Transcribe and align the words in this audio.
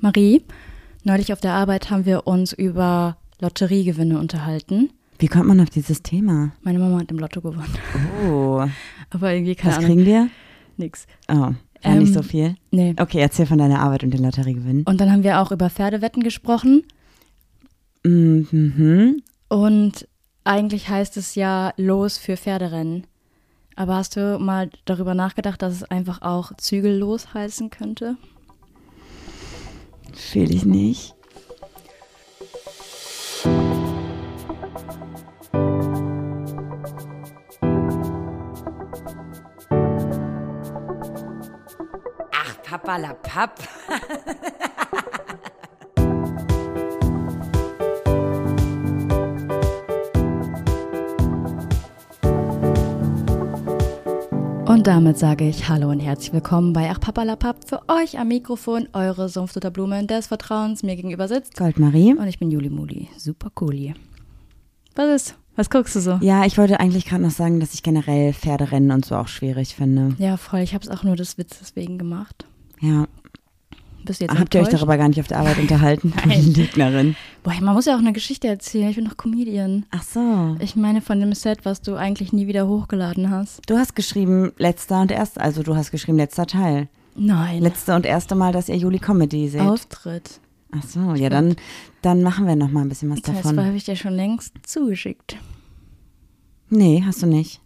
Marie, 0.00 0.42
neulich 1.04 1.32
auf 1.32 1.40
der 1.40 1.52
Arbeit 1.52 1.90
haben 1.90 2.06
wir 2.06 2.26
uns 2.26 2.52
über 2.52 3.16
Lotteriegewinne 3.40 4.18
unterhalten. 4.18 4.90
Wie 5.18 5.26
kommt 5.26 5.46
man 5.46 5.60
auf 5.60 5.70
dieses 5.70 6.02
Thema? 6.02 6.52
Meine 6.62 6.78
Mama 6.78 7.00
hat 7.00 7.10
im 7.10 7.18
Lotto 7.18 7.40
gewonnen. 7.40 7.74
Oh. 8.28 8.64
Aber 9.10 9.32
irgendwie 9.32 9.54
keine 9.56 9.72
Was 9.72 9.78
Ahnung. 9.78 9.90
kriegen 9.96 10.06
wir? 10.06 10.28
Nix. 10.76 11.06
Oh, 11.28 11.50
Ähm, 11.82 11.98
nicht 11.98 12.14
so 12.14 12.22
viel. 12.22 12.54
Nee. 12.70 12.94
Okay, 12.98 13.18
erzähl 13.18 13.46
von 13.46 13.58
deiner 13.58 13.80
Arbeit 13.80 14.04
und 14.04 14.12
den 14.12 14.22
Lotteriegewinnen. 14.22 14.84
Und 14.84 15.00
dann 15.00 15.10
haben 15.10 15.24
wir 15.24 15.40
auch 15.40 15.50
über 15.50 15.70
Pferdewetten 15.70 16.22
gesprochen. 16.22 16.84
Mhm. 18.04 19.22
Und 19.48 20.08
eigentlich 20.44 20.88
heißt 20.88 21.16
es 21.16 21.34
ja 21.34 21.72
Los 21.76 22.16
für 22.18 22.36
Pferderennen. 22.36 23.06
Aber 23.74 23.96
hast 23.96 24.16
du 24.16 24.38
mal 24.38 24.70
darüber 24.84 25.14
nachgedacht, 25.14 25.62
dass 25.62 25.72
es 25.74 25.84
einfach 25.84 26.22
auch 26.22 26.52
zügellos 26.56 27.32
heißen 27.34 27.70
könnte? 27.70 28.16
Fühl 30.14 30.54
ich 30.54 30.64
nicht. 30.64 31.14
Ach, 42.32 42.62
Papa 42.62 42.96
la 42.96 43.14
Papp. 43.14 43.58
Und 54.68 54.86
damit 54.86 55.16
sage 55.16 55.48
ich 55.48 55.70
Hallo 55.70 55.88
und 55.88 55.98
herzlich 55.98 56.34
willkommen 56.34 56.74
bei 56.74 56.90
Ach 56.90 57.00
Papalapap. 57.00 57.66
Für 57.66 57.80
euch 57.88 58.18
am 58.18 58.28
Mikrofon 58.28 58.86
eure 58.92 59.30
Sumpfdutter 59.30 59.70
Blume 59.70 60.04
des 60.04 60.26
Vertrauens 60.26 60.82
mir 60.82 60.94
gegenüber 60.94 61.26
sitzt. 61.26 61.56
Goldmarie? 61.56 62.12
Und 62.12 62.28
ich 62.28 62.38
bin 62.38 62.50
Juli 62.50 62.68
Muli. 62.68 63.08
Super 63.16 63.50
cool. 63.62 63.94
Was 64.94 65.08
ist? 65.08 65.38
Was 65.56 65.70
guckst 65.70 65.96
du 65.96 66.00
so? 66.00 66.18
Ja, 66.20 66.44
ich 66.44 66.58
wollte 66.58 66.80
eigentlich 66.80 67.06
gerade 67.06 67.22
noch 67.22 67.30
sagen, 67.30 67.60
dass 67.60 67.72
ich 67.72 67.82
generell 67.82 68.34
Pferderennen 68.34 68.90
und 68.90 69.06
so 69.06 69.16
auch 69.16 69.28
schwierig 69.28 69.74
finde. 69.74 70.14
Ja, 70.18 70.36
voll. 70.36 70.60
Ich 70.60 70.74
habe 70.74 70.84
es 70.84 70.90
auch 70.90 71.02
nur 71.02 71.16
des 71.16 71.38
Witzes 71.38 71.74
wegen 71.74 71.96
gemacht. 71.96 72.44
Ja. 72.82 73.06
Bist 74.04 74.20
du 74.20 74.24
jetzt 74.24 74.38
Habt 74.38 74.54
ihr 74.54 74.62
euch 74.62 74.68
darüber 74.68 74.96
gar 74.96 75.08
nicht 75.08 75.20
auf 75.20 75.26
der 75.26 75.38
Arbeit 75.38 75.58
unterhalten? 75.58 76.12
Lügnerin. 76.54 77.16
Boah, 77.42 77.54
man 77.60 77.74
muss 77.74 77.84
ja 77.86 77.94
auch 77.94 78.00
eine 78.00 78.12
Geschichte 78.12 78.48
erzählen. 78.48 78.88
Ich 78.90 78.96
bin 78.96 79.04
doch 79.04 79.16
Comedian. 79.16 79.84
Ach 79.90 80.02
so. 80.02 80.56
Ich 80.60 80.76
meine 80.76 81.00
von 81.00 81.20
dem 81.20 81.32
Set, 81.34 81.64
was 81.64 81.82
du 81.82 81.96
eigentlich 81.96 82.32
nie 82.32 82.46
wieder 82.46 82.68
hochgeladen 82.68 83.30
hast. 83.30 83.60
Du 83.68 83.76
hast 83.76 83.94
geschrieben 83.94 84.52
letzter 84.56 85.00
und 85.02 85.10
erster, 85.10 85.40
also 85.42 85.62
du 85.62 85.76
hast 85.76 85.90
geschrieben 85.90 86.16
letzter 86.18 86.46
Teil. 86.46 86.88
Nein. 87.16 87.62
Letzte 87.62 87.94
und 87.94 88.06
erste 88.06 88.34
Mal, 88.34 88.52
dass 88.52 88.68
ihr 88.68 88.76
Juli 88.76 88.98
Comedy 88.98 89.48
seht. 89.48 89.60
Auftritt. 89.60 90.40
Ach 90.70 90.82
so, 90.82 91.14
ja, 91.14 91.30
dann, 91.30 91.56
dann 92.02 92.22
machen 92.22 92.46
wir 92.46 92.54
noch 92.54 92.70
mal 92.70 92.82
ein 92.82 92.88
bisschen 92.88 93.10
was 93.10 93.22
Das 93.22 93.36
davon. 93.36 93.64
habe 93.64 93.76
ich 93.76 93.84
dir 93.84 93.96
schon 93.96 94.12
längst 94.14 94.54
zugeschickt. 94.64 95.36
Nee, 96.70 97.02
hast 97.04 97.22
du 97.22 97.26
nicht. 97.26 97.60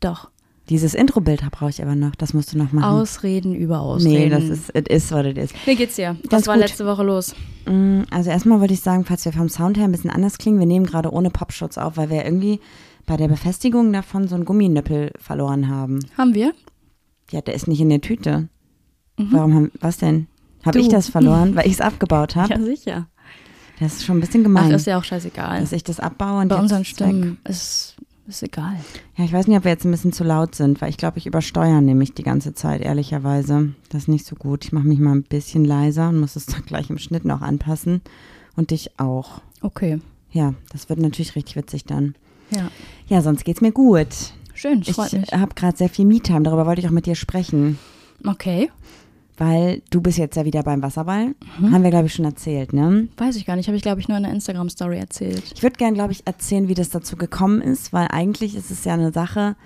Doch. 0.00 0.30
Dieses 0.68 0.94
Intro-Bild 0.94 1.42
brauche 1.50 1.70
ich 1.70 1.82
aber 1.82 1.94
noch. 1.96 2.14
Das 2.14 2.34
musst 2.34 2.52
du 2.54 2.58
noch 2.58 2.72
machen. 2.72 2.84
Ausreden 2.84 3.54
über 3.54 3.80
Ausreden. 3.80 4.14
nee, 4.14 4.28
das 4.28 4.44
ist, 4.44 4.74
it 4.76 4.88
is 4.88 5.10
what 5.10 5.24
it 5.26 5.36
is. 5.36 5.50
Wie 5.66 5.74
geht's 5.74 5.96
dir? 5.96 6.16
Was 6.30 6.46
war 6.46 6.54
gut. 6.54 6.64
letzte 6.64 6.86
Woche 6.86 7.02
los? 7.02 7.34
Mm, 7.66 8.02
Also 8.10 8.30
erstmal 8.30 8.60
wollte 8.60 8.74
ich 8.74 8.80
sagen, 8.80 9.04
falls 9.04 9.24
wir 9.24 9.32
vom 9.32 9.48
Sound 9.48 9.76
her 9.76 9.84
ein 9.84 9.92
bisschen 9.92 10.10
anders 10.10 10.38
klingen, 10.38 10.58
wir 10.60 10.66
nehmen 10.66 10.86
gerade 10.86 11.10
ohne 11.12 11.30
Popschutz 11.30 11.78
auf, 11.78 11.96
weil 11.96 12.10
wir 12.10 12.24
irgendwie 12.24 12.60
bei 13.06 13.16
der 13.16 13.26
Befestigung 13.28 13.92
davon 13.92 14.28
so 14.28 14.36
einen 14.36 14.44
Gumminöppel 14.44 15.10
verloren 15.18 15.68
haben. 15.68 15.98
Haben 16.16 16.34
wir? 16.34 16.52
Ja, 17.32 17.40
der 17.40 17.54
ist 17.54 17.66
nicht 17.66 17.80
in 17.80 17.88
der 17.90 18.00
Tüte. 18.00 18.48
Warum 19.16 19.54
haben, 19.54 19.70
was 19.80 19.98
denn? 19.98 20.28
Habe 20.64 20.78
Mhm. 20.78 20.84
Ich 20.84 20.90
das 20.90 21.08
verloren, 21.08 21.54
weil 21.56 21.66
ich 21.66 21.72
es 21.74 21.80
abgebaut 21.80 22.36
habe? 22.36 22.54
Ja, 22.54 22.60
sicher. 22.62 23.08
Das 23.80 23.94
ist 23.94 24.04
schon 24.04 24.18
ein 24.18 24.20
bisschen 24.20 24.42
Ach, 24.42 24.44
gemein, 24.44 24.70
ist 24.70 24.86
ja 24.86 24.96
auch 24.96 25.02
scheißegal. 25.04 25.60
dass 25.60 25.72
ich 25.72 25.82
das 25.82 25.98
abbaue 25.98 26.40
und 26.42 26.48
Bei 26.48 26.56
unseren. 26.60 26.84
Stimmen 26.84 27.38
ist, 27.48 27.96
ist 28.28 28.42
egal. 28.42 28.76
Ja, 29.16 29.24
ich 29.24 29.32
weiß 29.32 29.46
nicht, 29.46 29.56
ob 29.56 29.64
wir 29.64 29.70
jetzt 29.72 29.84
ein 29.84 29.90
bisschen 29.90 30.12
zu 30.12 30.24
laut 30.24 30.54
sind, 30.54 30.80
weil 30.80 30.90
ich 30.90 30.96
glaube, 30.96 31.18
ich 31.18 31.26
übersteuere 31.26 31.80
nämlich 31.80 32.14
die 32.14 32.22
ganze 32.22 32.54
Zeit, 32.54 32.80
ehrlicherweise. 32.80 33.74
Das 33.90 34.02
ist 34.02 34.08
nicht 34.08 34.26
so 34.26 34.36
gut. 34.36 34.64
Ich 34.64 34.72
mache 34.72 34.86
mich 34.86 34.98
mal 35.00 35.14
ein 35.14 35.22
bisschen 35.24 35.64
leiser 35.64 36.08
und 36.08 36.20
muss 36.20 36.36
es 36.36 36.46
dann 36.46 36.64
gleich 36.64 36.88
im 36.90 36.98
Schnitt 36.98 37.24
noch 37.24 37.40
anpassen. 37.42 38.00
Und 38.56 38.70
dich 38.70 38.98
auch. 38.98 39.40
Okay. 39.62 40.00
Ja, 40.30 40.54
das 40.72 40.88
wird 40.88 40.98
natürlich 40.98 41.34
richtig 41.36 41.56
witzig 41.56 41.84
dann. 41.84 42.14
Ja. 42.50 42.70
Ja, 43.08 43.22
sonst 43.22 43.44
geht's 43.44 43.60
mir 43.60 43.72
gut. 43.72 44.08
Schön, 44.54 44.82
Ich 44.82 44.92
freut 44.92 45.12
mich. 45.14 45.32
habe 45.32 45.54
gerade 45.54 45.76
sehr 45.76 45.88
viel 45.88 46.04
Me-Time, 46.04 46.42
darüber 46.42 46.66
wollte 46.66 46.80
ich 46.82 46.86
auch 46.86 46.92
mit 46.92 47.06
dir 47.06 47.14
sprechen. 47.14 47.78
Okay. 48.26 48.70
Weil 49.38 49.82
du 49.90 50.00
bist 50.00 50.18
jetzt 50.18 50.36
ja 50.36 50.44
wieder 50.44 50.62
beim 50.62 50.82
Wasserball. 50.82 51.34
Mhm. 51.58 51.72
Haben 51.72 51.82
wir, 51.82 51.90
glaube 51.90 52.06
ich, 52.06 52.14
schon 52.14 52.24
erzählt, 52.24 52.72
ne? 52.72 53.08
Weiß 53.16 53.36
ich 53.36 53.46
gar 53.46 53.56
nicht. 53.56 53.66
Habe 53.66 53.76
ich, 53.76 53.82
glaube 53.82 54.00
ich, 54.00 54.08
nur 54.08 54.16
in 54.18 54.24
der 54.24 54.32
Instagram-Story 54.32 54.98
erzählt. 54.98 55.42
Ich 55.54 55.62
würde 55.62 55.76
gern, 55.76 55.94
glaube 55.94 56.12
ich, 56.12 56.26
erzählen, 56.26 56.68
wie 56.68 56.74
das 56.74 56.90
dazu 56.90 57.16
gekommen 57.16 57.62
ist, 57.62 57.92
weil 57.92 58.08
eigentlich 58.10 58.54
ist 58.54 58.70
es 58.70 58.84
ja 58.84 58.94
eine 58.94 59.12
Sache. 59.12 59.56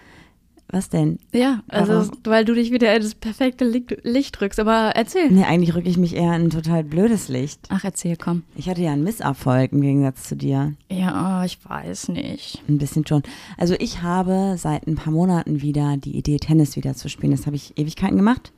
Was 0.68 0.88
denn? 0.88 1.20
Ja, 1.32 1.62
also, 1.68 1.92
Warum? 1.92 2.10
weil 2.24 2.44
du 2.44 2.52
dich 2.52 2.72
wieder 2.72 2.94
in 2.94 3.00
das 3.00 3.14
perfekte 3.14 3.64
Licht, 3.64 4.40
drückst. 4.40 4.58
Aber 4.58 4.92
erzähl. 4.96 5.30
Nee, 5.30 5.44
eigentlich 5.44 5.74
rücke 5.76 5.88
ich 5.88 5.96
mich 5.96 6.16
eher 6.16 6.34
in 6.34 6.46
ein 6.46 6.50
total 6.50 6.82
blödes 6.82 7.28
Licht. 7.28 7.60
Ach, 7.68 7.84
erzähl, 7.84 8.16
komm. 8.16 8.42
Ich 8.56 8.68
hatte 8.68 8.82
ja 8.82 8.92
einen 8.92 9.04
Misserfolg 9.04 9.72
im 9.72 9.80
Gegensatz 9.80 10.24
zu 10.24 10.34
dir. 10.34 10.74
Ja, 10.90 11.44
ich 11.44 11.58
weiß 11.64 12.08
nicht. 12.08 12.62
Ein 12.68 12.78
bisschen 12.78 13.06
schon. 13.06 13.22
Also 13.56 13.74
ich 13.78 14.02
habe 14.02 14.56
seit 14.58 14.88
ein 14.88 14.96
paar 14.96 15.12
Monaten 15.12 15.62
wieder 15.62 15.96
die 15.98 16.16
Idee, 16.16 16.38
Tennis 16.38 16.74
wieder 16.74 16.94
zu 16.94 17.08
spielen. 17.08 17.30
Das 17.30 17.46
habe 17.46 17.54
ich 17.54 17.78
Ewigkeiten 17.78 18.16
gemacht. 18.16 18.52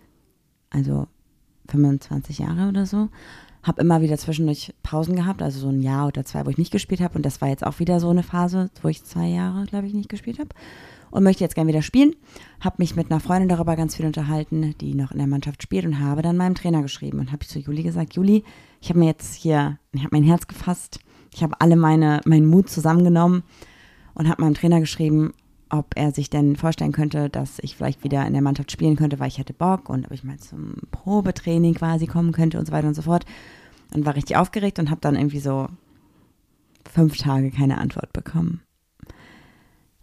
Also 0.70 1.06
25 1.68 2.38
Jahre 2.38 2.68
oder 2.68 2.86
so. 2.86 3.08
Habe 3.62 3.82
immer 3.82 4.00
wieder 4.00 4.16
zwischendurch 4.16 4.72
Pausen 4.82 5.16
gehabt, 5.16 5.42
also 5.42 5.58
so 5.60 5.68
ein 5.68 5.82
Jahr 5.82 6.06
oder 6.06 6.24
zwei, 6.24 6.46
wo 6.46 6.50
ich 6.50 6.58
nicht 6.58 6.70
gespielt 6.70 7.00
habe. 7.00 7.16
Und 7.16 7.26
das 7.26 7.40
war 7.40 7.48
jetzt 7.48 7.66
auch 7.66 7.78
wieder 7.80 8.00
so 8.00 8.08
eine 8.08 8.22
Phase, 8.22 8.70
wo 8.82 8.88
ich 8.88 9.04
zwei 9.04 9.26
Jahre, 9.26 9.66
glaube 9.66 9.86
ich, 9.86 9.94
nicht 9.94 10.08
gespielt 10.08 10.38
habe. 10.38 10.50
Und 11.10 11.24
möchte 11.24 11.42
jetzt 11.42 11.54
gerne 11.54 11.68
wieder 11.68 11.82
spielen. 11.82 12.14
Habe 12.60 12.76
mich 12.78 12.94
mit 12.94 13.10
einer 13.10 13.20
Freundin 13.20 13.48
darüber 13.48 13.76
ganz 13.76 13.96
viel 13.96 14.06
unterhalten, 14.06 14.74
die 14.80 14.94
noch 14.94 15.10
in 15.10 15.18
der 15.18 15.26
Mannschaft 15.26 15.62
spielt 15.62 15.86
und 15.86 16.00
habe 16.00 16.22
dann 16.22 16.36
meinem 16.36 16.54
Trainer 16.54 16.82
geschrieben 16.82 17.18
und 17.18 17.32
habe 17.32 17.46
zu 17.46 17.58
Juli 17.58 17.82
gesagt, 17.82 18.14
Juli, 18.14 18.44
ich 18.80 18.90
habe 18.90 18.98
mir 18.98 19.06
jetzt 19.06 19.34
hier, 19.34 19.78
ich 19.92 20.00
habe 20.00 20.10
mein 20.12 20.22
Herz 20.22 20.46
gefasst, 20.46 21.00
ich 21.34 21.42
habe 21.42 21.60
alle 21.60 21.76
meine, 21.76 22.20
meinen 22.26 22.46
Mut 22.46 22.68
zusammengenommen 22.68 23.42
und 24.14 24.28
habe 24.28 24.42
meinem 24.42 24.54
Trainer 24.54 24.80
geschrieben, 24.80 25.32
ob 25.70 25.96
er 25.96 26.12
sich 26.12 26.30
denn 26.30 26.56
vorstellen 26.56 26.92
könnte, 26.92 27.28
dass 27.28 27.58
ich 27.60 27.76
vielleicht 27.76 28.04
wieder 28.04 28.26
in 28.26 28.32
der 28.32 28.42
Mannschaft 28.42 28.72
spielen 28.72 28.96
könnte, 28.96 29.18
weil 29.18 29.28
ich 29.28 29.38
hätte 29.38 29.52
Bock 29.52 29.88
und 29.88 30.06
ob 30.06 30.12
ich 30.12 30.24
mal 30.24 30.38
zum 30.38 30.74
Probetraining 30.90 31.74
quasi 31.74 32.06
kommen 32.06 32.32
könnte 32.32 32.58
und 32.58 32.66
so 32.66 32.72
weiter 32.72 32.88
und 32.88 32.94
so 32.94 33.02
fort. 33.02 33.24
Und 33.94 34.04
war 34.04 34.16
richtig 34.16 34.36
aufgeregt 34.36 34.78
und 34.78 34.90
habe 34.90 35.00
dann 35.00 35.16
irgendwie 35.16 35.40
so 35.40 35.68
fünf 36.90 37.16
Tage 37.16 37.50
keine 37.50 37.78
Antwort 37.78 38.12
bekommen. 38.12 38.60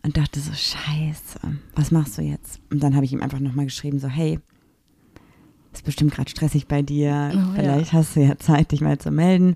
Und 0.04 0.18
dachte 0.18 0.40
so, 0.40 0.52
scheiße, 0.54 1.40
was 1.76 1.92
machst 1.92 2.18
du 2.18 2.22
jetzt? 2.22 2.60
Und 2.72 2.84
dann 2.84 2.96
habe 2.96 3.06
ich 3.06 3.14
ihm 3.14 3.24
einfach 3.24 3.40
nochmal 3.40 3.66
geschrieben, 3.66 4.00
so, 4.00 4.08
hey, 4.08 4.40
ist 5.74 5.84
bestimmt 5.84 6.14
gerade 6.14 6.30
stressig 6.30 6.68
bei 6.68 6.82
dir. 6.82 7.32
Oh, 7.34 7.38
ja. 7.38 7.54
Vielleicht 7.56 7.94
hast 7.94 8.16
du 8.16 8.22
ja 8.22 8.38
Zeit, 8.38 8.72
dich 8.72 8.82
mal 8.82 8.98
zu 8.98 9.12
melden. 9.12 9.56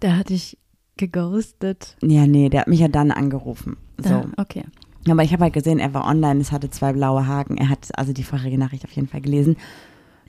Da 0.00 0.16
hatte 0.16 0.34
ich 0.34 0.58
geghostet. 0.96 1.96
Ja, 2.02 2.26
nee, 2.26 2.48
der 2.48 2.62
hat 2.62 2.68
mich 2.68 2.80
ja 2.80 2.88
dann 2.88 3.10
angerufen. 3.10 3.76
So. 3.96 4.14
Ah, 4.14 4.26
okay. 4.36 4.64
Aber 5.06 5.22
ich 5.22 5.32
habe 5.32 5.44
halt 5.44 5.54
gesehen, 5.54 5.78
er 5.78 5.94
war 5.94 6.06
online, 6.06 6.40
es 6.40 6.52
hatte 6.52 6.70
zwei 6.70 6.92
blaue 6.92 7.26
Haken. 7.26 7.56
Er 7.56 7.68
hat 7.68 7.88
also 7.96 8.12
die 8.12 8.24
vorherige 8.24 8.58
Nachricht 8.58 8.84
auf 8.84 8.92
jeden 8.92 9.08
Fall 9.08 9.20
gelesen. 9.20 9.56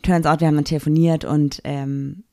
Turns 0.03 0.25
out, 0.25 0.39
wir 0.39 0.47
haben 0.47 0.55
dann 0.55 0.65
telefoniert 0.65 1.25
und 1.25 1.61
ähm, 1.63 2.23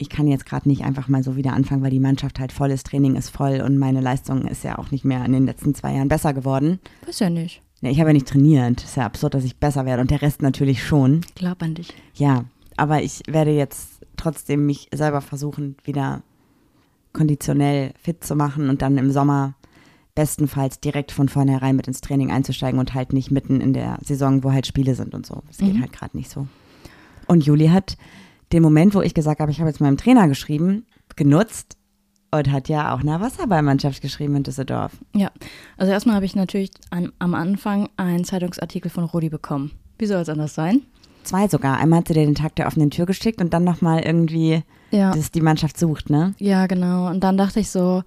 ich 0.00 0.08
kann 0.08 0.26
jetzt 0.26 0.46
gerade 0.46 0.68
nicht 0.68 0.82
einfach 0.82 1.08
mal 1.08 1.22
so 1.22 1.36
wieder 1.36 1.52
anfangen, 1.52 1.82
weil 1.82 1.90
die 1.90 2.00
Mannschaft 2.00 2.40
halt 2.40 2.52
voll 2.52 2.70
ist, 2.70 2.86
Training 2.86 3.16
ist 3.16 3.30
voll 3.30 3.60
und 3.60 3.78
meine 3.78 4.00
Leistung 4.00 4.46
ist 4.46 4.64
ja 4.64 4.78
auch 4.78 4.90
nicht 4.90 5.04
mehr 5.04 5.24
in 5.24 5.32
den 5.32 5.46
letzten 5.46 5.74
zwei 5.74 5.94
Jahren 5.94 6.08
besser 6.08 6.32
geworden. 6.32 6.80
Weiß 7.06 7.20
ja 7.20 7.30
nicht. 7.30 7.62
Nee, 7.82 7.90
ich 7.90 8.00
habe 8.00 8.10
ja 8.10 8.14
nicht 8.14 8.28
trainiert. 8.28 8.82
Ist 8.82 8.96
ja 8.96 9.06
absurd, 9.06 9.34
dass 9.34 9.44
ich 9.44 9.56
besser 9.56 9.86
werde 9.86 10.02
und 10.02 10.10
der 10.10 10.22
Rest 10.22 10.42
natürlich 10.42 10.84
schon. 10.84 11.22
Glaub 11.34 11.62
an 11.62 11.74
dich. 11.74 11.94
Ja, 12.14 12.44
aber 12.76 13.02
ich 13.02 13.22
werde 13.26 13.52
jetzt 13.52 14.00
trotzdem 14.16 14.66
mich 14.66 14.88
selber 14.92 15.20
versuchen, 15.20 15.76
wieder 15.84 16.22
konditionell 17.12 17.92
fit 18.00 18.22
zu 18.22 18.36
machen 18.36 18.68
und 18.68 18.82
dann 18.82 18.98
im 18.98 19.10
Sommer 19.10 19.54
bestenfalls 20.20 20.80
direkt 20.80 21.12
von 21.12 21.30
vornherein 21.30 21.74
mit 21.76 21.88
ins 21.88 22.02
Training 22.02 22.30
einzusteigen 22.30 22.78
und 22.78 22.92
halt 22.92 23.14
nicht 23.14 23.30
mitten 23.30 23.62
in 23.62 23.72
der 23.72 23.96
Saison, 24.04 24.44
wo 24.44 24.52
halt 24.52 24.66
Spiele 24.66 24.94
sind 24.94 25.14
und 25.14 25.24
so. 25.24 25.42
Das 25.48 25.56
geht 25.56 25.72
Mhm. 25.74 25.80
halt 25.80 25.94
gerade 25.94 26.14
nicht 26.14 26.30
so. 26.30 26.46
Und 27.26 27.42
Juli 27.46 27.68
hat 27.68 27.96
den 28.52 28.62
Moment, 28.62 28.94
wo 28.94 29.00
ich 29.00 29.14
gesagt 29.14 29.40
habe, 29.40 29.50
ich 29.50 29.60
habe 29.60 29.70
jetzt 29.70 29.80
meinem 29.80 29.96
Trainer 29.96 30.28
geschrieben, 30.28 30.84
genutzt 31.16 31.78
und 32.32 32.52
hat 32.52 32.68
ja 32.68 32.94
auch 32.94 33.00
eine 33.00 33.18
Wasserballmannschaft 33.18 34.02
geschrieben 34.02 34.36
in 34.36 34.42
Düsseldorf. 34.42 34.92
Ja, 35.14 35.30
also 35.78 35.90
erstmal 35.90 36.16
habe 36.16 36.26
ich 36.26 36.36
natürlich 36.36 36.70
an, 36.90 37.12
am 37.18 37.34
Anfang 37.34 37.88
einen 37.96 38.24
Zeitungsartikel 38.24 38.90
von 38.90 39.04
Rudi 39.04 39.30
bekommen. 39.30 39.70
Wie 39.98 40.04
soll 40.06 40.20
es 40.20 40.28
anders 40.28 40.54
sein? 40.54 40.82
Zwei 41.24 41.48
sogar. 41.48 41.78
Einmal 41.78 42.00
hat 42.00 42.08
sie 42.08 42.14
dir 42.14 42.26
den 42.26 42.34
Tag 42.34 42.56
der 42.56 42.66
offenen 42.66 42.90
Tür 42.90 43.06
geschickt 43.06 43.40
und 43.40 43.54
dann 43.54 43.64
nochmal 43.64 44.00
irgendwie, 44.02 44.64
Ja. 44.90 45.12
dass 45.14 45.30
die 45.30 45.40
Mannschaft 45.40 45.78
sucht, 45.78 46.10
ne? 46.10 46.34
Ja, 46.38 46.66
genau. 46.66 47.08
Und 47.08 47.20
dann 47.24 47.36
dachte 47.38 47.60
ich 47.60 47.70
so, 47.70 48.02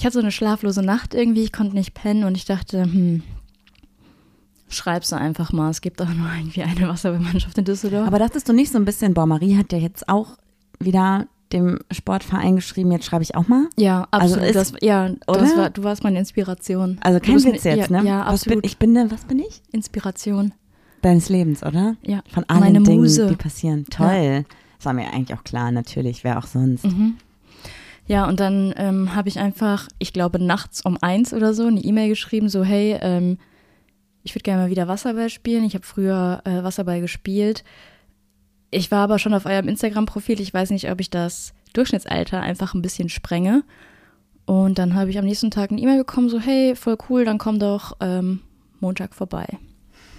ich 0.00 0.06
hatte 0.06 0.14
so 0.14 0.20
eine 0.20 0.32
schlaflose 0.32 0.82
Nacht 0.82 1.12
irgendwie, 1.14 1.42
ich 1.42 1.52
konnte 1.52 1.74
nicht 1.74 1.92
pennen 1.94 2.24
und 2.24 2.34
ich 2.36 2.46
dachte, 2.46 2.82
hm, 2.84 3.22
schreib's 4.68 5.12
einfach 5.12 5.52
mal. 5.52 5.70
Es 5.70 5.80
gibt 5.80 6.00
doch 6.00 6.08
nur 6.08 6.28
irgendwie 6.36 6.62
eine 6.62 6.88
Wasserballmannschaft 6.88 7.58
in 7.58 7.64
Düsseldorf. 7.64 8.06
Aber 8.06 8.18
dachtest 8.18 8.48
du 8.48 8.52
nicht 8.52 8.70
so 8.72 8.78
ein 8.78 8.84
bisschen, 8.84 9.14
boah, 9.14 9.26
Marie 9.26 9.56
hat 9.56 9.72
ja 9.72 9.78
jetzt 9.78 10.08
auch 10.08 10.38
wieder 10.78 11.26
dem 11.52 11.80
Sportverein 11.90 12.54
geschrieben, 12.56 12.92
jetzt 12.92 13.04
schreibe 13.06 13.24
ich 13.24 13.34
auch 13.34 13.48
mal. 13.48 13.66
Ja, 13.76 14.06
Also 14.12 14.36
absolut. 14.36 14.56
ist- 14.56 14.72
das, 14.74 14.80
ja, 14.82 15.10
das 15.26 15.56
war, 15.56 15.70
du 15.70 15.82
warst 15.82 16.04
meine 16.04 16.18
Inspiration. 16.20 16.98
Also 17.02 17.18
Du 17.18 17.26
kein 17.26 17.34
Witz 17.44 17.64
ne- 17.64 17.76
jetzt, 17.76 17.90
ja, 17.90 18.00
ne? 18.02 18.08
Ja, 18.08 18.18
was 18.20 18.44
bin, 18.44 18.52
absolut. 18.52 18.66
ich 18.66 18.78
bin 18.78 18.94
denn, 18.94 19.10
was 19.10 19.24
bin 19.24 19.40
ich? 19.40 19.60
Inspiration. 19.72 20.54
Deines 21.02 21.28
Lebens, 21.28 21.62
oder? 21.64 21.96
Ja. 22.02 22.22
Von 22.32 22.44
allen 22.48 22.60
Meine 22.60 22.82
Dingen, 22.82 23.00
Muse. 23.00 23.26
die 23.26 23.34
passieren. 23.36 23.84
Toll. 23.90 24.44
Das 24.78 24.86
war 24.86 24.92
mir 24.92 25.12
eigentlich 25.12 25.36
auch 25.36 25.42
klar, 25.44 25.72
natürlich, 25.72 26.22
wer 26.24 26.38
auch 26.38 26.46
sonst. 26.46 26.84
Mhm. 26.86 27.16
Ja, 28.10 28.26
und 28.28 28.40
dann 28.40 28.74
ähm, 28.76 29.14
habe 29.14 29.28
ich 29.28 29.38
einfach, 29.38 29.86
ich 30.00 30.12
glaube, 30.12 30.42
nachts 30.42 30.84
um 30.84 30.98
eins 31.00 31.32
oder 31.32 31.54
so 31.54 31.66
eine 31.66 31.78
E-Mail 31.80 32.08
geschrieben, 32.08 32.48
so, 32.48 32.64
hey, 32.64 32.98
ähm, 33.00 33.38
ich 34.24 34.34
würde 34.34 34.42
gerne 34.42 34.62
mal 34.64 34.70
wieder 34.70 34.88
Wasserball 34.88 35.30
spielen. 35.30 35.62
Ich 35.62 35.74
habe 35.74 35.86
früher 35.86 36.42
äh, 36.44 36.64
Wasserball 36.64 37.00
gespielt. 37.00 37.62
Ich 38.72 38.90
war 38.90 39.04
aber 39.04 39.20
schon 39.20 39.32
auf 39.32 39.46
eurem 39.46 39.68
Instagram-Profil. 39.68 40.40
Ich 40.40 40.52
weiß 40.52 40.70
nicht, 40.70 40.90
ob 40.90 41.00
ich 41.00 41.10
das 41.10 41.52
Durchschnittsalter 41.72 42.40
einfach 42.40 42.74
ein 42.74 42.82
bisschen 42.82 43.08
sprenge. 43.08 43.62
Und 44.44 44.80
dann 44.80 44.94
habe 44.94 45.10
ich 45.10 45.18
am 45.18 45.24
nächsten 45.24 45.52
Tag 45.52 45.70
eine 45.70 45.80
E-Mail 45.80 45.98
bekommen, 45.98 46.28
so, 46.28 46.40
hey, 46.40 46.74
voll 46.74 46.98
cool, 47.08 47.24
dann 47.24 47.38
komm 47.38 47.60
doch 47.60 47.96
ähm, 48.00 48.40
Montag 48.80 49.14
vorbei. 49.14 49.46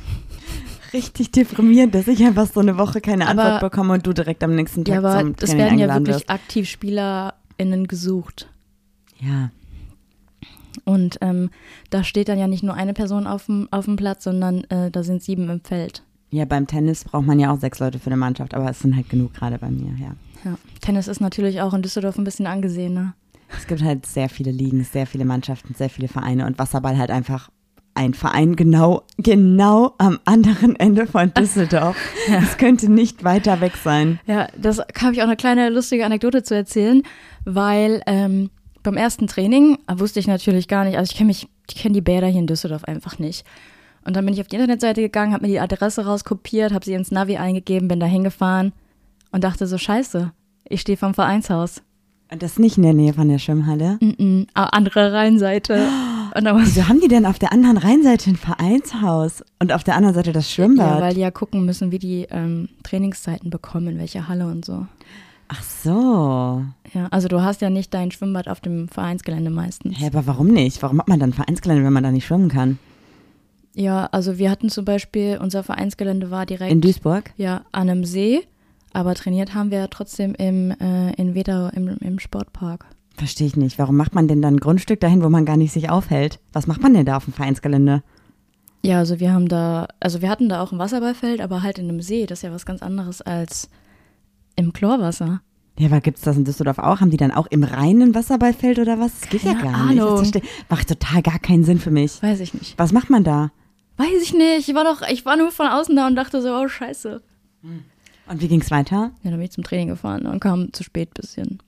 Richtig 0.94 1.32
deprimierend, 1.32 1.94
dass 1.94 2.08
ich 2.08 2.24
einfach 2.24 2.48
so 2.48 2.62
eine 2.62 2.78
Woche 2.78 3.02
keine 3.02 3.28
Aber- 3.28 3.44
Antwort 3.44 3.62
bekomme 3.72 3.94
und 3.96 4.08
du 4.08 4.14
direkt 4.14 4.44
am 4.46 4.56
nächsten 4.56 4.86
Tag 4.86 4.94
Ja, 4.94 5.00
aber 5.00 5.20
zum 5.20 5.36
es 5.40 5.50
Training 5.50 5.58
werden 5.60 5.80
ja 5.80 5.88
wirklich 5.94 6.16
wirst. 6.16 6.30
aktiv 6.30 6.70
SpielerInnen 7.62 7.88
gesucht. 7.88 8.48
Ja, 9.19 9.50
Und 10.86 11.18
ähm, 11.22 11.50
da 11.92 12.04
steht 12.04 12.28
dann 12.30 12.40
ja 12.40 12.48
nicht 12.48 12.63
nur 12.63 12.74
eine 12.74 12.94
Person 12.94 13.28
auf 13.28 13.46
dem, 13.46 13.68
auf 13.72 13.86
dem 13.86 13.98
Platz, 13.98 14.24
sondern 14.24 14.63
äh, 14.66 14.90
da 14.90 15.04
sind 15.04 15.22
sieben 15.22 15.50
im 15.50 15.62
Feld. 15.62 16.02
ja, 16.31 16.46
beim 16.46 16.66
Tennis 16.66 17.04
braucht 17.04 17.25
man 17.25 17.40
ja 17.40 17.52
auch 17.54 17.60
sechs 17.60 17.80
Leute 17.80 18.00
für 18.00 18.08
eine 18.08 18.18
Mannschaft, 18.18 18.54
aber 18.56 18.69
es 18.69 18.80
sind 18.80 18.96
halt 18.96 19.10
genug 19.10 19.34
gerade 19.34 19.58
bei 19.60 19.69
mir, 19.69 19.94
ja. 20.00 20.16
Ja. 20.44 20.58
Tennis 20.80 21.08
ist 21.08 21.22
natürlich 21.22 21.62
auch 21.62 21.74
in 21.74 21.84
Düsseldorf 21.84 22.18
ein 22.18 22.24
bisschen 22.24 22.48
angesehen, 22.48 22.94
ne? 22.96 23.13
Es 23.56 23.68
gibt 23.68 23.84
halt 23.84 24.06
sehr 24.06 24.30
viele 24.30 24.50
Ligen, 24.50 24.84
sehr 24.86 25.06
viele 25.06 25.25
Mannschaften, 25.25 25.75
sehr 25.75 25.90
viele 25.90 26.07
Vereine 26.07 26.48
und 26.48 26.57
Wasserball 26.57 26.98
halt 26.98 27.12
einfach 27.12 27.50
ein 27.94 28.14
Verein 28.14 28.56
genau, 28.56 29.04
genau 29.18 29.94
am 29.98 30.18
anderen 30.24 30.78
Ende 30.78 31.06
von 31.06 31.34
Düsseldorf. 31.38 31.98
Es 32.30 32.57
könnte 32.57 32.90
nicht 32.90 33.25
weiter 33.25 33.60
weg 33.60 33.74
sein. 33.84 34.19
Ja, 34.25 34.48
das 34.57 34.80
habe 34.80 35.12
ich 35.14 35.19
auch 35.19 35.25
eine 35.28 35.36
kleine 35.36 35.69
lustige 35.69 36.06
Anekdote 36.06 36.42
zu 36.44 36.56
erzählen, 36.56 37.04
weil 37.46 38.02
ähm, 38.06 38.50
beim 38.84 38.98
ersten 38.98 39.28
Training 39.28 39.78
wusste 39.92 40.20
ich 40.20 40.28
natürlich 40.28 40.68
gar 40.68 40.86
nicht, 40.86 40.98
also 40.98 41.12
ich 41.12 41.18
kenne 41.18 41.28
mich, 41.28 41.48
ich 41.70 41.76
kenne 41.76 41.94
die 41.94 42.02
Bäder 42.02 42.28
hier 42.28 42.40
in 42.40 42.48
Düsseldorf 42.48 42.84
einfach 42.86 43.20
nicht. 43.20 43.46
Und 44.04 44.16
dann 44.16 44.26
bin 44.26 44.34
ich 44.34 44.42
auf 44.42 44.48
die 44.48 44.56
Internetseite 44.56 45.02
gegangen, 45.02 45.34
habe 45.34 45.46
mir 45.46 45.52
die 45.52 45.60
Adresse 45.60 46.06
rauskopiert, 46.06 46.74
habe 46.74 46.84
sie 46.84 46.94
ins 46.94 47.12
Navi 47.12 47.38
eingegeben, 47.38 47.88
bin 47.88 48.00
da 48.00 48.08
hingefahren 48.08 48.74
und 49.32 49.44
dachte 49.44 49.68
so, 49.68 49.78
scheiße, 49.78 50.32
ich 50.68 50.82
stehe 50.82 50.98
vom 50.98 51.14
Vereinshaus. 51.14 51.82
Und 52.32 52.42
das 52.42 52.58
nicht 52.58 52.78
in 52.78 52.84
der 52.84 52.94
Nähe 52.94 53.14
von 53.14 53.28
der 53.28 53.40
Schwimmhalle. 53.40 54.00
Mm-mm, 54.02 54.48
ah, 54.54 54.66
andere 54.68 55.14
Rheinseite. 55.14 55.88
Und 56.34 56.46
da 56.46 56.54
muss 56.54 56.68
Wieso 56.68 56.88
haben 56.88 57.02
die 57.02 57.10
denn 57.10 57.26
auf 57.26 57.40
der 57.40 57.52
anderen 57.52 57.76
Rheinseite 57.76 58.30
ein 58.30 58.38
Vereinshaus 58.38 59.44
und 59.60 59.74
auf 59.74 59.84
der 59.84 59.98
anderen 59.98 60.16
Seite 60.16 60.32
das 60.32 60.50
Schwimmbad? 60.50 61.00
Ja, 61.00 61.02
weil 61.02 61.14
die 61.14 61.20
ja 61.20 61.30
gucken 61.30 61.66
müssen, 61.66 61.92
wie 61.92 62.00
die 62.00 62.26
ähm, 62.32 62.70
Trainingszeiten 62.84 63.50
bekommen, 63.50 63.88
in 63.90 64.00
welcher 64.00 64.30
Halle 64.30 64.48
und 64.48 64.64
so. 64.64 64.88
Ach 65.53 65.63
so. 65.63 66.63
Ja, 66.94 67.07
also 67.12 67.27
du 67.27 67.42
hast 67.42 67.59
ja 67.62 67.69
nicht 67.69 67.94
dein 67.94 68.12
Schwimmbad 68.12 68.48
auf 68.48 68.62
dem 68.62 68.88
Vereinsgelände 68.88 69.50
meistens. 69.51 70.00
Hä, 70.00 70.07
aber 70.07 70.25
warum 70.25 70.48
nicht? 70.48 70.81
Warum 70.81 71.00
hat 71.00 71.09
man 71.09 71.19
dann 71.19 71.33
Vereinsgelände, 71.33 71.83
wenn 71.83 71.92
man 71.92 72.03
da 72.03 72.12
nicht 72.12 72.25
schwimmen 72.25 72.48
kann? 72.48 72.80
Ja, 73.74 74.07
also 74.13 74.38
wir 74.38 74.50
hatten 74.50 74.69
zum 74.69 74.86
Beispiel, 74.86 75.38
unser 75.42 75.63
Vereinsgelände 75.63 76.31
war 76.31 76.45
direkt 76.45 76.71
In 76.71 76.80
Duisburg? 76.81 77.31
ja, 77.38 77.63
an 77.74 77.89
einem 77.89 78.06
See, 78.06 78.42
aber 78.94 79.13
trainiert 79.13 79.53
haben 79.53 79.71
wir 79.71 79.80
ja 79.80 79.88
trotzdem 79.88 80.36
im, 80.36 80.71
äh, 80.71 81.12
in 81.13 81.36
Wedau 81.36 81.68
im, 81.68 81.97
im 82.00 82.19
Sportpark. 82.19 82.86
Verstehe 83.18 83.47
ich 83.47 83.57
nicht. 83.57 83.77
Warum 83.77 83.97
macht 83.97 84.15
man 84.15 84.27
denn 84.30 84.42
dann 84.42 84.56
ein 84.56 84.59
Grundstück 84.59 85.01
dahin, 85.01 85.21
wo 85.21 85.30
man 85.30 85.45
gar 85.45 85.57
nicht 85.57 85.74
sich 85.74 85.89
aufhält? 85.89 86.39
Was 86.54 86.65
macht 86.68 86.81
man 86.81 86.94
denn 86.94 87.06
da 87.06 87.18
auf 87.18 87.25
dem 87.25 87.33
Vereinsgelände? 87.33 88.04
Ja, 88.83 89.00
also 89.00 89.19
wir 89.19 89.33
haben 89.33 89.47
da, 89.47 89.88
also 90.00 90.21
wir 90.21 90.30
hatten 90.30 90.47
da 90.50 90.62
auch 90.63 90.71
ein 90.71 90.80
Wasserballfeld, 90.80 91.42
aber 91.42 91.62
halt 91.62 91.77
in 91.77 91.89
einem 91.89 92.01
See. 92.01 92.25
Das 92.25 92.39
ist 92.39 92.44
ja 92.44 92.51
was 92.54 92.65
ganz 92.65 92.81
anderes 92.81 93.21
als 93.21 93.69
im 94.62 94.74
Chlorwasser. 94.74 95.42
Ja, 95.80 95.88
aber 95.88 96.02
gibt's 96.02 96.22
das 96.22 96.38
in 96.38 96.44
Düsseldorf 96.46 96.78
auch? 96.80 97.00
Haben 97.02 97.10
die 97.12 97.18
dann 97.18 97.31
auch 97.31 97.48
im 97.48 97.63
reinen 97.63 98.13
Wasserballfeld 98.13 98.80
oder 98.80 99.00
was? 99.00 99.19
Das 99.22 99.30
geht 99.30 99.44
ja 99.44 99.54
gar 99.54 99.88
nicht. 99.92 100.02
Ahnung. 100.02 100.18
verstehe- 100.18 100.42
macht 100.69 100.88
total 100.90 101.22
gar 101.22 101.40
keinen 101.40 101.63
Sinn 101.63 101.80
für 101.80 101.92
mich. 101.92 102.22
Weiß 102.22 102.40
ich 102.40 102.54
nicht. 102.54 102.78
Was 102.78 102.92
macht 102.92 103.10
man 103.10 103.24
da? 103.24 103.52
Weiß 103.98 104.22
ich 104.22 104.34
nicht. 104.34 104.68
Ich 104.69 104.75
war 104.75 104.84
doch, 104.84 105.02
ich 105.10 105.25
war 105.25 105.38
nur 105.38 105.52
von 105.52 105.68
außen 105.68 105.96
da 105.96 106.08
und 106.08 106.16
dachte 106.16 106.42
so, 106.42 106.50
oh 106.56 106.68
scheiße. 106.68 107.22
Und 108.28 108.42
wie 108.42 108.48
ging's 108.48 108.72
weiter? 108.72 109.12
Ja, 109.24 109.30
dann 109.31 109.34
bin 109.34 109.42
ich 109.42 109.52
zum 109.52 109.63
Training 109.63 109.88
gefahren 109.90 110.25
und 110.25 110.40
kam 110.40 110.72
zu 110.74 110.84
spät 110.84 111.14
bisschen. 111.14 111.60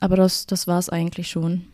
Aber 0.00 0.16
das, 0.16 0.46
das 0.46 0.66
war 0.66 0.78
es 0.78 0.88
eigentlich 0.88 1.28
schon. 1.28 1.64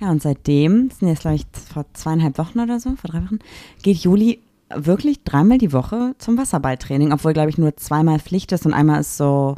Ja, 0.00 0.10
und 0.10 0.22
seitdem, 0.22 0.88
das 0.90 0.98
sind 0.98 1.08
jetzt 1.08 1.22
glaube 1.22 1.36
ich 1.36 1.46
vor 1.72 1.84
zweieinhalb 1.94 2.38
Wochen 2.38 2.60
oder 2.60 2.78
so, 2.78 2.94
vor 2.96 3.10
drei 3.10 3.24
Wochen, 3.24 3.38
geht 3.82 3.96
Juli 3.98 4.40
wirklich 4.74 5.24
dreimal 5.24 5.58
die 5.58 5.72
Woche 5.72 6.14
zum 6.18 6.36
Wasserballtraining, 6.36 7.12
obwohl 7.12 7.32
glaube 7.32 7.50
ich 7.50 7.58
nur 7.58 7.76
zweimal 7.76 8.20
Pflicht 8.20 8.52
ist 8.52 8.66
und 8.66 8.74
einmal 8.74 9.00
ist 9.00 9.16
so 9.16 9.56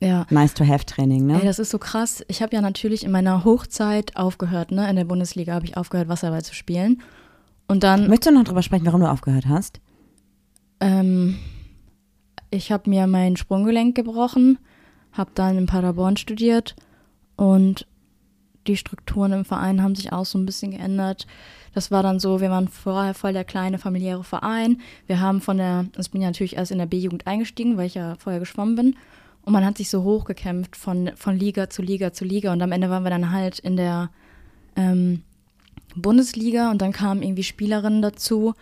Ja. 0.00 0.26
nice 0.30 0.52
to 0.54 0.66
have 0.66 0.84
Training, 0.84 1.26
ne? 1.26 1.40
Ey, 1.40 1.46
das 1.46 1.58
ist 1.58 1.70
so 1.70 1.78
krass. 1.78 2.22
Ich 2.28 2.42
habe 2.42 2.54
ja 2.54 2.60
natürlich 2.60 3.04
in 3.04 3.10
meiner 3.10 3.44
Hochzeit 3.44 4.16
aufgehört, 4.16 4.70
ne? 4.70 4.88
In 4.90 4.96
der 4.96 5.04
Bundesliga 5.04 5.54
habe 5.54 5.64
ich 5.64 5.76
aufgehört, 5.76 6.08
Wasserball 6.08 6.44
zu 6.44 6.54
spielen. 6.54 7.00
Und 7.66 7.82
dann, 7.82 8.08
Möchtest 8.08 8.30
du 8.30 8.34
noch 8.38 8.44
drüber 8.44 8.62
sprechen, 8.62 8.86
warum 8.86 9.00
du 9.00 9.10
aufgehört 9.10 9.46
hast? 9.46 9.80
ähm, 10.80 11.36
ich 12.50 12.70
habe 12.70 12.88
mir 12.88 13.06
mein 13.06 13.36
Sprunggelenk 13.36 13.94
gebrochen, 13.96 14.58
habe 15.12 15.30
dann 15.34 15.58
in 15.58 15.66
Paderborn 15.66 16.16
studiert 16.16 16.76
und 17.36 17.86
die 18.66 18.76
Strukturen 18.76 19.32
im 19.32 19.44
Verein 19.44 19.82
haben 19.82 19.94
sich 19.94 20.12
auch 20.12 20.26
so 20.26 20.38
ein 20.38 20.46
bisschen 20.46 20.72
geändert. 20.72 21.26
Das 21.72 21.90
war 21.90 22.02
dann 22.02 22.18
so, 22.20 22.40
wir 22.40 22.50
waren 22.50 22.68
vorher 22.68 23.14
voll 23.14 23.32
der 23.32 23.44
kleine 23.44 23.78
familiäre 23.78 24.24
Verein. 24.24 24.80
Wir 25.06 25.20
haben 25.20 25.40
von 25.40 25.56
der, 25.56 25.86
ich 25.98 26.10
bin 26.10 26.20
ja 26.20 26.28
natürlich 26.28 26.56
erst 26.56 26.72
in 26.72 26.78
der 26.78 26.86
B-Jugend 26.86 27.26
eingestiegen, 27.26 27.76
weil 27.76 27.86
ich 27.86 27.94
ja 27.94 28.14
vorher 28.18 28.40
geschwommen 28.40 28.76
bin. 28.76 28.96
Und 29.46 29.52
man 29.52 29.64
hat 29.64 29.78
sich 29.78 29.88
so 29.88 30.02
hochgekämpft 30.02 30.76
von, 30.76 31.12
von 31.14 31.38
Liga 31.38 31.70
zu 31.70 31.80
Liga 31.80 32.12
zu 32.12 32.24
Liga. 32.24 32.52
Und 32.52 32.60
am 32.62 32.72
Ende 32.72 32.90
waren 32.90 33.04
wir 33.04 33.10
dann 33.10 33.30
halt 33.30 33.60
in 33.60 33.76
der 33.76 34.10
ähm, 34.74 35.22
Bundesliga 35.94 36.72
und 36.72 36.82
dann 36.82 36.92
kamen 36.92 37.22
irgendwie 37.22 37.44
Spielerinnen 37.44 38.02
dazu. 38.02 38.54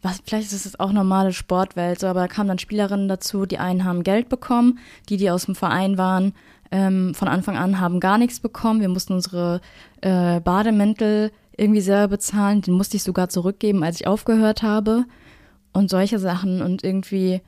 Was, 0.00 0.22
vielleicht 0.24 0.50
ist 0.50 0.64
es 0.64 0.80
auch 0.80 0.92
normale 0.92 1.34
Sportwelt, 1.34 2.00
so, 2.00 2.06
aber 2.06 2.20
da 2.20 2.28
kamen 2.28 2.48
dann 2.48 2.58
Spielerinnen 2.58 3.06
dazu, 3.06 3.44
die 3.44 3.58
einen 3.58 3.84
haben 3.84 4.02
Geld 4.02 4.30
bekommen, 4.30 4.78
die, 5.10 5.18
die 5.18 5.30
aus 5.30 5.44
dem 5.44 5.54
Verein 5.54 5.98
waren, 5.98 6.32
ähm, 6.70 7.14
von 7.14 7.28
Anfang 7.28 7.58
an 7.58 7.78
haben 7.78 8.00
gar 8.00 8.16
nichts 8.16 8.40
bekommen. 8.40 8.80
Wir 8.80 8.88
mussten 8.88 9.12
unsere 9.12 9.60
äh, 10.00 10.40
Bademäntel 10.40 11.30
irgendwie 11.54 11.82
selber 11.82 12.08
bezahlen. 12.08 12.62
Den 12.62 12.74
musste 12.74 12.96
ich 12.96 13.02
sogar 13.02 13.28
zurückgeben, 13.28 13.84
als 13.84 14.00
ich 14.00 14.06
aufgehört 14.06 14.62
habe. 14.62 15.04
Und 15.74 15.90
solche 15.90 16.18
Sachen. 16.18 16.62
Und 16.62 16.82
irgendwie 16.82 17.42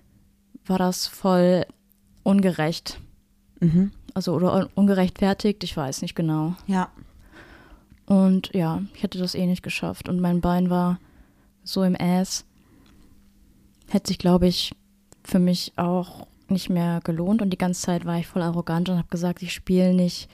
war 0.67 0.79
das 0.79 1.07
voll 1.07 1.65
ungerecht. 2.25 2.99
Mhm. 3.61 3.93
Also 4.14 4.35
oder 4.35 4.52
un- 4.54 4.69
ungerechtfertigt, 4.75 5.62
ich 5.62 5.76
weiß 5.76 6.02
nicht 6.02 6.14
genau. 6.16 6.54
Ja. 6.66 6.88
Und 8.07 8.50
ja, 8.54 8.83
ich 8.95 9.02
hätte 9.02 9.19
das 9.19 9.35
eh 9.35 9.47
nicht 9.47 9.62
geschafft. 9.62 10.09
Und 10.09 10.21
mein 10.21 10.40
Bein 10.40 10.69
war 10.71 10.99
so 11.62 11.83
im 11.85 11.97
Ass. 11.99 12.45
Hätte 13.88 14.09
sich, 14.09 14.19
glaube 14.19 14.47
ich, 14.47 14.75
für 15.25 15.38
mich 15.38 15.73
auch 15.76 16.26
nicht 16.49 16.69
mehr 16.69 17.00
gelohnt. 17.04 17.40
Und 17.40 17.50
die 17.50 17.59
ganze 17.59 17.81
Zeit 17.83 18.04
war 18.04 18.19
ich 18.19 18.26
voll 18.26 18.43
arrogant 18.43 18.88
und 18.88 18.99
habe 18.99 19.09
gesagt, 19.09 19.43
ich 19.43 19.52
spiele 19.52 19.95
nicht 19.95 20.28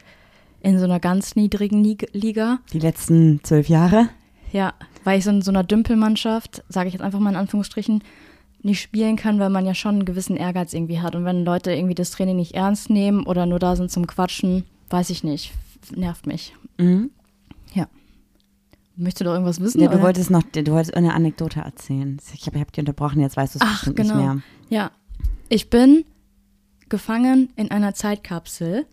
in 0.61 0.79
so 0.79 0.85
einer 0.85 1.01
ganz 1.01 1.37
niedrigen 1.37 1.83
Lig- 1.85 2.09
Liga. 2.13 2.59
Die 2.73 2.81
letzten 2.81 3.43
zwölf 3.45 3.69
Jahre? 3.69 4.09
Ja, 4.53 4.75
weil 5.05 5.19
ich 5.19 5.25
so 5.25 5.31
in 5.31 5.43
so 5.43 5.53
einer 5.53 5.63
Dümpelmannschaft, 5.63 6.65
sage 6.69 6.89
ich 6.89 6.95
jetzt 6.95 7.03
einfach 7.03 7.21
mal 7.21 7.31
in 7.31 7.37
Anführungsstrichen, 7.37 8.03
nicht 8.63 8.81
spielen 8.81 9.17
kann, 9.17 9.39
weil 9.39 9.51
man 9.51 9.67
ja 9.67 9.75
schon 9.75 9.97
einen 9.97 10.05
gewissen 10.05 10.37
Ehrgeiz 10.37 10.73
irgendwie 10.73 11.01
hat. 11.01 11.15
Und 11.15 11.25
wenn 11.25 11.45
Leute 11.45 11.73
irgendwie 11.73 11.95
das 11.95 12.11
Training 12.11 12.37
nicht 12.37 12.55
ernst 12.55 12.91
nehmen 12.91 13.25
oder 13.25 13.47
nur 13.47 13.59
da 13.59 13.77
sind 13.77 13.91
zum 13.91 14.07
Quatschen, 14.07 14.65
weiß 14.91 15.11
ich 15.11 15.25
nicht, 15.25 15.53
nervt 15.95 16.27
mich. 16.27 16.55
Mhm. 16.79 17.11
Ja. 17.73 17.89
Möchtest 18.97 19.21
du 19.21 19.25
doch 19.25 19.33
irgendwas 19.33 19.61
wissen? 19.61 19.81
Ja, 19.81 19.89
du 19.89 19.95
oder? 19.95 20.03
wolltest 20.03 20.31
noch, 20.31 20.43
du 20.43 20.73
wolltest 20.73 20.95
eine 20.95 21.15
Anekdote 21.15 21.61
erzählen. 21.61 22.21
Ich 22.35 22.47
habe 22.47 22.61
hab 22.61 22.73
dich 22.73 22.81
unterbrochen, 22.81 23.21
jetzt 23.21 23.37
weißt 23.37 23.55
du 23.55 23.59
es 23.63 23.71
bestimmt 23.71 23.97
genau. 23.97 24.15
nicht 24.15 24.25
mehr. 24.25 24.43
Ja, 24.69 24.91
ich 25.49 25.71
bin 25.71 26.05
gefangen 26.89 27.51
in 27.57 27.71
einer 27.71 27.95
Zeitkapsel. 27.95 28.87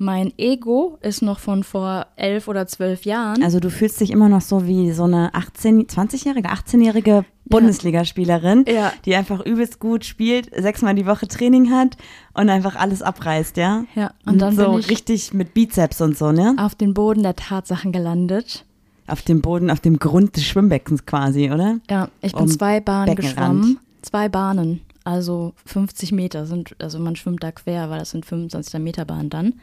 Mein 0.00 0.32
Ego 0.38 0.96
ist 1.02 1.22
noch 1.22 1.40
von 1.40 1.64
vor 1.64 2.06
elf 2.16 2.46
oder 2.46 2.66
zwölf 2.68 3.04
Jahren. 3.04 3.42
Also 3.42 3.58
du 3.58 3.68
fühlst 3.70 4.00
dich 4.00 4.10
immer 4.10 4.28
noch 4.28 4.40
so 4.42 4.66
wie 4.66 4.92
so 4.92 5.04
eine 5.04 5.34
18, 5.34 5.86
20-jährige, 5.88 6.48
18-jährige 6.48 7.24
Bundesligaspielerin, 7.46 8.64
Ja. 8.68 8.92
die 9.04 9.14
einfach 9.16 9.44
übelst 9.44 9.78
gut 9.80 10.04
spielt, 10.04 10.50
sechsmal 10.54 10.94
die 10.94 11.06
Woche 11.06 11.28
Training 11.28 11.70
hat 11.70 11.96
und 12.34 12.48
einfach 12.48 12.76
alles 12.76 13.02
abreißt, 13.02 13.56
ja? 13.56 13.84
Ja, 13.94 14.12
und 14.26 14.38
dann 14.40 14.54
so 14.56 14.72
richtig 14.72 15.32
mit 15.34 15.54
Bizeps 15.54 16.00
und 16.00 16.16
so, 16.16 16.32
ne? 16.32 16.54
auf 16.58 16.74
den 16.74 16.94
Boden 16.94 17.22
der 17.22 17.36
Tatsachen 17.36 17.92
gelandet. 17.92 18.64
Auf 19.06 19.22
dem 19.22 19.40
Boden, 19.40 19.70
auf 19.70 19.80
dem 19.80 19.98
Grund 19.98 20.36
des 20.36 20.44
Schwimmbeckens 20.44 21.06
quasi, 21.06 21.50
oder? 21.50 21.78
Ja, 21.90 22.08
ich 22.20 22.32
bin 22.32 22.42
Um 22.42 22.48
zwei 22.48 22.80
Bahnen 22.80 23.14
Beckenrand. 23.14 23.62
geschwommen. 23.62 23.78
Zwei 24.02 24.28
Bahnen. 24.28 24.80
also 25.04 25.54
50 25.64 26.12
Meter 26.12 26.44
sind, 26.46 26.76
also 26.78 26.98
man 26.98 27.16
schwimmt 27.16 27.42
da 27.42 27.50
quer, 27.50 27.88
weil 27.90 27.98
das 27.98 28.10
sind 28.10 28.26
25 28.26 28.78
Meter 28.80 29.04
Bahn 29.06 29.30
dann. 29.30 29.54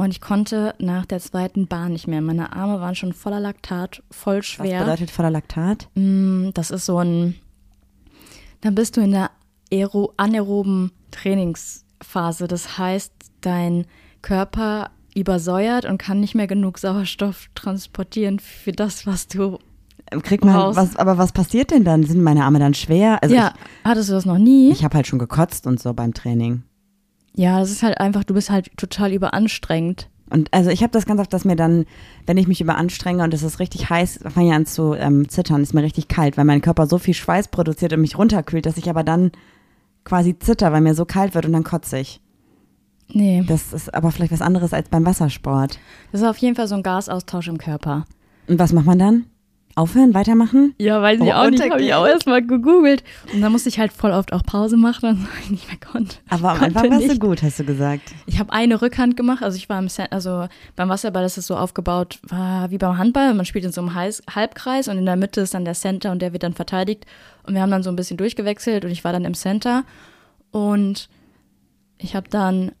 Und 0.00 0.12
ich 0.12 0.22
konnte 0.22 0.74
nach 0.78 1.04
der 1.04 1.20
zweiten 1.20 1.66
Bahn 1.66 1.92
nicht 1.92 2.06
mehr. 2.06 2.22
Meine 2.22 2.54
Arme 2.56 2.80
waren 2.80 2.94
schon 2.94 3.12
voller 3.12 3.38
Laktat, 3.38 4.02
voll 4.10 4.38
Was 4.38 4.46
schwer. 4.46 4.80
bedeutet 4.80 5.10
voller 5.10 5.28
Laktat? 5.30 5.88
Mm, 5.94 6.48
Das 6.54 6.70
ist 6.70 6.86
so 6.86 6.96
ein, 6.96 7.34
dann 8.62 8.74
bist 8.74 8.96
du 8.96 9.02
in 9.02 9.10
der 9.10 9.30
aero, 9.70 10.14
anaeroben 10.16 10.90
Trainingsphase. 11.10 12.48
Das 12.48 12.78
heißt, 12.78 13.12
dein 13.42 13.84
Körper 14.22 14.90
übersäuert 15.14 15.84
und 15.84 15.98
kann 15.98 16.20
nicht 16.20 16.34
mehr 16.34 16.46
genug 16.46 16.78
Sauerstoff 16.78 17.48
transportieren 17.54 18.38
für 18.38 18.72
das, 18.72 19.06
was 19.06 19.28
du. 19.28 19.58
Kriegt 20.22 20.46
man 20.46 20.56
Raus. 20.56 20.76
was, 20.76 20.96
aber 20.96 21.18
was 21.18 21.32
passiert 21.32 21.72
denn 21.72 21.84
dann? 21.84 22.04
Sind 22.04 22.22
meine 22.22 22.44
Arme 22.44 22.58
dann 22.58 22.72
schwer? 22.72 23.22
Also 23.22 23.34
ja, 23.34 23.52
hattest 23.84 24.08
du 24.08 24.14
das 24.14 24.24
noch 24.24 24.38
nie? 24.38 24.70
ich, 24.70 24.78
ich 24.78 24.84
habe 24.84 24.94
halt 24.96 25.06
schon 25.06 25.18
gekotzt 25.18 25.66
und 25.66 25.78
so 25.78 25.92
beim 25.92 26.14
Training. 26.14 26.62
Ja, 27.34 27.60
das 27.60 27.70
ist 27.70 27.82
halt 27.82 27.98
einfach, 28.00 28.24
du 28.24 28.34
bist 28.34 28.50
halt 28.50 28.70
total 28.76 29.12
überanstrengt. 29.12 30.08
Und 30.30 30.52
also 30.54 30.70
ich 30.70 30.82
habe 30.82 30.92
das 30.92 31.06
ganz 31.06 31.20
oft, 31.20 31.32
dass 31.32 31.44
mir 31.44 31.56
dann, 31.56 31.86
wenn 32.26 32.36
ich 32.36 32.46
mich 32.46 32.60
überanstrenge 32.60 33.24
und 33.24 33.34
es 33.34 33.42
ist 33.42 33.58
richtig 33.58 33.90
heiß, 33.90 34.20
fange 34.28 34.48
ich 34.48 34.54
an 34.54 34.66
zu 34.66 34.94
ähm, 34.94 35.28
zittern, 35.28 35.62
ist 35.62 35.74
mir 35.74 35.82
richtig 35.82 36.06
kalt, 36.06 36.36
weil 36.36 36.44
mein 36.44 36.60
Körper 36.60 36.86
so 36.86 36.98
viel 36.98 37.14
Schweiß 37.14 37.48
produziert 37.48 37.92
und 37.92 38.00
mich 38.00 38.16
runterkühlt, 38.16 38.64
dass 38.64 38.76
ich 38.76 38.88
aber 38.88 39.02
dann 39.02 39.32
quasi 40.04 40.38
zitter, 40.38 40.72
weil 40.72 40.82
mir 40.82 40.94
so 40.94 41.04
kalt 41.04 41.34
wird 41.34 41.46
und 41.46 41.52
dann 41.52 41.64
kotze 41.64 41.98
ich. 41.98 42.20
Nee. 43.08 43.44
Das 43.46 43.72
ist 43.72 43.92
aber 43.92 44.12
vielleicht 44.12 44.32
was 44.32 44.42
anderes 44.42 44.72
als 44.72 44.88
beim 44.88 45.04
Wassersport. 45.04 45.80
Das 46.12 46.20
ist 46.20 46.26
auf 46.26 46.38
jeden 46.38 46.54
Fall 46.54 46.68
so 46.68 46.76
ein 46.76 46.84
Gasaustausch 46.84 47.48
im 47.48 47.58
Körper. 47.58 48.04
Und 48.46 48.60
was 48.60 48.72
macht 48.72 48.86
man 48.86 48.98
dann? 48.98 49.26
Aufhören, 49.80 50.14
weitermachen? 50.14 50.74
Ja, 50.78 51.00
weiß 51.02 51.20
ich 51.20 51.26
Oh, 51.26 51.32
auch 51.32 51.50
nicht. 51.50 51.62
Habe 51.70 51.82
ich 51.82 51.94
auch 51.94 52.06
erstmal 52.06 52.42
gegoogelt. 52.44 53.02
Und 53.32 53.40
dann 53.40 53.50
musste 53.52 53.68
ich 53.68 53.78
halt 53.78 53.92
voll 53.92 54.10
oft 54.12 54.32
auch 54.32 54.42
Pause 54.42 54.76
machen, 54.76 55.26
weil 55.32 55.42
ich 55.44 55.50
nicht 55.50 55.66
mehr 55.68 55.78
konnte. 55.78 56.16
Aber 56.28 56.50
am 56.52 56.62
Anfang 56.62 56.90
warst 56.90 57.08
du 57.10 57.18
gut, 57.18 57.42
hast 57.42 57.58
du 57.58 57.64
gesagt. 57.64 58.12
Ich 58.26 58.38
habe 58.38 58.52
eine 58.52 58.80
Rückhand 58.82 59.16
gemacht. 59.16 59.42
Also 59.42 59.56
ich 59.56 59.68
war 59.68 59.78
im, 59.78 59.86
Cen- 59.88 60.10
also 60.10 60.46
beim 60.76 60.88
Wasserball 60.88 61.24
ist 61.24 61.38
es 61.38 61.46
so 61.46 61.56
aufgebaut, 61.56 62.18
war 62.22 62.70
wie 62.70 62.78
beim 62.78 62.98
Handball. 62.98 63.32
Man 63.34 63.46
spielt 63.46 63.64
in 63.64 63.72
so 63.72 63.80
einem 63.80 63.90
Heiß- 63.96 64.22
Halbkreis 64.34 64.88
und 64.88 64.98
in 64.98 65.06
der 65.06 65.16
Mitte 65.16 65.40
ist 65.40 65.54
dann 65.54 65.64
der 65.64 65.74
Center 65.74 66.12
und 66.12 66.20
der 66.22 66.32
wird 66.32 66.42
dann 66.42 66.54
verteidigt. 66.54 67.06
Und 67.44 67.54
wir 67.54 67.62
haben 67.62 67.70
dann 67.70 67.82
so 67.82 67.90
ein 67.90 67.96
bisschen 67.96 68.16
durchgewechselt 68.18 68.84
und 68.84 68.90
ich 68.90 69.02
war 69.04 69.12
dann 69.12 69.24
im 69.24 69.34
Center. 69.34 69.84
Und 70.50 71.08
ich 71.98 72.14
habe 72.16 72.28
dann, 72.28 72.72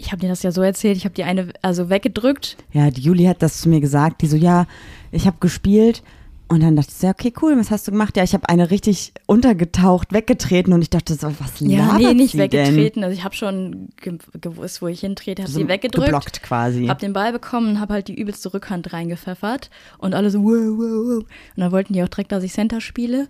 ich 0.00 0.12
habe 0.12 0.20
dir 0.20 0.28
das 0.28 0.42
ja 0.42 0.50
so 0.52 0.62
erzählt, 0.62 0.96
ich 0.96 1.04
habe 1.04 1.14
die 1.14 1.24
eine 1.24 1.52
also 1.62 1.90
weggedrückt. 1.90 2.56
Ja, 2.72 2.90
die 2.90 3.00
Juli 3.00 3.24
hat 3.24 3.42
das 3.42 3.60
zu 3.60 3.68
mir 3.68 3.80
gesagt. 3.80 4.22
Die 4.22 4.26
so, 4.26 4.36
ja, 4.36 4.66
ich 5.12 5.26
habe 5.26 5.36
gespielt. 5.40 6.02
Und 6.48 6.64
dann 6.64 6.74
dachte 6.74 6.88
ich 6.90 6.96
so, 6.96 7.06
okay, 7.06 7.32
cool, 7.42 7.56
was 7.56 7.70
hast 7.70 7.86
du 7.86 7.92
gemacht? 7.92 8.16
Ja, 8.16 8.24
ich 8.24 8.34
habe 8.34 8.48
eine 8.48 8.72
richtig 8.72 9.12
untergetaucht, 9.26 10.12
weggetreten 10.12 10.72
und 10.72 10.82
ich 10.82 10.90
dachte 10.90 11.14
so, 11.14 11.28
was 11.38 11.60
Ja, 11.60 11.96
nee, 11.96 12.12
nicht 12.12 12.36
weggetreten. 12.36 13.04
Also 13.04 13.16
ich 13.16 13.22
habe 13.22 13.36
schon 13.36 13.90
ge 14.00 14.18
gewusst, 14.40 14.82
wo 14.82 14.88
ich 14.88 14.98
hintrete, 14.98 15.42
habe 15.42 15.52
denn? 15.52 15.62
sie 15.62 15.68
weggedrückt. 15.68 16.06
Geblockt 16.06 16.42
quasi. 16.42 16.86
Hab 16.86 16.98
den 16.98 17.12
Ball 17.12 17.30
bekommen 17.30 17.68
und 17.68 17.80
hab 17.80 17.90
halt 17.90 18.08
die 18.08 18.20
übelste 18.20 18.52
Rückhand 18.52 18.92
reingepfeffert 18.92 19.70
und 19.98 20.12
alle 20.12 20.28
so, 20.30 20.42
wow, 20.42 20.76
wow, 20.76 20.78
wow. 20.78 21.18
Und 21.18 21.26
dann 21.54 21.70
wollten 21.70 21.92
die 21.92 22.02
auch 22.02 22.08
direkt, 22.08 22.32
dass 22.32 22.42
ich 22.42 22.52
Center 22.52 22.80
spiele. 22.80 23.28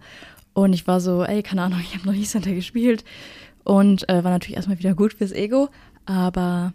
Und 0.54 0.72
ich 0.72 0.86
war 0.86 1.00
so, 1.00 1.22
ey, 1.22 1.42
keine 1.42 1.60
Ahnung, 1.60 1.80
ich 1.82 1.94
habe 1.94 2.06
noch 2.06 2.14
nie 2.14 2.24
Center 2.24 2.54
gespielt. 2.54 3.04
Und 3.64 4.08
äh, 4.08 4.24
war 4.24 4.30
natürlich 4.30 4.56
erstmal 4.56 4.78
wieder 4.78 4.94
gut 4.94 5.12
fürs 5.12 5.32
Ego. 5.32 5.68
Aber 6.10 6.72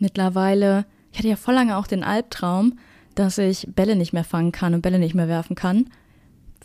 mittlerweile, 0.00 0.84
ich 1.12 1.18
hatte 1.18 1.28
ja 1.28 1.36
voll 1.36 1.54
lange 1.54 1.76
auch 1.76 1.86
den 1.86 2.02
Albtraum, 2.02 2.76
dass 3.14 3.38
ich 3.38 3.68
Bälle 3.72 3.94
nicht 3.94 4.12
mehr 4.12 4.24
fangen 4.24 4.50
kann 4.50 4.74
und 4.74 4.82
Bälle 4.82 4.98
nicht 4.98 5.14
mehr 5.14 5.28
werfen 5.28 5.54
kann. 5.54 5.90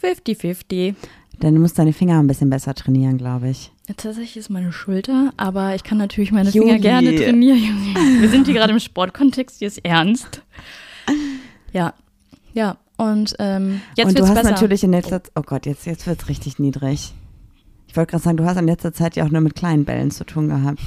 50-50. 0.01 0.95
Dann 1.39 1.59
musst 1.59 1.77
du 1.77 1.81
deine 1.81 1.93
Finger 1.93 2.17
ein 2.17 2.25
bisschen 2.25 2.49
besser 2.49 2.73
trainieren, 2.73 3.19
glaube 3.19 3.49
ich. 3.49 3.71
Tatsächlich 3.85 4.37
ist 4.37 4.49
meine 4.49 4.71
Schulter, 4.71 5.33
aber 5.37 5.75
ich 5.75 5.83
kann 5.83 5.99
natürlich 5.99 6.31
meine 6.31 6.49
Juli. 6.49 6.69
Finger 6.69 6.79
gerne 6.79 7.15
trainieren. 7.15 7.59
Junge. 7.59 7.95
Wir 8.21 8.29
sind 8.29 8.47
hier 8.47 8.55
gerade 8.55 8.73
im 8.73 8.79
Sportkontext, 8.79 9.59
hier 9.59 9.67
ist 9.67 9.85
ernst. 9.85 10.41
Ja, 11.73 11.93
ja. 12.53 12.77
Und 12.97 13.35
ähm, 13.37 13.81
jetzt 13.95 14.09
und 14.09 14.19
du 14.19 14.23
hast 14.23 14.33
besser. 14.33 14.49
natürlich 14.49 14.83
in 14.83 14.91
letzter 14.91 15.23
Zeit, 15.23 15.31
oh 15.35 15.43
Gott, 15.43 15.67
jetzt, 15.67 15.85
jetzt 15.85 16.07
wird 16.07 16.23
es 16.23 16.27
richtig 16.27 16.57
niedrig. 16.57 17.13
Ich 17.87 17.95
wollte 17.95 18.11
gerade 18.11 18.23
sagen, 18.23 18.37
du 18.37 18.45
hast 18.45 18.57
in 18.57 18.65
letzter 18.65 18.93
Zeit 18.93 19.15
ja 19.15 19.25
auch 19.25 19.29
nur 19.29 19.41
mit 19.41 19.55
kleinen 19.55 19.85
Bällen 19.85 20.09
zu 20.09 20.25
tun 20.25 20.49
gehabt. 20.49 20.81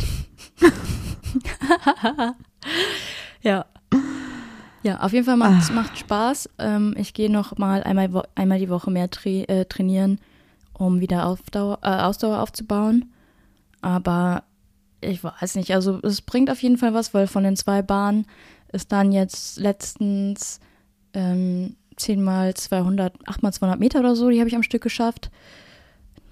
Ja. 3.43 3.67
Ja, 4.85 5.01
auf 5.01 5.13
jeden 5.13 5.25
Fall 5.25 5.37
macht 5.37 5.63
es 5.63 5.71
Ah. 5.71 5.75
macht 5.75 5.99
Spaß. 5.99 6.49
Ähm, 6.59 6.95
ich 6.97 7.15
gehe 7.15 7.31
noch 7.31 7.57
mal 7.59 7.83
einmal, 7.85 8.25
einmal 8.35 8.59
die 8.59 8.69
Woche 8.69 8.91
mehr 8.91 9.11
tra 9.11 9.29
äh, 9.31 9.65
trainieren, 9.65 10.19
um 10.75 11.01
wieder 11.01 11.27
Aufdauer, 11.27 11.79
äh, 11.83 11.89
Ausdauer 12.03 12.41
aufzubauen. 12.41 13.13
Aber 13.81 14.43
ich 15.01 15.23
weiß 15.23 15.57
nicht, 15.57 15.73
also 15.75 15.99
es 16.03 16.21
bringt 16.23 16.51
auf 16.51 16.63
jeden 16.63 16.79
Fall 16.79 16.95
was, 16.95 17.15
weil 17.15 17.27
von 17.27 17.45
den 17.45 17.57
zwei 17.57 17.83
Bahnen 17.83 18.27
ist 18.73 18.91
dann 18.93 19.13
jetzt 19.13 19.59
letztens 19.59 20.61
ähm, 21.15 21.77
10 21.97 22.23
mal 22.23 22.55
200, 22.55 23.13
8 23.29 23.43
mal 23.43 23.53
200 23.53 23.79
Meter 23.79 24.01
oder 24.01 24.17
so, 24.17 24.31
die 24.31 24.39
habe 24.39 24.49
ich 24.49 24.57
am 24.57 24.63
Stück 24.63 24.83
geschafft. 24.83 25.31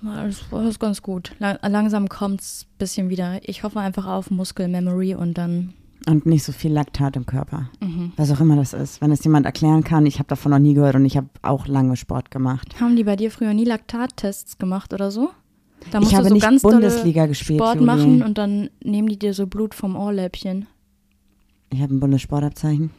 Das 0.03 0.43
ist 0.69 0.81
ganz 0.81 1.03
gut. 1.03 1.33
Lang, 1.39 1.59
langsam 1.63 2.09
kommt 2.09 2.41
es 2.41 2.67
ein 2.67 2.79
bisschen 2.79 3.09
wieder. 3.11 3.39
Ich 3.43 3.63
hoffe 3.63 3.81
einfach 3.81 4.07
auf 4.07 4.31
Muskelmemory 4.31 5.15
und 5.15 5.37
dann 5.37 5.75
Und 6.07 6.25
nicht 6.27 6.43
so 6.45 6.53
viel 6.53 6.73
Laktat 6.73 7.17
im 7.17 7.27
Körper. 7.27 7.69
Mhm. 7.81 8.13
Was 8.17 8.31
auch 8.31 8.41
immer 8.41 8.57
das 8.57 8.73
ist. 8.73 9.01
Wenn 9.01 9.13
es 9.13 9.23
jemand 9.25 9.45
erklären 9.47 9.85
kann, 9.85 10.07
ich 10.07 10.19
habe 10.19 10.29
davon 10.29 10.51
noch 10.53 10.59
nie 10.59 10.75
gehört 10.75 10.97
und 10.97 11.05
ich 11.05 11.17
habe 11.17 11.29
auch 11.43 11.67
lange 11.67 11.97
Sport 11.97 12.31
gemacht. 12.31 12.81
Haben 12.81 12.97
die 12.97 13.05
bei 13.05 13.17
dir 13.17 13.31
früher 13.31 13.53
nie 13.53 13.65
Laktattests 13.67 14.57
gemacht 14.59 14.95
oder 14.95 15.11
so? 15.11 15.31
Da 15.91 15.99
Ich 15.99 16.05
musst 16.05 16.15
habe 16.15 16.23
du 16.25 16.29
so 16.29 16.35
nicht 16.35 16.43
ganz 16.43 16.63
Bundesliga 16.63 17.27
gespielt, 17.27 17.61
Sport 17.61 17.77
Juli. 17.77 17.87
machen 17.87 18.23
und 18.23 18.39
dann 18.39 18.71
nehmen 18.83 19.09
die 19.09 19.19
dir 19.19 19.35
so 19.35 19.47
Blut 19.47 19.75
vom 19.75 19.97
Ohrläppchen. 19.97 20.67
Ich 21.73 21.81
habe 21.81 21.95
ein 21.95 22.01
Bundessportabzeichen. 22.01 22.91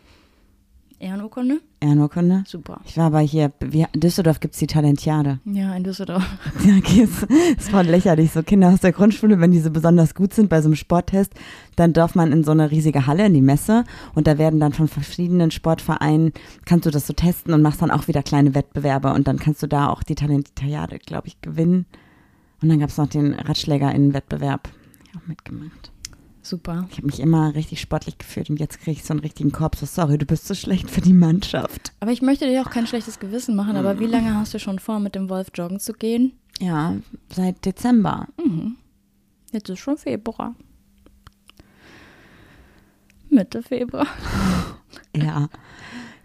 Ehrenurkunde? 0.99 1.61
Ehrenurkunde. 1.81 2.43
Super. 2.45 2.79
Ich 2.85 2.95
war 2.95 3.07
aber 3.07 3.19
hier, 3.19 3.51
wie, 3.59 3.85
in 3.91 3.99
Düsseldorf 3.99 4.39
gibt 4.39 4.53
es 4.53 4.59
die 4.59 4.67
Talentiade. 4.67 5.39
Ja, 5.45 5.75
in 5.75 5.83
Düsseldorf. 5.83 6.23
Ja, 6.65 6.77
okay, 6.77 7.03
es 7.03 7.57
ist 7.57 7.71
voll 7.71 7.85
lächerlich. 7.85 8.31
So 8.31 8.43
Kinder 8.43 8.69
aus 8.69 8.81
der 8.81 8.91
Grundschule, 8.91 9.39
wenn 9.39 9.51
die 9.51 9.59
so 9.59 9.71
besonders 9.71 10.13
gut 10.13 10.33
sind 10.33 10.47
bei 10.47 10.61
so 10.61 10.67
einem 10.67 10.75
Sporttest, 10.75 11.33
dann 11.75 11.93
darf 11.93 12.13
man 12.13 12.31
in 12.31 12.43
so 12.43 12.51
eine 12.51 12.69
riesige 12.69 13.07
Halle, 13.07 13.25
in 13.25 13.33
die 13.33 13.41
Messe 13.41 13.83
und 14.13 14.27
da 14.27 14.37
werden 14.37 14.59
dann 14.59 14.73
von 14.73 14.87
verschiedenen 14.87 15.49
Sportvereinen, 15.49 16.33
kannst 16.65 16.85
du 16.85 16.91
das 16.91 17.07
so 17.07 17.13
testen 17.13 17.53
und 17.53 17.63
machst 17.63 17.81
dann 17.81 17.91
auch 17.91 18.07
wieder 18.07 18.21
kleine 18.21 18.53
Wettbewerbe 18.53 19.11
und 19.13 19.27
dann 19.27 19.39
kannst 19.39 19.63
du 19.63 19.67
da 19.67 19.89
auch 19.89 20.03
die 20.03 20.15
Talentiade, 20.15 20.99
glaube 20.99 21.27
ich, 21.27 21.41
gewinnen. 21.41 21.85
Und 22.61 22.69
dann 22.69 22.79
gab 22.79 22.89
es 22.89 22.97
noch 22.97 23.07
den 23.07 23.33
Radschläger-Wettbewerb. 23.33 24.69
Ich 25.09 25.17
auch 25.17 25.27
mitgemacht. 25.27 25.90
Super. 26.43 26.87
Ich 26.89 26.97
habe 26.97 27.07
mich 27.07 27.19
immer 27.19 27.53
richtig 27.53 27.79
sportlich 27.81 28.17
gefühlt 28.17 28.49
und 28.49 28.59
jetzt 28.59 28.79
kriege 28.79 28.91
ich 28.91 29.03
so 29.03 29.13
einen 29.13 29.19
richtigen 29.19 29.51
Korb. 29.51 29.75
So, 29.75 29.85
sorry, 29.85 30.17
du 30.17 30.25
bist 30.25 30.47
so 30.47 30.55
schlecht 30.55 30.89
für 30.89 31.01
die 31.01 31.13
Mannschaft. 31.13 31.93
Aber 31.99 32.11
ich 32.11 32.21
möchte 32.21 32.47
dir 32.47 32.61
auch 32.61 32.71
kein 32.71 32.87
schlechtes 32.87 33.19
Gewissen 33.19 33.55
machen, 33.55 33.75
aber 33.75 33.99
wie 33.99 34.07
lange 34.07 34.33
hast 34.35 34.53
du 34.53 34.59
schon 34.59 34.79
vor, 34.79 34.99
mit 34.99 35.13
dem 35.13 35.29
Wolf 35.29 35.49
joggen 35.53 35.79
zu 35.79 35.93
gehen? 35.93 36.33
Ja, 36.59 36.95
seit 37.33 37.63
Dezember. 37.65 38.27
Mhm. 38.43 38.75
Jetzt 39.51 39.69
ist 39.69 39.79
schon 39.79 39.97
Februar. 39.97 40.55
Mitte 43.29 43.61
Februar. 43.63 44.07
Ja. 45.15 45.49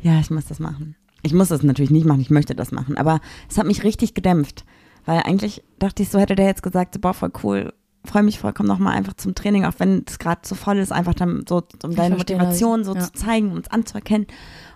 Ja, 0.00 0.20
ich 0.20 0.30
muss 0.30 0.46
das 0.46 0.60
machen. 0.60 0.94
Ich 1.22 1.32
muss 1.32 1.48
das 1.48 1.64
natürlich 1.64 1.90
nicht 1.90 2.06
machen, 2.06 2.20
ich 2.20 2.30
möchte 2.30 2.54
das 2.54 2.70
machen. 2.70 2.96
Aber 2.96 3.20
es 3.48 3.58
hat 3.58 3.66
mich 3.66 3.82
richtig 3.82 4.14
gedämpft. 4.14 4.64
Weil 5.04 5.22
eigentlich 5.24 5.62
dachte 5.80 6.02
ich, 6.02 6.08
so 6.08 6.18
hätte 6.20 6.36
der 6.36 6.46
jetzt 6.46 6.62
gesagt, 6.62 7.00
boah, 7.00 7.14
voll 7.14 7.32
cool. 7.42 7.72
Freue 8.06 8.22
mich 8.22 8.38
voll, 8.38 8.52
komm 8.52 8.66
noch 8.66 8.78
mal 8.78 8.92
einfach 8.92 9.14
zum 9.14 9.34
Training, 9.34 9.64
auch 9.64 9.74
wenn 9.78 10.04
es 10.06 10.18
gerade 10.18 10.40
so 10.44 10.54
voll 10.54 10.78
ist, 10.78 10.92
einfach 10.92 11.14
dann 11.14 11.44
so, 11.48 11.62
um 11.82 11.90
Ich 11.90 11.96
deine 11.96 12.16
Motivation 12.16 12.80
das, 12.80 12.86
so 12.86 12.94
ja. 12.94 13.00
zu 13.00 13.12
zeigen, 13.12 13.52
uns 13.52 13.68
anzuerkennen. 13.68 14.26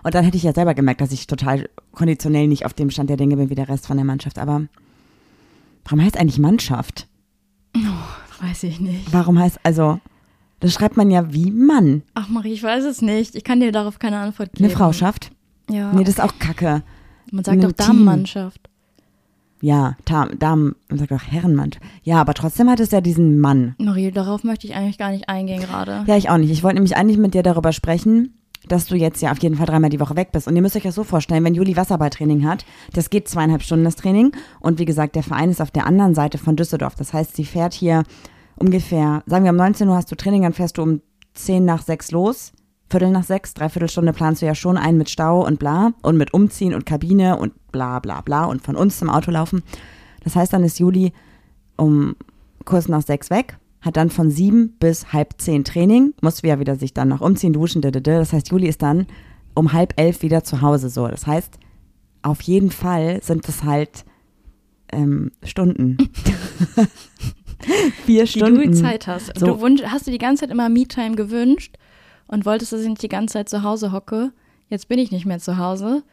Und 0.03 0.13
dann 0.13 0.23
hätte 0.23 0.37
ich 0.37 0.43
ja 0.43 0.53
selber 0.53 0.73
gemerkt, 0.73 1.01
dass 1.01 1.11
ich 1.11 1.27
total 1.27 1.69
konditionell 1.93 2.47
nicht 2.47 2.65
auf 2.65 2.73
dem 2.73 2.89
Stand 2.89 3.09
der 3.09 3.17
Dinge 3.17 3.37
bin 3.37 3.49
wie 3.49 3.55
der 3.55 3.69
Rest 3.69 3.87
von 3.87 3.97
der 3.97 4.05
Mannschaft. 4.05 4.37
Aber 4.37 4.63
warum 5.85 6.01
heißt 6.03 6.17
eigentlich 6.17 6.39
Mannschaft? 6.39 7.07
Weiß 8.41 8.63
ich 8.63 8.79
nicht. 8.79 9.13
Warum 9.13 9.39
heißt, 9.39 9.59
also, 9.63 9.99
das 10.59 10.73
schreibt 10.73 10.97
man 10.97 11.11
ja 11.11 11.33
wie 11.33 11.51
Mann. 11.51 12.03
Ach 12.15 12.27
Marie, 12.27 12.53
ich 12.53 12.63
weiß 12.63 12.83
es 12.85 13.01
nicht. 13.01 13.35
Ich 13.35 13.43
kann 13.43 13.59
dir 13.59 13.71
darauf 13.71 13.99
keine 13.99 14.19
Antwort 14.19 14.53
geben. 14.53 14.65
Eine 14.65 14.73
Frau 14.73 14.93
schafft? 14.93 15.31
Ja. 15.69 15.93
Nee, 15.93 16.03
das 16.03 16.15
ist 16.15 16.21
auch 16.21 16.33
Kacke. 16.39 16.83
Man 17.31 17.43
sagt 17.43 17.61
Team. 17.61 17.73
Damenmannschaft. 17.77 18.70
Ja, 19.61 19.95
Damen, 20.05 20.75
man 20.89 20.99
sagt 20.99 21.11
auch 21.11 21.21
Herrenmannschaft. 21.21 21.85
Ja, 22.03 22.19
aber 22.19 22.33
trotzdem 22.33 22.69
hat 22.69 22.79
es 22.79 22.91
ja 22.91 22.99
diesen 22.99 23.39
Mann. 23.39 23.75
Marie, 23.77 24.11
darauf 24.11 24.43
möchte 24.43 24.65
ich 24.65 24.75
eigentlich 24.75 24.97
gar 24.97 25.11
nicht 25.11 25.29
eingehen 25.29 25.61
gerade. 25.61 26.03
Ja, 26.07 26.17
ich 26.17 26.29
auch 26.29 26.37
nicht. 26.37 26.49
Ich 26.49 26.63
wollte 26.63 26.75
nämlich 26.75 26.97
eigentlich 26.97 27.19
mit 27.19 27.35
dir 27.35 27.43
darüber 27.43 27.71
sprechen, 27.71 28.33
dass 28.67 28.87
du 28.87 28.95
jetzt 28.95 29.21
ja 29.21 29.31
auf 29.31 29.41
jeden 29.41 29.55
Fall 29.55 29.67
dreimal 29.67 29.91
die 29.91 29.99
Woche 29.99 30.15
weg 30.15 30.31
bist. 30.31 30.47
Und 30.47 30.55
ihr 30.55 30.61
müsst 30.63 30.75
euch 30.75 30.83
das 30.83 30.95
so 30.95 31.03
vorstellen, 31.03 31.43
wenn 31.43 31.55
Juli 31.55 31.77
Wasserballtraining 31.77 32.45
hat, 32.47 32.65
das 32.93 33.11
geht 33.11 33.27
zweieinhalb 33.27 33.61
Stunden 33.61 33.85
das 33.85 33.95
Training. 33.95 34.31
Und 34.59 34.79
wie 34.79 34.85
gesagt, 34.85 35.15
der 35.15 35.23
Verein 35.23 35.51
ist 35.51 35.61
auf 35.61 35.71
der 35.71 35.85
anderen 35.85 36.15
Seite 36.15 36.39
von 36.39 36.55
Düsseldorf. 36.55 36.95
Das 36.95 37.13
heißt, 37.13 37.35
sie 37.35 37.45
fährt 37.45 37.73
hier 37.73 38.03
ungefähr, 38.55 39.23
sagen 39.27 39.43
wir 39.43 39.51
um 39.51 39.57
19 39.57 39.87
Uhr 39.87 39.95
hast 39.95 40.11
du 40.11 40.15
Training, 40.15 40.43
dann 40.43 40.53
fährst 40.53 40.77
du 40.77 40.83
um 40.83 41.01
10 41.33 41.65
nach 41.65 41.83
6 41.83 42.11
los. 42.11 42.51
Viertel 42.91 43.09
nach 43.09 43.23
sechs, 43.23 43.53
dreiviertel 43.53 43.89
Stunde 43.89 44.11
planst 44.11 44.41
du 44.41 44.45
ja 44.45 44.53
schon 44.53 44.77
ein 44.77 44.97
mit 44.97 45.09
Stau 45.09 45.45
und 45.45 45.59
bla 45.59 45.93
und 46.01 46.17
mit 46.17 46.33
Umziehen 46.33 46.73
und 46.75 46.85
Kabine 46.85 47.37
und 47.37 47.53
bla 47.71 47.99
bla 47.99 48.19
bla 48.19 48.43
und 48.45 48.61
von 48.61 48.75
uns 48.75 48.99
zum 48.99 49.09
Auto 49.09 49.31
laufen. 49.31 49.63
Das 50.25 50.35
heißt, 50.35 50.51
dann 50.51 50.63
ist 50.63 50.77
Juli 50.77 51.13
um 51.77 52.17
kurz 52.65 52.89
nach 52.89 53.01
sechs 53.01 53.29
weg, 53.29 53.57
hat 53.79 53.95
dann 53.95 54.09
von 54.09 54.29
sieben 54.29 54.75
bis 54.77 55.13
halb 55.13 55.35
zehn 55.37 55.63
Training, 55.63 56.13
muss 56.21 56.41
ja 56.41 56.59
wieder 56.59 56.75
sich 56.75 56.93
dann 56.93 57.07
noch 57.07 57.21
umziehen, 57.21 57.53
duschen, 57.53 57.81
ddd. 57.81 58.17
das 58.17 58.33
heißt, 58.33 58.49
Juli 58.51 58.67
ist 58.67 58.81
dann 58.81 59.07
um 59.55 59.71
halb 59.71 59.93
elf 59.99 60.21
wieder 60.21 60.43
zu 60.43 60.61
Hause 60.61 60.89
so. 60.89 61.07
Das 61.07 61.25
heißt, 61.25 61.57
auf 62.23 62.41
jeden 62.41 62.71
Fall 62.71 63.23
sind 63.23 63.47
es 63.47 63.63
halt 63.63 64.03
ähm, 64.91 65.31
Stunden. 65.43 65.97
Vier 68.05 68.23
Die 68.25 68.27
Stunden. 68.27 68.71
du 68.71 68.77
Zeit 68.77 69.07
hast. 69.07 69.31
So. 69.39 69.45
Du 69.45 69.61
wunsch, 69.61 69.81
hast 69.83 70.07
dir 70.07 70.11
die 70.11 70.17
ganze 70.17 70.41
Zeit 70.41 70.51
immer 70.51 70.67
Me-Time 70.67 71.15
gewünscht 71.15 71.77
und 72.31 72.45
wolltest, 72.45 72.73
dass 72.73 72.81
ich 72.81 72.89
nicht 72.89 73.03
die 73.03 73.09
ganze 73.09 73.33
Zeit 73.33 73.49
zu 73.49 73.61
Hause 73.61 73.91
hocke. 73.91 74.31
Jetzt 74.69 74.87
bin 74.87 74.97
ich 74.97 75.11
nicht 75.11 75.27
mehr 75.27 75.39
zu 75.39 75.57
Hause 75.57 76.03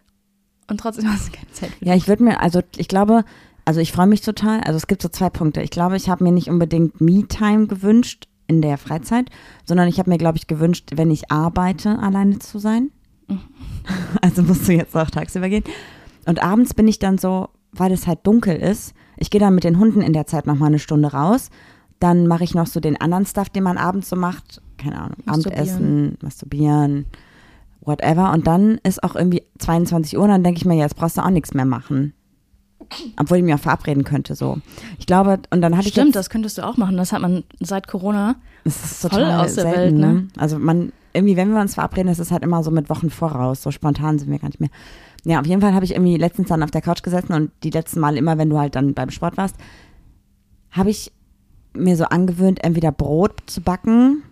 und 0.69 0.79
trotzdem 0.79 1.11
hast 1.11 1.29
du 1.29 1.33
keine 1.33 1.51
Zeit 1.53 1.71
für 1.71 1.85
Ja, 1.85 1.95
ich 1.95 2.09
würde 2.09 2.23
mir, 2.23 2.41
also 2.41 2.61
ich 2.77 2.89
glaube, 2.89 3.25
also 3.65 3.81
ich 3.81 3.93
freue 3.93 4.07
mich 4.07 4.21
total. 4.21 4.61
Also 4.61 4.77
es 4.77 4.87
gibt 4.87 5.03
so 5.03 5.09
zwei 5.09 5.31
Punkte. 5.31 5.63
Ich 5.63 5.71
glaube, 5.71 5.97
ich 5.97 6.09
habe 6.09 6.25
mir 6.25 6.33
nicht 6.33 6.49
unbedingt 6.49 7.01
Me-Time 7.01 7.67
gewünscht 7.67 8.27
in 8.47 8.63
der 8.63 8.79
Freizeit, 8.79 9.31
sondern 9.65 9.89
ich 9.89 9.99
habe 9.99 10.11
mir, 10.11 10.19
glaube 10.19 10.39
ich, 10.39 10.47
gewünscht, 10.47 10.91
wenn 10.95 11.11
ich 11.11 11.31
arbeite, 11.31 11.99
alleine 11.99 12.39
zu 12.39 12.59
sein. 12.59 12.91
Also 14.21 14.43
musst 14.43 14.69
du 14.69 14.73
jetzt 14.73 14.95
auch 14.95 15.09
tagsüber 15.09 15.49
gehen. 15.49 15.65
Und 16.27 16.43
abends 16.43 16.75
bin 16.75 16.87
ich 16.89 16.99
dann 16.99 17.17
so, 17.17 17.49
weil 17.73 17.91
es 17.91 18.07
halt 18.07 18.19
dunkel 18.27 18.57
ist, 18.57 18.93
ich 19.17 19.31
gehe 19.31 19.41
dann 19.41 19.55
mit 19.55 19.65
den 19.65 19.79
Hunden 19.79 20.03
in 20.03 20.13
der 20.13 20.27
Zeit 20.27 20.47
noch 20.47 20.57
mal 20.57 20.67
eine 20.67 20.79
Stunde 20.79 21.13
raus. 21.13 21.49
Dann 21.99 22.27
mache 22.27 22.45
ich 22.45 22.55
noch 22.55 22.67
so 22.67 22.81
den 22.81 23.01
anderen 23.01 23.25
Stuff, 23.25 23.49
den 23.49 23.63
man 23.63 23.79
abends 23.79 24.11
so 24.11 24.17
macht. 24.17 24.61
Keine 24.79 25.01
Ahnung, 25.01 25.19
Masturbieren. 25.25 25.67
Abendessen, 25.67 26.19
masturbieren, 26.23 27.07
whatever. 27.81 28.33
Und 28.33 28.47
dann 28.47 28.79
ist 28.85 29.03
auch 29.03 29.15
irgendwie 29.15 29.43
22 29.59 30.17
Uhr, 30.17 30.29
dann 30.29 30.43
denke 30.43 30.59
ich 30.59 30.65
mir, 30.65 30.77
jetzt 30.77 30.97
brauchst 30.97 31.19
du 31.19 31.23
auch 31.23 31.31
nichts 31.31 31.53
mehr 31.53 31.65
machen. 31.65 32.15
Obwohl 33.19 33.39
ich 33.39 33.45
mich 33.45 33.55
auch 33.55 33.59
verabreden 33.59 34.05
könnte, 34.05 34.35
so. 34.35 34.59
Ich 34.99 35.07
glaube, 35.07 35.41
und 35.51 35.61
dann 35.61 35.77
hatte 35.77 35.89
ich 35.89 35.93
Stimmt, 35.93 36.17
das 36.17 36.31
könntest 36.31 36.57
du 36.57 36.63
auch 36.67 36.77
machen. 36.77 36.97
Das 36.97 37.13
hat 37.13 37.21
man 37.21 37.45
seit 37.61 37.87
Corona. 37.87 38.37
das 38.65 38.83
ist 38.83 39.01
voll 39.03 39.11
total 39.11 39.45
aus 39.45 39.55
der 39.57 39.65
selten, 39.65 39.81
Welt, 39.81 39.95
ne? 39.95 40.13
ne? 40.15 40.29
Also 40.37 40.59
man, 40.59 40.93
irgendwie, 41.13 41.37
wenn 41.37 41.53
wir 41.53 41.61
uns 41.61 41.75
verabreden, 41.75 42.07
das 42.09 42.19
ist 42.19 42.31
halt 42.31 42.43
immer 42.43 42.63
so 42.63 42.71
mit 42.71 42.89
Wochen 42.89 43.11
voraus. 43.11 43.63
So 43.63 43.71
spontan 43.71 44.19
sind 44.19 44.31
wir 44.31 44.39
gar 44.39 44.49
nicht 44.49 44.61
mehr. 44.61 44.71
Ja, 45.25 45.41
auf 45.41 45.47
jeden 45.47 45.61
Fall 45.61 45.75
habe 45.75 45.85
ich 45.85 45.93
irgendwie 45.93 46.17
letztens 46.17 46.49
dann 46.49 46.63
auf 46.63 46.71
der 46.71 46.81
Couch 46.81 47.03
gesessen 47.03 47.33
und 47.33 47.51
die 47.63 47.71
letzten 47.71 48.01
Mal 48.01 48.17
immer, 48.17 48.39
wenn 48.39 48.49
du 48.49 48.59
halt 48.59 48.77
dann 48.77 48.95
beim 48.95 49.11
Sport 49.11 49.37
warst, 49.37 49.57
habe 50.71 50.91
ich 50.91 51.13
mir 51.75 51.97
so 51.97 52.05
angewöhnt, 52.05 52.63
entweder 52.65 52.93
Brot 52.93 53.43
zu 53.47 53.61
backen 53.61 54.23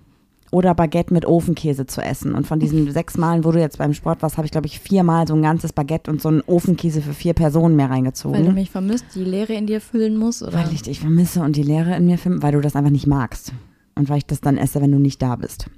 oder 0.50 0.74
Baguette 0.74 1.12
mit 1.12 1.24
Ofenkäse 1.26 1.86
zu 1.86 2.00
essen. 2.00 2.34
Und 2.34 2.46
von 2.46 2.60
diesen 2.60 2.90
sechs 2.92 3.16
Malen, 3.16 3.44
wo 3.44 3.52
du 3.52 3.58
jetzt 3.60 3.78
beim 3.78 3.94
Sport 3.94 4.22
warst, 4.22 4.36
habe 4.36 4.46
ich, 4.46 4.52
glaube 4.52 4.66
ich, 4.66 4.78
viermal 4.80 5.26
so 5.26 5.34
ein 5.34 5.42
ganzes 5.42 5.72
Baguette 5.72 6.10
und 6.10 6.22
so 6.22 6.28
einen 6.28 6.40
Ofenkäse 6.42 7.02
für 7.02 7.14
vier 7.14 7.34
Personen 7.34 7.76
mehr 7.76 7.90
reingezogen. 7.90 8.38
Weil 8.38 8.44
du 8.46 8.52
mich 8.52 8.70
vermisst, 8.70 9.06
die 9.14 9.24
Leere 9.24 9.54
in 9.54 9.66
dir 9.66 9.80
füllen 9.80 10.16
musst, 10.16 10.42
oder? 10.42 10.52
Weil 10.54 10.72
ich 10.72 10.82
dich 10.82 11.00
vermisse 11.00 11.42
und 11.42 11.56
die 11.56 11.62
Leere 11.62 11.96
in 11.96 12.06
mir 12.06 12.18
finde, 12.18 12.42
weil 12.42 12.52
du 12.52 12.60
das 12.60 12.76
einfach 12.76 12.90
nicht 12.90 13.06
magst. 13.06 13.52
Und 13.94 14.08
weil 14.08 14.18
ich 14.18 14.26
das 14.26 14.40
dann 14.40 14.56
esse, 14.58 14.80
wenn 14.80 14.92
du 14.92 14.98
nicht 14.98 15.20
da 15.22 15.36
bist. 15.36 15.68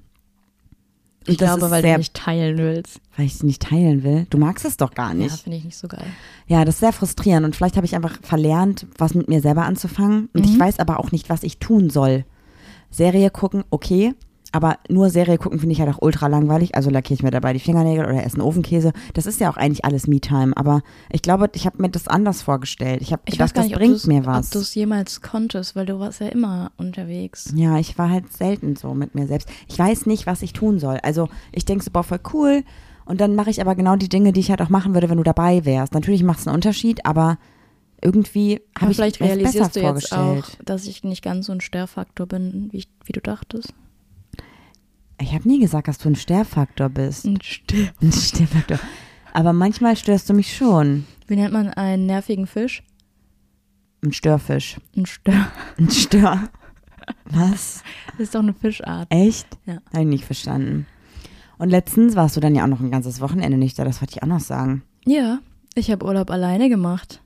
Und 1.26 1.32
ich 1.32 1.38
glaube, 1.38 1.70
weil 1.70 1.82
sehr, 1.82 1.94
du 1.94 1.98
nicht 1.98 2.14
teilen 2.14 2.56
willst. 2.58 3.00
Weil 3.16 3.26
ich 3.26 3.34
es 3.34 3.42
nicht 3.42 3.62
teilen 3.62 4.02
will. 4.02 4.26
Du 4.30 4.38
magst 4.38 4.64
es 4.64 4.76
doch 4.76 4.92
gar 4.94 5.08
Ja, 5.10 5.14
nicht. 5.14 5.40
finde 5.42 5.58
ich 5.58 5.64
nicht 5.64 5.76
so 5.76 5.86
geil. 5.86 6.06
Ja, 6.46 6.64
das 6.64 6.76
ist 6.76 6.80
sehr 6.80 6.92
frustrierend. 6.92 7.44
Und 7.44 7.54
vielleicht 7.54 7.76
habe 7.76 7.84
ich 7.86 7.94
einfach 7.94 8.18
verlernt, 8.22 8.86
was 8.96 9.14
mit 9.14 9.28
mir 9.28 9.40
selber 9.42 9.64
anzufangen. 9.64 10.30
Und 10.32 10.46
ich 10.46 10.54
Mhm. 10.56 10.60
weiß 10.60 10.78
aber 10.78 10.98
auch 10.98 11.12
nicht, 11.12 11.28
was 11.28 11.42
ich 11.42 11.58
tun 11.58 11.90
soll. 11.90 12.24
Serie 12.90 13.30
gucken, 13.30 13.64
okay. 13.70 14.14
Aber 14.52 14.78
nur 14.88 15.10
Serie 15.10 15.36
gucken 15.36 15.58
finde 15.58 15.74
ich 15.74 15.80
halt 15.80 15.94
auch 15.94 16.00
ultra 16.00 16.26
langweilig. 16.26 16.74
Also 16.74 16.88
lackiere 16.88 17.14
ich 17.16 17.22
mir 17.22 17.30
dabei 17.30 17.52
die 17.52 17.58
Fingernägel 17.58 18.06
oder 18.06 18.24
esse 18.24 18.36
einen 18.36 18.46
Ofenkäse. 18.46 18.92
Das 19.12 19.26
ist 19.26 19.40
ja 19.40 19.50
auch 19.50 19.56
eigentlich 19.56 19.84
alles 19.84 20.06
Me-Time. 20.06 20.56
Aber 20.56 20.82
ich 21.12 21.20
glaube, 21.22 21.50
ich 21.54 21.66
habe 21.66 21.82
mir 21.82 21.90
das 21.90 22.08
anders 22.08 22.40
vorgestellt. 22.40 23.02
Ich 23.02 23.12
habe 23.12 23.22
Ich 23.26 23.32
gedacht, 23.32 23.50
weiß 23.50 23.54
gar 23.54 23.62
das 23.62 23.68
nicht, 23.68 23.76
ob 23.76 23.80
bringt 23.80 24.06
mir 24.06 24.20
ob 24.20 24.26
was. 24.26 24.50
du 24.50 24.60
es 24.60 24.74
jemals 24.74 25.20
konntest, 25.20 25.76
weil 25.76 25.84
du 25.84 25.98
warst 25.98 26.20
ja 26.20 26.28
immer 26.28 26.72
unterwegs. 26.78 27.52
Ja, 27.54 27.78
ich 27.78 27.98
war 27.98 28.08
halt 28.08 28.32
selten 28.32 28.76
so 28.76 28.94
mit 28.94 29.14
mir 29.14 29.26
selbst. 29.26 29.50
Ich 29.68 29.78
weiß 29.78 30.06
nicht, 30.06 30.26
was 30.26 30.42
ich 30.42 30.54
tun 30.54 30.78
soll. 30.78 30.98
Also 31.02 31.28
ich 31.52 31.66
denke 31.66 31.84
so, 31.84 31.90
boah, 31.90 32.02
voll 32.02 32.20
cool. 32.32 32.64
Und 33.04 33.20
dann 33.20 33.34
mache 33.34 33.50
ich 33.50 33.60
aber 33.60 33.74
genau 33.74 33.96
die 33.96 34.08
Dinge, 34.08 34.32
die 34.32 34.40
ich 34.40 34.50
halt 34.50 34.62
auch 34.62 34.68
machen 34.68 34.94
würde, 34.94 35.08
wenn 35.10 35.16
du 35.16 35.22
dabei 35.22 35.64
wärst. 35.64 35.94
Natürlich 35.94 36.22
macht 36.22 36.40
es 36.40 36.46
einen 36.46 36.54
Unterschied, 36.56 37.04
aber 37.06 37.38
irgendwie 38.02 38.60
habe 38.78 38.92
ich 38.92 38.96
vielleicht 38.96 39.20
realisierst 39.20 39.76
du 39.76 39.80
besser 39.80 39.96
jetzt 39.96 40.08
vorgestellt. 40.10 40.44
auch, 40.44 40.64
dass 40.64 40.86
ich 40.86 41.04
nicht 41.04 41.22
ganz 41.22 41.46
so 41.46 41.52
ein 41.52 41.60
Störfaktor 41.60 42.26
bin, 42.26 42.68
wie, 42.70 42.78
ich, 42.78 42.88
wie 43.04 43.12
du 43.12 43.20
dachtest. 43.20 43.72
Ich 45.20 45.34
habe 45.34 45.48
nie 45.48 45.58
gesagt, 45.60 45.88
dass 45.88 45.98
du 45.98 46.08
ein 46.08 46.16
Störfaktor 46.16 46.88
bist. 46.88 47.24
Ein 47.24 47.40
Stör. 47.42 47.88
Ein 48.00 48.12
Störfaktor. 48.12 48.78
Aber 49.32 49.52
manchmal 49.52 49.96
störst 49.96 50.28
du 50.30 50.34
mich 50.34 50.56
schon. 50.56 51.06
Wie 51.26 51.36
nennt 51.36 51.52
man 51.52 51.68
einen 51.68 52.06
nervigen 52.06 52.46
Fisch? 52.46 52.82
Ein 54.04 54.12
Störfisch. 54.12 54.76
Ein 54.96 55.06
Stör. 55.06 55.50
Ein 55.76 55.90
Stör. 55.90 56.48
Was? 57.24 57.82
Das 58.12 58.20
ist 58.20 58.34
doch 58.34 58.40
eine 58.40 58.54
Fischart. 58.54 59.08
Echt? 59.10 59.46
Ja. 59.66 59.78
Habe 59.92 60.02
ich 60.02 60.06
nicht 60.06 60.24
verstanden. 60.24 60.86
Und 61.58 61.70
letztens 61.70 62.14
warst 62.14 62.36
du 62.36 62.40
dann 62.40 62.54
ja 62.54 62.64
auch 62.64 62.68
noch 62.68 62.80
ein 62.80 62.90
ganzes 62.90 63.20
Wochenende 63.20 63.58
nicht 63.58 63.78
da. 63.78 63.84
Das 63.84 64.00
wollte 64.00 64.14
ich 64.16 64.22
auch 64.22 64.28
noch 64.28 64.40
sagen. 64.40 64.82
Ja, 65.04 65.40
ich 65.74 65.90
habe 65.90 66.06
Urlaub 66.06 66.30
alleine 66.30 66.68
gemacht. 66.68 67.20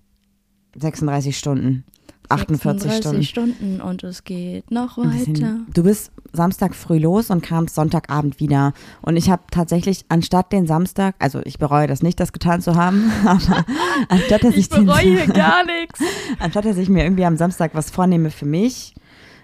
36 0.77 1.37
Stunden. 1.37 1.85
48 2.33 2.91
36 2.91 3.29
Stunden. 3.29 3.55
Stunden 3.55 3.81
und 3.81 4.03
es 4.05 4.25
geht 4.25 4.71
noch 4.71 4.99
weiter. 4.99 5.61
Du 5.73 5.83
bist 5.83 6.11
Samstag 6.33 6.75
früh 6.75 6.99
los 6.99 7.31
und 7.31 7.43
kamst 7.43 7.75
Sonntagabend 7.75 8.41
wieder. 8.41 8.73
Und 9.03 9.17
ich 9.17 9.31
habe 9.31 9.43
tatsächlich 9.51 10.05
anstatt 10.09 10.53
den 10.53 10.67
Samstag, 10.67 11.15
also 11.19 11.41
ich 11.45 11.59
bereue 11.59 11.87
das 11.87 12.03
nicht, 12.03 12.19
das 12.21 12.33
getan 12.33 12.61
zu 12.61 12.75
haben, 12.75 13.11
aber 13.27 13.65
anstatt 14.09 14.45
dass 14.45 14.57
ich, 14.57 14.69
den, 14.69 14.87
gar 14.87 15.65
nichts. 15.65 16.01
anstatt 16.39 16.65
dass 16.65 16.77
ich 16.79 16.89
mir 16.89 17.05
irgendwie 17.05 17.25
am 17.25 17.37
Samstag 17.37 17.73
was 17.75 17.91
vornehme 17.91 18.31
für 18.31 18.47
mich, 18.47 18.95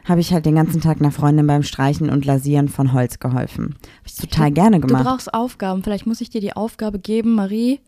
habe 0.07 0.21
ich 0.21 0.33
halt 0.33 0.47
den 0.47 0.55
ganzen 0.55 0.81
Tag 0.81 1.01
einer 1.01 1.11
Freundin 1.13 1.47
beim 1.47 1.63
Streichen 1.63 2.09
und 2.09 2.25
Lasieren 2.25 2.69
von 2.69 2.95
Holz 2.95 3.19
geholfen. 3.19 3.75
Habe 3.75 4.07
ich 4.07 4.17
total 4.17 4.51
gerne 4.51 4.81
Du 4.81 4.87
gemacht. 4.87 5.05
brauchst 5.05 5.35
Aufgaben. 5.35 5.83
Vielleicht 5.83 6.07
muss 6.07 6.23
ich 6.23 6.31
dir 6.31 6.41
die 6.41 6.55
Aufgabe 6.55 6.99
geben, 6.99 7.35
Marie. 7.35 7.81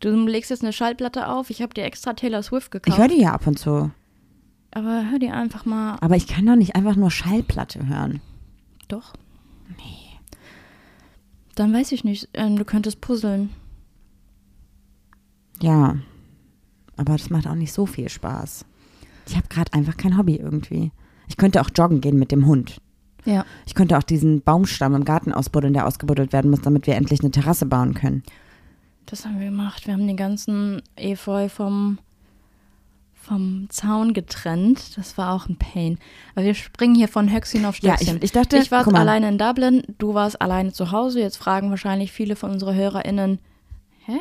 Du 0.00 0.10
legst 0.26 0.50
jetzt 0.50 0.62
eine 0.62 0.72
Schallplatte 0.72 1.28
auf. 1.28 1.48
Ich 1.48 1.62
habe 1.62 1.72
dir 1.72 1.84
extra 1.84 2.12
Taylor 2.12 2.42
Swift 2.42 2.66
Ich 2.74 2.82
gekauft. 2.82 2.98
höre 2.98 3.08
die 3.08 3.20
ja 3.22 3.32
ab 3.32 3.46
und 3.46 3.58
zu. 3.58 3.90
Aber 4.72 5.10
hör 5.10 5.18
dir 5.18 5.34
einfach 5.34 5.64
mal. 5.64 5.96
Aber 6.00 6.16
ich 6.16 6.26
kann 6.26 6.46
doch 6.46 6.56
nicht 6.56 6.74
einfach 6.74 6.96
nur 6.96 7.10
Schallplatte 7.10 7.86
hören. 7.86 8.20
Doch. 8.88 9.12
Nee. 9.76 10.18
Dann 11.54 11.72
weiß 11.72 11.92
ich 11.92 12.04
nicht. 12.04 12.28
Ähm, 12.34 12.56
du 12.56 12.64
könntest 12.64 13.00
puzzeln. 13.00 13.50
Ja. 15.60 15.96
Aber 16.96 17.12
das 17.12 17.30
macht 17.30 17.46
auch 17.46 17.54
nicht 17.54 17.72
so 17.72 17.86
viel 17.86 18.08
Spaß. 18.08 18.64
Ich 19.26 19.36
habe 19.36 19.48
gerade 19.48 19.72
einfach 19.72 19.96
kein 19.96 20.18
Hobby 20.18 20.36
irgendwie. 20.36 20.90
Ich 21.28 21.36
könnte 21.36 21.60
auch 21.60 21.70
joggen 21.74 22.00
gehen 22.00 22.18
mit 22.18 22.32
dem 22.32 22.46
Hund. 22.46 22.80
Ja. 23.24 23.44
Ich 23.66 23.74
könnte 23.74 23.96
auch 23.96 24.02
diesen 24.02 24.42
Baumstamm 24.42 24.94
im 24.94 25.04
Garten 25.04 25.32
ausbuddeln, 25.32 25.74
der 25.74 25.86
ausgebuddelt 25.86 26.32
werden 26.32 26.50
muss, 26.50 26.60
damit 26.60 26.86
wir 26.86 26.96
endlich 26.96 27.20
eine 27.20 27.30
Terrasse 27.30 27.66
bauen 27.66 27.94
können. 27.94 28.22
Das 29.06 29.24
haben 29.24 29.38
wir 29.38 29.46
gemacht. 29.46 29.86
Wir 29.86 29.94
haben 29.94 30.06
den 30.06 30.16
ganzen 30.16 30.82
Efeu 30.96 31.48
vom, 31.48 31.98
vom 33.22 33.66
Zaun 33.70 34.12
getrennt. 34.12 34.96
Das 34.96 35.16
war 35.16 35.32
auch 35.34 35.48
ein 35.48 35.56
Pain. 35.56 35.98
Aber 36.34 36.44
wir 36.44 36.54
springen 36.54 36.94
hier 36.94 37.08
von 37.08 37.30
Höchstchen 37.32 37.64
auf 37.64 37.78
Ja, 37.80 37.94
Stöckchen. 37.96 38.16
ich, 38.18 38.24
ich 38.24 38.32
dachte, 38.32 38.58
ich 38.58 38.70
war 38.70 38.86
alleine 38.94 39.28
in 39.28 39.38
Dublin, 39.38 39.82
du 39.98 40.14
warst 40.14 40.40
alleine 40.42 40.72
zu 40.72 40.90
Hause. 40.90 41.20
Jetzt 41.20 41.36
fragen 41.36 41.70
wahrscheinlich 41.70 42.12
viele 42.12 42.36
von 42.36 42.50
unseren 42.50 42.74
HörerInnen, 42.74 43.38
hä? 44.06 44.18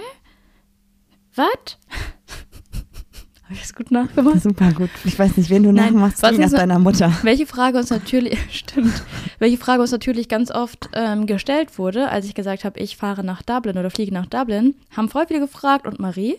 Was? 1.35 1.47
Habe 3.43 3.53
ich 3.55 3.61
das 3.61 3.75
gut 3.75 3.91
nachgemacht? 3.91 4.41
super 4.41 4.71
gut. 4.71 4.89
Ich 5.03 5.17
weiß 5.19 5.35
nicht, 5.35 5.49
wen 5.49 5.63
du 5.63 5.73
Nein, 5.73 5.93
nachmachst, 5.93 6.23
was 6.23 6.37
ist 6.37 6.53
deiner 6.53 6.79
Mutter. 6.79 7.11
Welche 7.23 7.45
Frage 7.45 7.77
uns 7.79 7.89
natürlich, 7.89 8.39
stimmt, 8.49 9.03
welche 9.39 9.57
Frage 9.57 9.81
uns 9.81 9.91
natürlich 9.91 10.29
ganz 10.29 10.51
oft 10.51 10.89
ähm, 10.93 11.25
gestellt 11.25 11.77
wurde, 11.77 12.09
als 12.09 12.25
ich 12.25 12.33
gesagt 12.33 12.63
habe, 12.63 12.79
ich 12.79 12.95
fahre 12.95 13.23
nach 13.25 13.41
Dublin 13.41 13.77
oder 13.77 13.89
fliege 13.89 14.13
nach 14.13 14.25
Dublin, 14.27 14.75
haben 14.95 15.09
voll 15.09 15.27
viele 15.27 15.41
gefragt 15.41 15.85
und 15.85 15.99
Marie? 15.99 16.37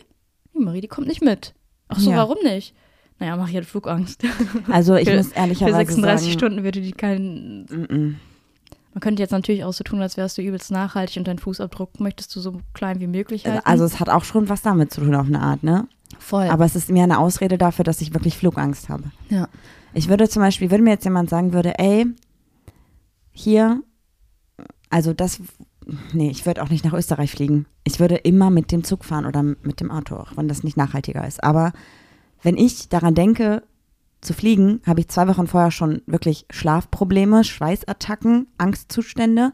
Die 0.54 0.60
Marie, 0.60 0.80
die 0.80 0.88
kommt 0.88 1.06
nicht 1.06 1.22
mit. 1.22 1.52
Ach 1.94 1.98
so, 1.98 2.10
Ja. 2.10 2.16
warum 2.18 2.38
nicht? 2.42 2.74
Naja, 3.18 3.36
Marie 3.36 3.56
hat 3.58 3.64
Flugangst. 3.66 4.22
Also 4.70 4.96
ich 4.96 5.08
Für- 5.08 5.16
muss 5.16 5.28
Für 5.28 5.36
ehrlicherweise 5.36 5.76
36 5.76 6.26
sagen, 6.28 6.38
Stunden 6.38 6.64
würde 6.64 6.80
die 6.80 6.92
keinen. 6.92 7.66
Mm-mm. 7.66 8.14
Man 8.94 9.00
könnte 9.00 9.22
jetzt 9.22 9.30
natürlich 9.30 9.64
auch 9.64 9.72
so 9.72 9.84
tun, 9.84 10.02
als 10.02 10.16
wärst 10.16 10.36
du 10.36 10.42
übelst 10.42 10.70
nachhaltig 10.70 11.16
und 11.16 11.26
deinen 11.26 11.38
Fußabdruck 11.38 11.98
möchtest 12.00 12.34
du 12.36 12.40
so 12.40 12.60
klein 12.74 13.00
wie 13.00 13.06
möglich 13.06 13.46
halten. 13.46 13.64
also 13.64 13.84
es 13.84 14.00
hat 14.00 14.10
auch 14.10 14.24
schon 14.24 14.48
was 14.50 14.60
damit 14.62 14.92
zu 14.92 15.00
tun 15.00 15.14
auf 15.14 15.26
eine 15.26 15.40
Art, 15.40 15.62
ne? 15.62 15.86
voll. 16.18 16.44
Aber 16.48 16.64
es 16.66 16.76
ist 16.76 16.90
mir 16.90 17.02
eine 17.04 17.18
Ausrede 17.18 17.56
dafür, 17.58 17.84
dass 17.84 18.00
ich 18.02 18.12
wirklich 18.12 18.36
Flugangst 18.36 18.88
habe. 18.88 19.04
ja. 19.30 19.48
Ich 19.94 20.08
würde 20.08 20.26
zum 20.28 20.40
Beispiel, 20.42 20.70
wenn 20.70 20.82
mir 20.84 20.90
jetzt 20.92 21.04
jemand 21.04 21.28
sagen 21.30 21.52
würde, 21.52 21.78
ey, 21.78 22.06
hier, 23.30 23.82
also 24.90 25.12
das, 25.12 25.40
nee, 26.12 26.30
ich 26.30 26.46
würde 26.46 26.62
auch 26.62 26.68
nicht 26.68 26.84
nach 26.84 26.92
Österreich 26.92 27.30
fliegen. 27.30 27.66
Ich 27.84 28.00
würde 28.00 28.16
immer 28.16 28.50
mit 28.50 28.72
dem 28.72 28.84
Zug 28.84 29.04
fahren 29.04 29.26
oder 29.26 29.42
mit 29.42 29.80
dem 29.80 29.90
Auto, 29.90 30.16
auch 30.16 30.36
wenn 30.36 30.48
das 30.48 30.62
nicht 30.62 30.76
nachhaltiger 30.76 31.26
ist. 31.26 31.42
Aber 31.42 31.72
wenn 32.42 32.56
ich 32.56 32.88
daran 32.88 33.14
denke, 33.14 33.62
zu 34.20 34.34
fliegen, 34.34 34.80
habe 34.86 35.00
ich 35.00 35.08
zwei 35.08 35.28
Wochen 35.28 35.46
vorher 35.46 35.70
schon 35.70 36.02
wirklich 36.06 36.46
Schlafprobleme, 36.50 37.44
Schweißattacken, 37.44 38.46
Angstzustände. 38.56 39.52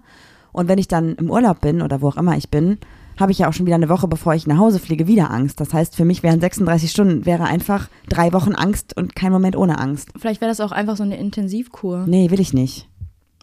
Und 0.52 0.68
wenn 0.68 0.78
ich 0.78 0.88
dann 0.88 1.14
im 1.16 1.30
Urlaub 1.30 1.60
bin 1.60 1.82
oder 1.82 2.00
wo 2.02 2.08
auch 2.08 2.16
immer 2.16 2.36
ich 2.36 2.50
bin, 2.50 2.78
habe 3.18 3.32
ich 3.32 3.38
ja 3.38 3.48
auch 3.48 3.52
schon 3.52 3.66
wieder 3.66 3.74
eine 3.74 3.88
Woche, 3.88 4.06
bevor 4.06 4.34
ich 4.34 4.46
nach 4.46 4.58
Hause 4.58 4.78
fliege, 4.78 5.06
wieder 5.06 5.30
Angst. 5.30 5.60
Das 5.60 5.74
heißt, 5.74 5.96
für 5.96 6.04
mich 6.04 6.22
wären 6.22 6.40
36 6.40 6.90
Stunden, 6.90 7.26
wäre 7.26 7.44
einfach 7.44 7.88
drei 8.08 8.32
Wochen 8.32 8.54
Angst 8.54 8.96
und 8.96 9.16
kein 9.16 9.32
Moment 9.32 9.56
ohne 9.56 9.78
Angst. 9.78 10.10
Vielleicht 10.16 10.40
wäre 10.40 10.50
das 10.50 10.60
auch 10.60 10.72
einfach 10.72 10.96
so 10.96 11.02
eine 11.02 11.16
Intensivkur. 11.16 12.04
Nee, 12.06 12.30
will 12.30 12.40
ich 12.40 12.52
nicht. 12.52 12.88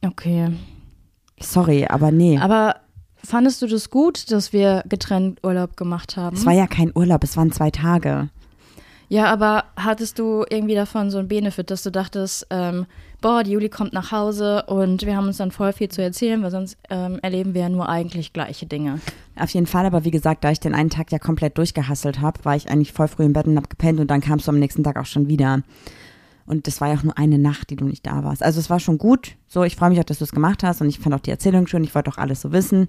Okay. 0.06 0.52
Sorry, 1.40 1.86
aber 1.88 2.12
nee. 2.12 2.38
Aber 2.40 2.78
fandest 3.24 3.62
du 3.62 3.68
das 3.68 3.90
gut, 3.90 4.32
dass 4.32 4.54
wir 4.54 4.84
getrennt 4.88 5.40
Urlaub 5.44 5.78
gemacht 5.78 6.18
haben? 6.18 6.36
es 6.36 6.46
war 6.46 6.54
ja 6.54 6.68
kein 6.68 6.92
Urlaub, 6.96 7.24
es 7.24 7.36
waren 7.38 7.52
zwei 7.52 7.72
Tage. 7.72 8.30
Ja, 9.08 9.26
aber 9.26 9.66
hattest 9.76 10.18
du 10.18 10.46
irgendwie 10.50 10.74
davon 10.74 11.12
so 11.12 11.20
ein 11.20 11.28
Benefit, 11.28 11.70
dass 11.70 11.84
du 11.84 11.92
dachtest, 11.92 12.48
ähm, 12.50 12.88
boah, 13.22 13.44
die 13.44 13.52
Juli 13.52 13.70
kommt 13.70 13.94
nach 13.94 14.12
Hause 14.12 14.64
und 14.68 15.06
wir 15.06 15.16
haben 15.16 15.28
uns 15.28 15.38
dann 15.38 15.52
voll 15.52 15.74
viel 15.74 15.90
zu 15.90 16.02
erzählen, 16.02 16.42
weil 16.42 16.52
sonst 16.52 16.78
ähm, 16.90 17.20
erleben 17.22 17.54
wir 17.54 17.62
ja 17.62 17.70
nur 17.70 17.88
eigentlich 17.88 18.34
gleiche 18.34 18.66
Dinge. 18.66 19.00
Auf 19.36 19.52
jeden 19.52 19.68
Fall, 19.68 19.86
aber 19.86 20.06
wie 20.06 20.12
gesagt, 20.12 20.44
da 20.44 20.52
ich 20.52 20.60
den 20.60 20.74
einen 20.74 20.90
Tag 20.90 21.12
ja 21.12 21.20
komplett 21.20 21.58
durchgehasselt 21.58 22.20
habe, 22.20 22.44
war 22.46 22.56
ich 22.56 22.70
eigentlich 22.70 22.94
voll 22.94 23.08
früh 23.08 23.24
im 23.24 23.34
Bett 23.34 23.46
und 23.46 23.58
hab 23.58 23.70
gepennt 23.70 24.00
und 24.00 24.10
dann 24.10 24.22
kamst 24.22 24.48
du 24.48 24.52
am 24.52 24.60
nächsten 24.60 24.84
Tag 24.84 24.98
auch 24.98 25.06
schon 25.06 25.28
wieder. 25.28 25.62
Und 26.46 26.68
das 26.68 26.80
war 26.82 26.90
ja 26.90 26.96
auch 27.00 27.04
nur 27.04 27.18
eine 27.18 27.40
Nacht, 27.40 27.70
die 27.72 27.76
du 27.76 27.86
nicht 27.86 28.06
da 28.06 28.24
warst. 28.24 28.44
Also 28.44 28.60
es 28.60 28.70
war 28.70 28.80
schon 28.80 28.98
gut. 28.98 29.36
So, 29.48 29.64
ich 29.64 29.76
freue 29.76 29.90
mich 29.90 30.00
auch, 30.00 30.04
dass 30.04 30.20
du 30.20 30.24
es 30.26 30.32
gemacht 30.32 30.64
hast 30.64 30.82
und 30.82 30.88
ich 30.90 31.00
fand 31.00 31.16
auch 31.16 31.20
die 31.20 31.32
Erzählung 31.32 31.66
schön. 31.68 31.84
Ich 31.84 31.96
wollte 31.96 32.12
auch 32.12 32.18
alles 32.18 32.42
so 32.42 32.52
wissen. 32.52 32.88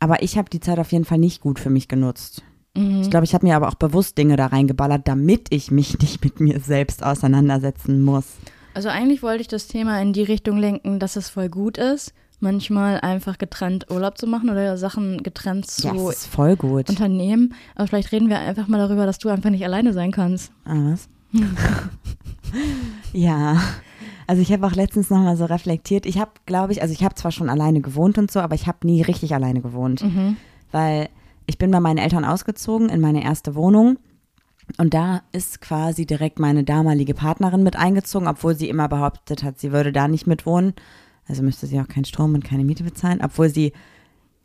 Aber 0.00 0.22
ich 0.22 0.36
habe 0.38 0.50
die 0.50 0.60
Zeit 0.60 0.78
auf 0.78 0.92
jeden 0.92 1.04
Fall 1.04 1.18
nicht 1.18 1.40
gut 1.40 1.58
für 1.60 1.70
mich 1.70 1.86
genutzt. 1.88 2.42
Ich 2.72 3.10
glaube, 3.10 3.24
ich 3.24 3.34
habe 3.34 3.44
mir 3.46 3.56
aber 3.56 3.66
auch 3.68 3.74
bewusst 3.74 4.16
Dinge 4.16 4.36
da 4.36 4.46
reingeballert, 4.46 5.06
damit 5.08 5.48
ich 5.50 5.70
mich 5.72 5.98
nicht 6.00 6.22
mit 6.24 6.38
mir 6.40 6.60
selbst 6.60 7.02
auseinandersetzen 7.04 8.00
muss. 8.02 8.24
Also 8.74 8.88
eigentlich 8.88 9.22
wollte 9.22 9.40
ich 9.42 9.48
das 9.48 9.66
Thema 9.66 10.00
in 10.00 10.12
die 10.12 10.22
Richtung 10.22 10.56
lenken, 10.56 11.00
dass 11.00 11.16
es 11.16 11.28
voll 11.28 11.48
gut 11.48 11.76
ist, 11.78 12.14
manchmal 12.38 13.00
einfach 13.00 13.38
getrennt 13.38 13.90
Urlaub 13.90 14.16
zu 14.18 14.28
machen 14.28 14.48
oder 14.50 14.78
Sachen 14.78 15.22
getrennt 15.24 15.66
zu 15.68 15.88
Ja, 15.88 15.94
voll 16.12 16.54
gut. 16.56 16.88
unternehmen. 16.88 17.54
Aber 17.74 17.88
vielleicht 17.88 18.12
reden 18.12 18.28
wir 18.28 18.38
einfach 18.38 18.68
mal 18.68 18.78
darüber, 18.78 19.04
dass 19.04 19.18
du 19.18 19.28
einfach 19.28 19.50
nicht 19.50 19.64
alleine 19.64 19.92
sein 19.92 20.12
kannst. 20.12 20.52
Ah, 20.64 20.92
was? 20.92 21.08
ja. 23.12 23.60
Also 24.26 24.42
ich 24.42 24.52
habe 24.52 24.66
auch 24.66 24.74
letztens 24.74 25.10
nochmal 25.10 25.36
so 25.36 25.44
reflektiert. 25.44 26.06
Ich 26.06 26.18
habe, 26.18 26.30
glaube 26.46 26.72
ich, 26.72 26.82
also 26.82 26.92
ich 26.92 27.02
habe 27.02 27.14
zwar 27.16 27.32
schon 27.32 27.50
alleine 27.50 27.80
gewohnt 27.80 28.16
und 28.16 28.30
so, 28.30 28.40
aber 28.40 28.54
ich 28.54 28.66
habe 28.66 28.86
nie 28.86 29.02
richtig 29.02 29.34
alleine 29.34 29.60
gewohnt. 29.60 30.02
Weil 30.70 31.08
ich 31.46 31.58
bin 31.58 31.70
bei 31.72 31.80
meinen 31.80 31.98
Eltern 31.98 32.24
ausgezogen 32.24 32.88
in 32.88 33.00
meine 33.00 33.24
erste 33.24 33.56
Wohnung. 33.56 33.98
Und 34.78 34.94
da 34.94 35.22
ist 35.32 35.60
quasi 35.60 36.06
direkt 36.06 36.38
meine 36.38 36.62
damalige 36.62 37.12
Partnerin 37.14 37.64
mit 37.64 37.74
eingezogen, 37.74 38.28
obwohl 38.28 38.54
sie 38.54 38.68
immer 38.68 38.88
behauptet 38.88 39.42
hat, 39.42 39.58
sie 39.58 39.72
würde 39.72 39.90
da 39.90 40.06
nicht 40.06 40.28
mitwohnen. 40.28 40.74
Also 41.26 41.42
müsste 41.42 41.66
sie 41.66 41.80
auch 41.80 41.88
keinen 41.88 42.04
Strom 42.04 42.34
und 42.34 42.44
keine 42.44 42.64
Miete 42.64 42.84
bezahlen, 42.84 43.20
obwohl 43.22 43.48
sie 43.48 43.72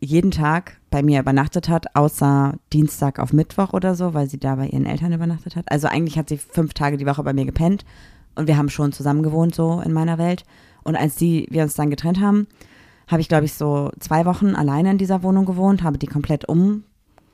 jeden 0.06 0.32
Tag 0.32 0.78
bei 0.90 1.04
mir 1.04 1.20
übernachtet 1.20 1.68
hat, 1.68 1.96
außer 1.96 2.54
Dienstag 2.72 3.20
auf 3.20 3.34
Mittwoch 3.34 3.74
oder 3.74 3.96
so, 3.96 4.14
weil 4.14 4.30
sie 4.30 4.40
da 4.40 4.56
bei 4.56 4.68
ihren 4.68 4.86
Eltern 4.86 5.14
übernachtet 5.14 5.56
hat. 5.56 5.72
Also 5.72 5.88
eigentlich 5.88 6.18
hat 6.18 6.30
sie 6.30 6.38
fünf 6.38 6.74
Tage 6.74 6.98
die 6.98 7.06
Woche 7.06 7.24
bei 7.24 7.34
mir 7.34 7.46
gepennt 7.46 7.86
und 8.36 8.48
wir 8.48 8.58
haben 8.58 8.70
schon 8.70 8.92
zusammen 8.92 9.24
gewohnt, 9.24 9.56
so 9.56 9.82
in 9.82 9.94
meiner 9.94 10.18
Welt. 10.18 10.46
Und 10.84 10.96
als 10.96 11.16
die, 11.16 11.48
wir 11.50 11.64
uns 11.64 11.74
dann 11.74 11.90
getrennt 11.90 12.22
haben, 12.22 12.48
habe 13.08 13.22
ich, 13.22 13.28
glaube 13.28 13.46
ich, 13.46 13.54
so 13.54 13.92
zwei 14.00 14.26
Wochen 14.26 14.56
alleine 14.56 14.92
in 14.92 14.98
dieser 14.98 15.24
Wohnung 15.24 15.46
gewohnt, 15.46 15.84
habe 15.84 15.98
die 15.98 16.08
komplett 16.08 16.46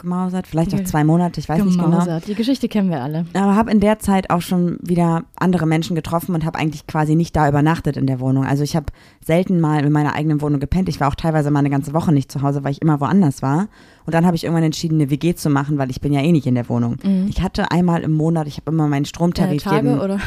umgemausert, 0.03 0.47
vielleicht 0.47 0.73
auch 0.73 0.83
zwei 0.83 1.03
Monate, 1.03 1.39
ich 1.39 1.47
weiß 1.47 1.63
nicht 1.63 1.77
genau. 1.77 1.89
Gemausert. 1.91 2.27
Die 2.27 2.35
Geschichte 2.35 2.67
kennen 2.67 2.89
wir 2.89 3.01
alle. 3.01 3.25
Aber 3.33 3.55
habe 3.55 3.71
in 3.71 3.79
der 3.79 3.99
Zeit 3.99 4.29
auch 4.29 4.41
schon 4.41 4.77
wieder 4.81 5.23
andere 5.35 5.65
Menschen 5.65 5.95
getroffen 5.95 6.35
und 6.35 6.45
habe 6.45 6.57
eigentlich 6.57 6.87
quasi 6.87 7.15
nicht 7.15 7.35
da 7.35 7.47
übernachtet 7.47 7.97
in 7.97 8.07
der 8.07 8.19
Wohnung. 8.19 8.45
Also 8.45 8.63
ich 8.63 8.75
habe 8.75 8.87
selten 9.23 9.59
mal 9.59 9.83
in 9.85 9.91
meiner 9.91 10.13
eigenen 10.13 10.41
Wohnung 10.41 10.59
gepennt. 10.59 10.89
Ich 10.89 10.99
war 10.99 11.07
auch 11.07 11.15
teilweise 11.15 11.51
mal 11.51 11.59
eine 11.59 11.69
ganze 11.69 11.93
Woche 11.93 12.11
nicht 12.11 12.31
zu 12.31 12.41
Hause, 12.41 12.63
weil 12.63 12.71
ich 12.71 12.81
immer 12.81 12.99
woanders 12.99 13.41
war. 13.41 13.67
Und 14.05 14.15
dann 14.15 14.25
habe 14.25 14.35
ich 14.35 14.43
irgendwann 14.43 14.63
entschieden, 14.63 14.95
eine 14.95 15.11
WG 15.11 15.35
zu 15.35 15.49
machen, 15.49 15.77
weil 15.77 15.91
ich 15.91 16.01
bin 16.01 16.11
ja 16.11 16.21
eh 16.21 16.31
nicht 16.31 16.47
in 16.47 16.55
der 16.55 16.67
Wohnung. 16.69 16.97
Ich 17.29 17.41
hatte 17.41 17.71
einmal 17.71 18.01
im 18.01 18.11
Monat, 18.11 18.47
ich 18.47 18.57
habe 18.57 18.71
immer 18.71 18.87
meinen 18.87 19.05
Stromtarif 19.05 19.63
Tage 19.63 19.87
jeden, 19.87 19.99
oder? 19.99 20.19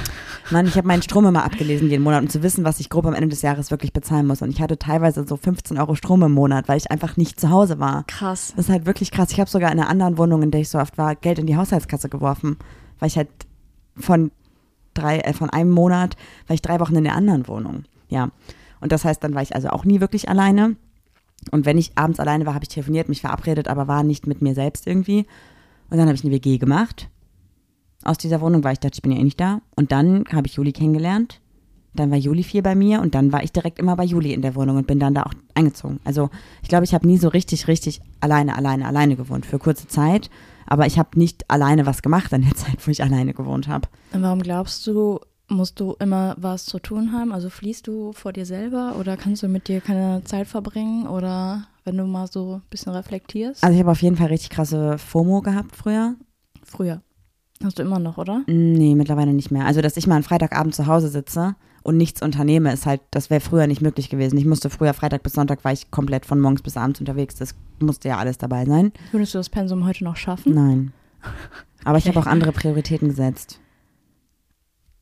Mann, 0.50 0.66
ich 0.66 0.76
habe 0.76 0.86
meinen 0.86 1.02
Strom 1.02 1.26
immer 1.26 1.44
abgelesen 1.44 1.90
jeden 1.90 2.04
Monat, 2.04 2.22
um 2.22 2.28
zu 2.28 2.42
wissen, 2.42 2.64
was 2.64 2.78
ich 2.78 2.88
grob 2.88 3.06
am 3.06 3.14
Ende 3.14 3.28
des 3.28 3.42
Jahres 3.42 3.72
wirklich 3.72 3.92
bezahlen 3.92 4.26
muss. 4.26 4.42
Und 4.42 4.50
ich 4.50 4.60
hatte 4.60 4.78
teilweise 4.78 5.26
so 5.26 5.36
15 5.36 5.76
Euro 5.78 5.96
Strom 5.96 6.22
im 6.22 6.32
Monat, 6.32 6.68
weil 6.68 6.76
ich 6.76 6.90
einfach 6.90 7.16
nicht 7.16 7.40
zu 7.40 7.50
Hause 7.50 7.80
war. 7.80 8.04
Krass. 8.06 8.52
Das 8.56 8.66
ist 8.66 8.70
halt 8.70 8.86
wirklich 8.86 9.10
krass. 9.10 9.32
Ich 9.32 9.40
habe 9.40 9.50
sogar 9.50 9.63
in 9.70 9.78
einer 9.78 9.88
anderen 9.88 10.18
Wohnung, 10.18 10.42
in 10.42 10.50
der 10.50 10.60
ich 10.60 10.68
so 10.68 10.78
oft 10.78 10.98
war, 10.98 11.14
Geld 11.14 11.38
in 11.38 11.46
die 11.46 11.56
Haushaltskasse 11.56 12.08
geworfen, 12.08 12.56
weil 12.98 13.08
ich 13.08 13.16
halt 13.16 13.28
von 13.96 14.30
drei, 14.94 15.18
äh, 15.18 15.32
von 15.32 15.50
einem 15.50 15.70
Monat 15.70 16.16
war 16.46 16.54
ich 16.54 16.62
drei 16.62 16.80
Wochen 16.80 16.96
in 16.96 17.04
der 17.04 17.14
anderen 17.14 17.48
Wohnung. 17.48 17.84
Ja. 18.08 18.30
Und 18.80 18.92
das 18.92 19.04
heißt, 19.04 19.22
dann 19.22 19.34
war 19.34 19.42
ich 19.42 19.54
also 19.54 19.68
auch 19.68 19.84
nie 19.84 20.00
wirklich 20.00 20.28
alleine. 20.28 20.76
Und 21.50 21.66
wenn 21.66 21.78
ich 21.78 21.92
abends 21.96 22.20
alleine 22.20 22.46
war, 22.46 22.54
habe 22.54 22.64
ich 22.64 22.68
telefoniert, 22.68 23.08
mich 23.08 23.20
verabredet, 23.20 23.68
aber 23.68 23.88
war 23.88 24.02
nicht 24.02 24.26
mit 24.26 24.42
mir 24.42 24.54
selbst 24.54 24.86
irgendwie. 24.86 25.26
Und 25.90 25.98
dann 25.98 26.06
habe 26.06 26.14
ich 26.14 26.24
eine 26.24 26.32
WG 26.32 26.58
gemacht 26.58 27.08
aus 28.04 28.18
dieser 28.18 28.40
Wohnung, 28.40 28.64
weil 28.64 28.74
ich 28.74 28.80
dachte, 28.80 28.96
ich 28.96 29.02
bin 29.02 29.12
ja 29.12 29.18
eh 29.18 29.24
nicht 29.24 29.40
da. 29.40 29.60
Und 29.74 29.92
dann 29.92 30.24
habe 30.32 30.46
ich 30.46 30.54
Juli 30.54 30.72
kennengelernt. 30.72 31.40
Dann 31.94 32.10
war 32.10 32.18
Juli 32.18 32.42
viel 32.42 32.62
bei 32.62 32.74
mir 32.74 33.00
und 33.00 33.14
dann 33.14 33.32
war 33.32 33.42
ich 33.42 33.52
direkt 33.52 33.78
immer 33.78 33.96
bei 33.96 34.04
Juli 34.04 34.32
in 34.32 34.42
der 34.42 34.54
Wohnung 34.56 34.76
und 34.76 34.86
bin 34.86 34.98
dann 34.98 35.14
da 35.14 35.22
auch 35.22 35.32
eingezogen. 35.54 36.00
Also 36.04 36.28
ich 36.62 36.68
glaube, 36.68 36.84
ich 36.84 36.92
habe 36.92 37.06
nie 37.06 37.18
so 37.18 37.28
richtig, 37.28 37.68
richtig 37.68 38.00
alleine, 38.20 38.56
alleine, 38.56 38.86
alleine 38.86 39.16
gewohnt 39.16 39.46
für 39.46 39.58
kurze 39.58 39.86
Zeit. 39.86 40.28
Aber 40.66 40.86
ich 40.86 40.98
habe 40.98 41.18
nicht 41.18 41.48
alleine 41.50 41.86
was 41.86 42.02
gemacht 42.02 42.32
in 42.32 42.42
der 42.42 42.54
Zeit, 42.56 42.84
wo 42.86 42.90
ich 42.90 43.02
alleine 43.02 43.32
gewohnt 43.32 43.68
habe. 43.68 43.88
Und 44.12 44.22
warum 44.22 44.42
glaubst 44.42 44.86
du, 44.86 45.20
musst 45.48 45.78
du 45.78 45.94
immer 46.00 46.34
was 46.38 46.66
zu 46.66 46.80
tun 46.80 47.12
haben? 47.12 47.32
Also 47.32 47.48
fließt 47.48 47.86
du 47.86 48.12
vor 48.12 48.32
dir 48.32 48.46
selber 48.46 48.96
oder 48.98 49.16
kannst 49.16 49.42
du 49.42 49.48
mit 49.48 49.68
dir 49.68 49.80
keine 49.80 50.24
Zeit 50.24 50.48
verbringen 50.48 51.06
oder 51.06 51.68
wenn 51.84 51.96
du 51.96 52.06
mal 52.06 52.26
so 52.26 52.54
ein 52.54 52.62
bisschen 52.70 52.92
reflektierst? 52.92 53.62
Also 53.62 53.74
ich 53.74 53.80
habe 53.80 53.92
auf 53.92 54.02
jeden 54.02 54.16
Fall 54.16 54.28
richtig 54.28 54.50
krasse 54.50 54.98
FOMO 54.98 55.42
gehabt 55.42 55.76
früher. 55.76 56.16
Früher. 56.64 57.02
Hast 57.62 57.78
du 57.78 57.82
immer 57.82 57.98
noch, 57.98 58.18
oder? 58.18 58.42
Nee, 58.46 58.94
mittlerweile 58.94 59.32
nicht 59.32 59.50
mehr. 59.50 59.64
Also, 59.64 59.80
dass 59.80 59.96
ich 59.96 60.06
mal 60.06 60.16
einen 60.16 60.24
Freitagabend 60.24 60.74
zu 60.74 60.86
Hause 60.86 61.08
sitze 61.08 61.54
und 61.84 61.96
nichts 61.96 62.22
unternehme, 62.22 62.72
ist 62.72 62.86
halt, 62.86 63.02
das 63.12 63.30
wäre 63.30 63.40
früher 63.40 63.68
nicht 63.68 63.82
möglich 63.82 64.08
gewesen. 64.08 64.36
Ich 64.38 64.46
musste 64.46 64.70
früher 64.70 64.94
Freitag 64.94 65.22
bis 65.22 65.34
Sonntag 65.34 65.64
war 65.64 65.72
ich 65.72 65.90
komplett 65.90 66.26
von 66.26 66.40
morgens 66.40 66.62
bis 66.62 66.76
abends 66.76 66.98
unterwegs. 66.98 67.36
Das 67.36 67.54
musste 67.78 68.08
ja 68.08 68.18
alles 68.18 68.38
dabei 68.38 68.64
sein. 68.64 68.92
Würdest 69.12 69.34
du 69.34 69.38
das 69.38 69.50
Pensum 69.50 69.86
heute 69.86 70.02
noch 70.02 70.16
schaffen? 70.16 70.54
Nein. 70.54 70.92
Aber 71.84 71.98
ich 71.98 72.08
habe 72.08 72.18
auch 72.18 72.26
andere 72.26 72.52
Prioritäten 72.52 73.08
gesetzt. 73.08 73.60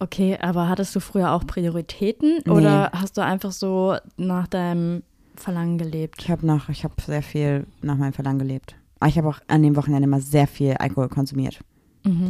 Okay, 0.01 0.37
aber 0.40 0.68
hattest 0.68 0.95
du 0.97 1.01
früher 1.01 1.31
auch 1.33 1.47
Prioritäten 1.47 2.40
oder 2.51 2.90
hast 2.92 3.16
du 3.16 3.23
einfach 3.23 3.53
so 3.53 3.97
nach 4.16 4.49
deinem 4.49 5.05
Verlangen 5.37 5.79
gelebt? 5.79 6.16
Ich 6.21 6.31
habe 6.31 6.45
noch, 6.45 6.68
ich 6.68 6.83
habe 6.83 6.95
sehr 7.01 7.23
viel 7.23 7.66
nach 7.81 7.97
meinem 7.97 8.12
Verlangen 8.12 8.40
gelebt. 8.40 8.75
Aber 8.99 9.09
ich 9.09 9.16
habe 9.16 9.29
auch 9.29 9.38
an 9.47 9.62
dem 9.62 9.77
Wochenende 9.77 10.05
immer 10.05 10.21
sehr 10.21 10.49
viel 10.49 10.73
Alkohol 10.75 11.09
konsumiert. 11.09 11.61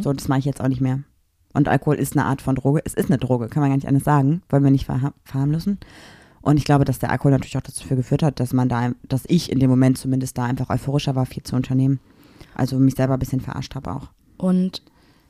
So, 0.01 0.13
das 0.13 0.27
mache 0.27 0.37
ich 0.39 0.45
jetzt 0.45 0.61
auch 0.61 0.67
nicht 0.67 0.81
mehr. 0.81 0.99
Und 1.53 1.67
Alkohol 1.67 1.95
ist 1.95 2.17
eine 2.17 2.25
Art 2.25 2.41
von 2.41 2.55
Droge. 2.55 2.81
Es 2.83 2.93
ist 2.93 3.09
eine 3.09 3.19
Droge, 3.19 3.47
kann 3.47 3.61
man 3.61 3.69
gar 3.69 3.77
nicht 3.77 3.87
anders 3.87 4.03
sagen. 4.03 4.41
Wollen 4.49 4.63
wir 4.63 4.71
nicht 4.71 4.85
verha 4.85 5.13
verharmlosen. 5.23 5.77
Und 6.41 6.57
ich 6.57 6.65
glaube, 6.65 6.83
dass 6.83 6.99
der 6.99 7.11
Alkohol 7.11 7.31
natürlich 7.31 7.57
auch 7.57 7.61
dazu 7.61 7.87
geführt 7.87 8.21
hat, 8.21 8.39
dass 8.39 8.51
man 8.51 8.67
da, 8.67 8.91
dass 9.07 9.23
ich 9.27 9.51
in 9.51 9.59
dem 9.59 9.69
Moment 9.69 9.97
zumindest 9.97 10.37
da 10.37 10.43
einfach 10.43 10.69
euphorischer 10.69 11.15
war, 11.15 11.25
viel 11.25 11.43
zu 11.43 11.55
unternehmen. 11.55 11.99
Also 12.53 12.77
mich 12.79 12.95
selber 12.95 13.13
ein 13.13 13.19
bisschen 13.19 13.39
verarscht 13.39 13.75
habe 13.75 13.93
auch. 13.93 14.09
Und 14.37 14.81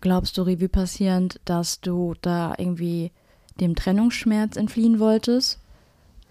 glaubst 0.02 0.38
du, 0.38 0.42
Revue 0.42 0.70
passierend, 0.70 1.40
dass 1.46 1.82
du 1.82 2.16
da 2.22 2.56
irgendwie 2.58 3.12
dem 3.60 3.76
Trennungsschmerz 3.76 4.56
entfliehen 4.56 5.00
wolltest? 5.00 5.60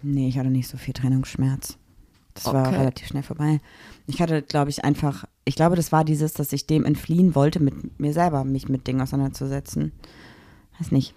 Nee, 0.01 0.27
ich 0.27 0.37
hatte 0.37 0.49
nicht 0.49 0.67
so 0.67 0.77
viel 0.77 0.93
Trennungsschmerz. 0.93 1.77
Das 2.35 2.45
war 2.45 2.67
Okay. 2.67 2.77
relativ 2.77 3.07
schnell 3.07 3.23
vorbei. 3.23 3.59
Ich 4.07 4.21
hatte, 4.21 4.41
glaube 4.41 4.69
ich, 4.69 4.83
einfach, 4.83 5.25
ich 5.45 5.55
glaube, 5.55 5.75
das 5.75 5.91
war 5.91 6.03
dieses, 6.03 6.33
dass 6.33 6.51
ich 6.53 6.65
dem 6.67 6.83
entfliehen 6.85 7.35
wollte, 7.35 7.59
mit 7.61 7.99
mir 7.99 8.13
selber 8.13 8.43
mich 8.43 8.67
mit 8.69 8.87
Dingen 8.87 9.01
auseinanderzusetzen. 9.01 9.91
Weiß 10.79 10.91
nicht. 10.91 11.13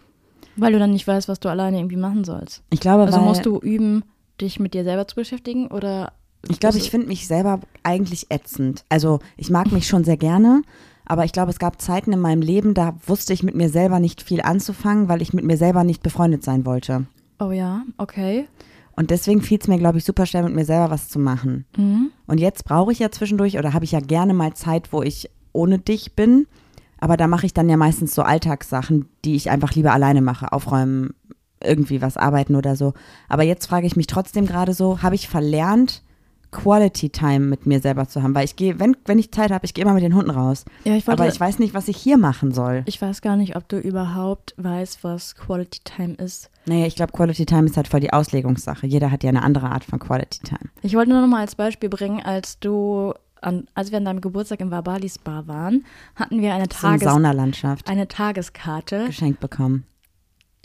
Weil 0.56 0.72
du 0.72 0.78
dann 0.78 0.92
nicht 0.92 1.06
weißt, 1.06 1.28
was 1.28 1.40
du 1.40 1.48
alleine 1.48 1.78
irgendwie 1.78 1.96
machen 1.96 2.24
sollst. 2.24 2.62
Ich 2.70 2.80
glaube, 2.80 3.04
Also 3.04 3.18
weil, 3.18 3.24
musst 3.26 3.46
du 3.46 3.58
üben, 3.58 4.04
dich 4.40 4.60
mit 4.60 4.74
dir 4.74 4.84
selber 4.84 5.06
zu 5.08 5.14
beschäftigen 5.16 5.68
oder? 5.68 6.12
ich 6.48 6.60
glaube, 6.60 6.74
bist 6.74 6.86
ich 6.86 6.90
finde 6.90 7.08
mich 7.08 7.26
selber 7.26 7.60
eigentlich 7.82 8.30
ätzend. 8.30 8.84
Also 8.88 9.18
ich 9.36 9.50
mag 9.50 9.72
mich 9.72 9.88
schon 9.88 10.04
sehr 10.04 10.16
gerne, 10.16 10.62
aber 11.04 11.24
ich 11.24 11.32
glaube, 11.32 11.50
es 11.50 11.58
gab 11.58 11.80
Zeiten 11.80 12.12
in 12.12 12.20
meinem 12.20 12.42
Leben, 12.42 12.74
da 12.74 12.94
wusste 13.06 13.32
ich 13.32 13.42
mit 13.42 13.54
mir 13.54 13.68
selber 13.68 13.98
nicht 14.00 14.22
viel 14.22 14.40
anzufangen, 14.42 15.08
weil 15.08 15.22
ich 15.22 15.32
mit 15.32 15.44
mir 15.44 15.56
selber 15.56 15.82
nicht 15.84 16.02
befreundet 16.02 16.44
sein 16.44 16.64
wollte. 16.66 17.06
Oh 17.40 17.50
ja, 17.50 17.82
okay. 17.98 18.46
Und 18.96 19.10
deswegen 19.10 19.42
fiel 19.42 19.58
es 19.60 19.68
mir, 19.68 19.78
glaube 19.78 19.98
ich, 19.98 20.04
super 20.04 20.24
schwer, 20.24 20.42
mit 20.42 20.54
mir 20.54 20.64
selber 20.64 20.90
was 20.90 21.08
zu 21.08 21.18
machen. 21.18 21.66
Mhm. 21.76 22.10
Und 22.26 22.38
jetzt 22.38 22.64
brauche 22.64 22.92
ich 22.92 22.98
ja 22.98 23.10
zwischendurch 23.10 23.58
oder 23.58 23.74
habe 23.74 23.84
ich 23.84 23.92
ja 23.92 24.00
gerne 24.00 24.32
mal 24.32 24.54
Zeit, 24.54 24.92
wo 24.92 25.02
ich 25.02 25.30
ohne 25.52 25.78
dich 25.78 26.14
bin. 26.16 26.46
Aber 26.98 27.18
da 27.18 27.28
mache 27.28 27.44
ich 27.44 27.52
dann 27.52 27.68
ja 27.68 27.76
meistens 27.76 28.14
so 28.14 28.22
Alltagssachen, 28.22 29.08
die 29.24 29.36
ich 29.36 29.50
einfach 29.50 29.74
lieber 29.74 29.92
alleine 29.92 30.22
mache. 30.22 30.50
Aufräumen, 30.50 31.10
irgendwie 31.62 32.00
was 32.00 32.16
arbeiten 32.16 32.56
oder 32.56 32.74
so. 32.74 32.94
Aber 33.28 33.42
jetzt 33.42 33.66
frage 33.66 33.86
ich 33.86 33.96
mich 33.96 34.06
trotzdem 34.06 34.46
gerade 34.46 34.72
so, 34.72 35.02
habe 35.02 35.14
ich 35.14 35.28
verlernt, 35.28 36.02
Quality 36.50 37.10
Time 37.10 37.40
mit 37.40 37.66
mir 37.66 37.80
selber 37.80 38.08
zu 38.08 38.22
haben, 38.22 38.34
weil 38.34 38.44
ich 38.44 38.56
gehe, 38.56 38.78
wenn, 38.78 38.96
wenn 39.04 39.18
ich 39.18 39.30
Zeit 39.32 39.50
habe, 39.50 39.64
ich 39.66 39.74
gehe 39.74 39.84
immer 39.84 39.94
mit 39.94 40.02
den 40.02 40.14
Hunden 40.14 40.30
raus. 40.30 40.64
Ja, 40.84 40.94
ich 40.94 41.06
wollte, 41.06 41.22
Aber 41.22 41.30
ich 41.32 41.38
weiß 41.38 41.58
nicht, 41.58 41.74
was 41.74 41.88
ich 41.88 41.96
hier 41.96 42.16
machen 42.18 42.52
soll. 42.52 42.82
ich 42.86 43.00
weiß 43.00 43.20
gar 43.22 43.36
nicht, 43.36 43.56
ob 43.56 43.68
du 43.68 43.78
überhaupt 43.78 44.54
weißt, 44.56 45.04
was 45.04 45.34
Quality 45.34 45.80
Time 45.84 46.14
ist. 46.14 46.50
Naja, 46.66 46.86
ich 46.86 46.96
glaube, 46.96 47.12
Quality 47.12 47.46
Time 47.46 47.66
ist 47.66 47.76
halt 47.76 47.88
voll 47.88 48.00
die 48.00 48.12
Auslegungssache. 48.12 48.86
Jeder 48.86 49.10
hat 49.10 49.22
ja 49.22 49.28
eine 49.30 49.42
andere 49.42 49.70
Art 49.70 49.84
von 49.84 49.98
Quality 49.98 50.40
Time. 50.40 50.70
Ich 50.82 50.94
wollte 50.94 51.10
nur 51.10 51.20
noch 51.20 51.28
mal 51.28 51.40
als 51.40 51.54
Beispiel 51.54 51.88
bringen, 51.88 52.20
als 52.22 52.58
du, 52.58 53.12
an, 53.40 53.66
als 53.74 53.90
wir 53.90 53.98
an 53.98 54.04
deinem 54.04 54.20
Geburtstag 54.20 54.60
im 54.60 54.70
Wabali 54.70 55.08
Spa 55.08 55.46
waren, 55.46 55.84
hatten 56.14 56.40
wir 56.40 56.54
eine, 56.54 56.66
So 56.72 56.86
eine 56.86 56.98
Tages, 56.98 57.12
Saunalandschaft 57.12 57.88
eine 57.88 58.08
Tageskarte. 58.08 59.06
geschenkt 59.06 59.40
bekommen. 59.40 59.84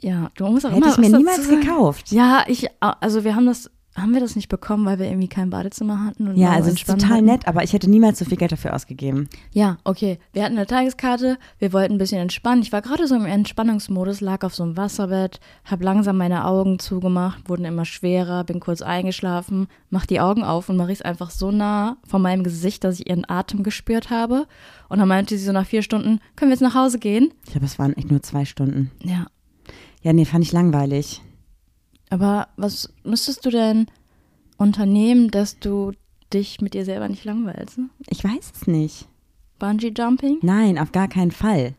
Ja, 0.04 0.30
du 0.36 0.48
musst 0.48 0.66
auch 0.66 0.72
Hätte 0.72 0.80
immer 0.82 0.92
ich 0.92 0.98
mir 0.98 1.18
niemals 1.18 1.48
gekauft. 1.48 2.12
Ja, 2.12 2.44
ich, 2.48 2.68
also 2.80 3.24
wir 3.24 3.36
haben 3.36 3.46
das, 3.46 3.70
haben 3.96 4.14
wir 4.14 4.22
das 4.22 4.38
nicht 4.38 4.48
bekommen, 4.48 4.86
weil 4.86 5.00
wir 5.00 5.08
irgendwie 5.08 5.28
kein 5.28 5.50
Badezimmer 5.50 6.06
hatten? 6.06 6.30
Und 6.30 6.38
Ja, 6.38 6.52
also 6.52 6.70
es 6.70 6.76
ist 6.76 6.88
total 6.88 7.10
wollten? 7.10 7.26
nett, 7.26 7.48
aber 7.48 7.64
ich 7.64 7.74
hätte 7.74 7.90
niemals 7.90 8.20
so 8.20 8.26
viel 8.26 8.38
Geld 8.38 8.52
dafür 8.54 8.74
ausgegeben. 8.74 9.30
Ja, 9.52 9.78
okay. 9.84 10.18
Wir 10.32 10.44
hatten 10.46 10.56
eine 10.58 10.66
Tageskarte, 10.66 11.38
wir 11.60 11.74
wollten 11.74 11.96
ein 11.96 11.98
bisschen 11.98 12.20
entspannen. 12.22 12.62
Ich 12.62 12.72
war 12.72 12.82
gerade 12.82 13.06
so 13.06 13.16
im 13.16 13.26
Entspannungsmodus, 13.26 14.22
lag 14.22 14.44
auf 14.46 14.56
so 14.56 14.64
einem 14.64 14.78
Wasserbett, 14.78 15.40
habe 15.66 15.84
langsam 15.84 16.18
meine 16.18 16.46
Augen 16.46 16.80
zugemacht, 16.80 17.50
wurden 17.50 17.66
immer 17.66 17.84
schwerer, 17.84 18.46
bin 18.46 18.62
kurz 18.62 18.82
eingeschlafen, 18.82 19.68
mach 19.90 20.06
die 20.06 20.22
Augen 20.22 20.44
auf 20.44 20.70
und 20.70 20.78
Marie 20.78 20.94
ist 20.94 21.06
einfach 21.06 21.30
so 21.30 21.52
nah 21.52 21.98
von 22.08 22.22
meinem 22.22 22.44
Gesicht, 22.44 22.86
dass 22.86 23.00
ich 23.00 23.10
ihren 23.10 23.30
Atem 23.30 23.62
gespürt 23.62 24.10
habe. 24.10 24.48
Und 24.88 25.00
dann 25.00 25.08
meinte 25.10 25.38
sie 25.38 25.44
so 25.46 25.52
nach 25.52 25.66
vier 25.68 25.82
Stunden, 25.82 26.20
können 26.38 26.50
wir 26.50 26.54
jetzt 26.56 26.62
nach 26.62 26.76
Hause 26.76 26.98
gehen? 26.98 27.34
Ich 27.46 27.52
glaube, 27.52 27.66
es 27.66 27.78
waren 27.78 27.94
echt 27.98 28.10
nur 28.10 28.22
zwei 28.24 28.46
Stunden. 28.46 28.90
Ja. 29.04 29.28
Ja, 30.02 30.14
nee, 30.14 30.26
fand 30.26 30.44
ich 30.46 30.52
langweilig. 30.54 31.22
Aber 32.12 32.50
was 32.58 32.94
müsstest 33.04 33.44
du 33.46 33.50
denn 33.50 33.88
unternehmen, 34.58 35.32
dass 35.32 35.58
du 35.60 35.94
dich 36.32 36.62
mit 36.62 36.74
dir 36.76 36.86
selber 36.86 37.10
nicht 37.10 37.26
langweilst? 37.26 37.78
ne? 37.80 37.90
Ich 38.08 38.24
weiß 38.24 38.52
es 38.56 38.68
nicht. 38.68 39.08
Bungee 39.60 39.92
Jumping? 39.98 40.38
Nein, 40.42 40.78
auf 40.78 40.92
gar 40.92 41.08
keinen 41.08 41.32
Fall. 41.32 41.74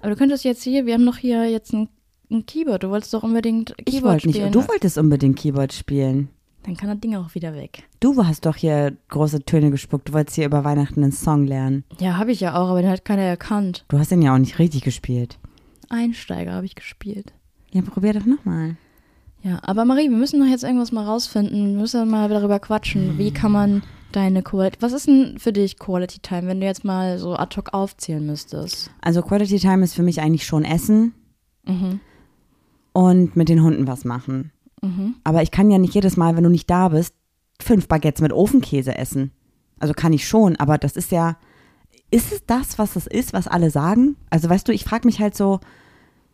Aber 0.00 0.10
du 0.10 0.16
könntest 0.16 0.44
jetzt 0.44 0.62
hier, 0.62 0.86
wir 0.86 0.94
haben 0.94 1.06
doch 1.06 1.16
hier 1.18 1.48
jetzt 1.50 1.72
ein, 1.72 1.88
ein 2.30 2.46
Keyboard. 2.46 2.82
Du 2.84 2.90
wolltest 2.90 3.12
doch 3.12 3.22
unbedingt 3.22 3.74
Keyboard 3.76 3.88
Ich 3.88 4.02
wollte 4.02 4.26
nicht. 4.28 4.36
spielen. 4.36 4.52
Du 4.52 4.66
wolltest 4.68 4.98
unbedingt 4.98 5.38
Keyboard 5.38 5.72
spielen. 5.72 6.28
Dann 6.64 6.76
kann 6.76 6.88
das 6.88 7.00
Ding 7.00 7.16
auch 7.16 7.34
wieder 7.34 7.54
weg. 7.54 7.82
Du 7.98 8.24
hast 8.24 8.46
doch 8.46 8.54
hier 8.56 8.96
große 9.08 9.44
Töne 9.44 9.70
gespuckt. 9.72 10.08
Du 10.08 10.12
wolltest 10.12 10.36
hier 10.36 10.46
über 10.46 10.62
Weihnachten 10.64 11.02
einen 11.02 11.10
Song 11.12 11.44
lernen. 11.44 11.84
Ja, 11.98 12.18
habe 12.18 12.30
ich 12.30 12.38
ja 12.40 12.54
auch, 12.54 12.68
aber 12.70 12.82
den 12.82 12.90
hat 12.90 13.04
keiner 13.04 13.22
erkannt. 13.22 13.84
Du 13.88 13.98
hast 13.98 14.12
den 14.12 14.22
ja 14.22 14.32
auch 14.32 14.38
nicht 14.38 14.60
richtig 14.60 14.82
gespielt. 14.82 15.38
Einsteiger 15.88 16.52
habe 16.52 16.66
ich 16.66 16.76
gespielt. 16.76 17.32
Ja, 17.72 17.82
probier 17.82 18.12
doch 18.14 18.26
nochmal. 18.26 18.76
Ja, 19.42 19.58
aber 19.62 19.84
Marie, 19.84 20.08
wir 20.10 20.16
müssen 20.16 20.40
doch 20.40 20.46
jetzt 20.46 20.62
irgendwas 20.64 20.92
mal 20.92 21.04
rausfinden. 21.04 21.72
Wir 21.74 21.80
müssen 21.80 22.08
mal 22.08 22.28
darüber 22.28 22.60
quatschen. 22.60 23.18
Wie 23.18 23.32
kann 23.32 23.50
man 23.52 23.82
deine 24.12 24.42
Quality. 24.42 24.76
Was 24.80 24.92
ist 24.92 25.06
denn 25.08 25.38
für 25.38 25.52
dich 25.52 25.78
Quality 25.78 26.20
Time, 26.20 26.46
wenn 26.46 26.60
du 26.60 26.66
jetzt 26.66 26.84
mal 26.84 27.18
so 27.18 27.34
ad 27.34 27.56
hoc 27.56 27.72
aufzählen 27.72 28.24
müsstest? 28.24 28.90
Also 29.00 29.22
Quality 29.22 29.58
Time 29.58 29.82
ist 29.82 29.94
für 29.94 30.02
mich 30.02 30.20
eigentlich 30.20 30.44
schon 30.46 30.64
Essen 30.64 31.14
Mhm. 31.64 32.00
und 32.92 33.36
mit 33.36 33.48
den 33.48 33.62
Hunden 33.62 33.86
was 33.86 34.04
machen. 34.04 34.52
Mhm. 34.82 35.14
Aber 35.24 35.42
ich 35.42 35.50
kann 35.50 35.70
ja 35.70 35.78
nicht 35.78 35.94
jedes 35.94 36.16
Mal, 36.16 36.36
wenn 36.36 36.44
du 36.44 36.50
nicht 36.50 36.68
da 36.68 36.88
bist, 36.90 37.14
fünf 37.60 37.88
Baguettes 37.88 38.20
mit 38.20 38.32
Ofenkäse 38.32 38.96
essen. 38.98 39.30
Also 39.78 39.94
kann 39.94 40.12
ich 40.12 40.26
schon, 40.28 40.56
aber 40.56 40.76
das 40.78 40.96
ist 40.96 41.10
ja, 41.10 41.36
ist 42.10 42.32
es 42.32 42.44
das, 42.46 42.78
was 42.78 42.96
es 42.96 43.06
ist, 43.06 43.32
was 43.32 43.48
alle 43.48 43.70
sagen? 43.70 44.16
Also 44.30 44.48
weißt 44.50 44.68
du, 44.68 44.72
ich 44.72 44.84
frage 44.84 45.06
mich 45.06 45.20
halt 45.20 45.36
so, 45.36 45.60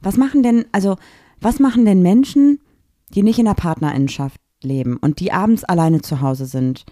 was 0.01 0.16
machen 0.16 0.42
denn, 0.42 0.64
also 0.73 0.97
was 1.40 1.61
machen 1.61 1.85
denn 1.85 2.03
Menschen, 2.03 2.59
die 3.14 3.23
nicht 3.23 3.38
in 3.38 3.47
der 3.47 3.55
Partnerinnenschaft 3.55 4.40
leben 4.62 4.97
und 4.97 5.21
die 5.21 5.33
abends 5.33 5.64
alleine 5.64 6.03
zu 6.03 6.21
Hause 6.21 6.47
sind? 6.47 6.85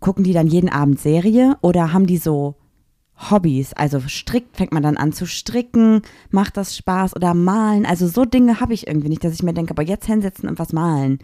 Gucken 0.00 0.24
die 0.24 0.32
dann 0.32 0.46
jeden 0.46 0.68
Abend 0.68 1.00
Serie 1.00 1.56
oder 1.62 1.92
haben 1.92 2.06
die 2.06 2.18
so 2.18 2.56
Hobbys? 3.30 3.72
Also 3.72 4.00
strickt, 4.00 4.56
fängt 4.56 4.72
man 4.72 4.82
dann 4.82 4.96
an 4.96 5.12
zu 5.12 5.26
stricken, 5.26 6.02
macht 6.30 6.56
das 6.56 6.76
Spaß 6.76 7.16
oder 7.16 7.34
malen? 7.34 7.86
Also 7.86 8.06
so 8.06 8.24
Dinge 8.24 8.60
habe 8.60 8.74
ich 8.74 8.86
irgendwie 8.86 9.08
nicht, 9.08 9.24
dass 9.24 9.32
ich 9.32 9.42
mir 9.42 9.54
denke, 9.54 9.70
aber 9.70 9.82
jetzt 9.82 10.06
hinsetzen 10.06 10.48
und 10.48 10.58
was 10.58 10.72
malen. 10.72 11.18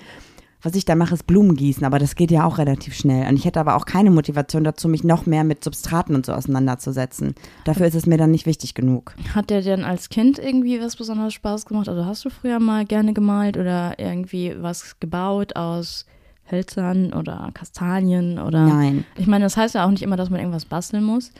Was 0.62 0.76
ich 0.76 0.84
da 0.84 0.94
mache, 0.94 1.14
ist 1.14 1.26
Blumen 1.26 1.56
gießen, 1.56 1.84
aber 1.84 1.98
das 1.98 2.14
geht 2.14 2.30
ja 2.30 2.44
auch 2.44 2.58
relativ 2.58 2.94
schnell. 2.94 3.28
Und 3.28 3.36
ich 3.36 3.44
hätte 3.44 3.58
aber 3.58 3.74
auch 3.74 3.84
keine 3.84 4.10
Motivation 4.10 4.62
dazu, 4.62 4.88
mich 4.88 5.02
noch 5.02 5.26
mehr 5.26 5.42
mit 5.42 5.64
Substraten 5.64 6.14
und 6.14 6.24
so 6.24 6.32
auseinanderzusetzen. 6.32 7.34
Dafür 7.64 7.86
ist 7.86 7.96
es 7.96 8.06
mir 8.06 8.16
dann 8.16 8.30
nicht 8.30 8.46
wichtig 8.46 8.74
genug. 8.74 9.14
Hat 9.34 9.50
dir 9.50 9.60
denn 9.60 9.82
als 9.82 10.08
Kind 10.08 10.38
irgendwie 10.38 10.80
was 10.80 10.94
besonders 10.94 11.34
Spaß 11.34 11.66
gemacht? 11.66 11.88
Also 11.88 12.06
hast 12.06 12.24
du 12.24 12.30
früher 12.30 12.60
mal 12.60 12.84
gerne 12.84 13.12
gemalt 13.12 13.56
oder 13.56 13.98
irgendwie 13.98 14.54
was 14.56 15.00
gebaut 15.00 15.56
aus 15.56 16.06
Hölzern 16.50 17.12
oder 17.12 17.50
Kastanien 17.54 18.38
oder? 18.38 18.66
Nein. 18.66 19.04
Ich 19.16 19.26
meine, 19.26 19.44
das 19.44 19.56
heißt 19.56 19.74
ja 19.74 19.84
auch 19.84 19.90
nicht 19.90 20.02
immer, 20.02 20.16
dass 20.16 20.30
man 20.30 20.38
irgendwas 20.38 20.64
basteln 20.64 21.02
muss. 21.02 21.32